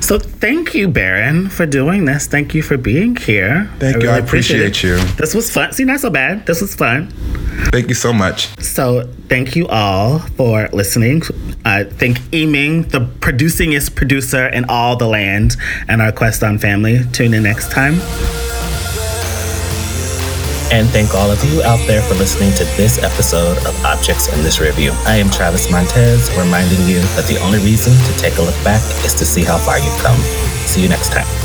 So 0.00 0.18
thank 0.18 0.74
you, 0.74 0.88
Baron, 0.88 1.48
for 1.48 1.64
doing 1.64 2.06
this. 2.06 2.26
Thank 2.26 2.54
you 2.54 2.62
for 2.62 2.76
being 2.76 3.14
here. 3.14 3.70
Thank 3.78 4.02
you. 4.02 4.10
I 4.10 4.18
appreciate 4.18 4.82
you. 4.82 4.96
This 5.16 5.32
was 5.32 5.48
fun. 5.48 5.72
See, 5.72 5.84
not 5.84 6.00
so 6.00 6.10
bad. 6.10 6.44
This 6.44 6.60
was 6.60 6.74
fun. 6.74 7.12
Thank 7.70 7.88
you 7.88 7.94
so 7.94 8.12
much. 8.12 8.48
So 8.60 9.08
thank 9.28 9.54
you 9.54 9.68
all 9.68 10.18
for 10.18 10.68
listening. 10.72 11.22
Uh, 11.64 11.84
thank 11.84 12.18
Eming, 12.32 12.90
the 12.90 13.00
producingest 13.20 13.94
producer 13.94 14.48
in 14.48 14.64
all 14.68 14.96
the 14.96 15.06
land, 15.06 15.56
and 15.88 16.02
our 16.02 16.10
Quest 16.10 16.42
on 16.42 16.58
family. 16.58 17.00
Tune 17.12 17.34
in 17.34 17.44
next 17.44 17.70
time. 17.70 18.00
And 20.72 20.88
thank 20.88 21.14
all 21.14 21.30
of 21.30 21.44
you 21.44 21.62
out 21.62 21.86
there 21.86 22.00
for 22.00 22.14
listening 22.14 22.54
to 22.54 22.64
this 22.78 22.96
episode 22.96 23.58
of 23.66 23.84
Objects 23.84 24.32
in 24.32 24.42
This 24.42 24.58
Rear 24.58 24.72
View. 24.72 24.92
I 25.04 25.16
am 25.16 25.28
Travis 25.28 25.70
Montez, 25.70 26.34
reminding 26.34 26.80
you 26.88 27.00
that 27.14 27.26
the 27.28 27.38
only 27.44 27.58
reason 27.58 27.92
to 27.92 28.18
take 28.18 28.38
a 28.38 28.42
look 28.42 28.56
back 28.64 28.82
is 29.04 29.12
to 29.14 29.26
see 29.26 29.44
how 29.44 29.58
far 29.58 29.78
you've 29.78 29.98
come. 29.98 30.18
See 30.66 30.80
you 30.80 30.88
next 30.88 31.12
time. 31.12 31.41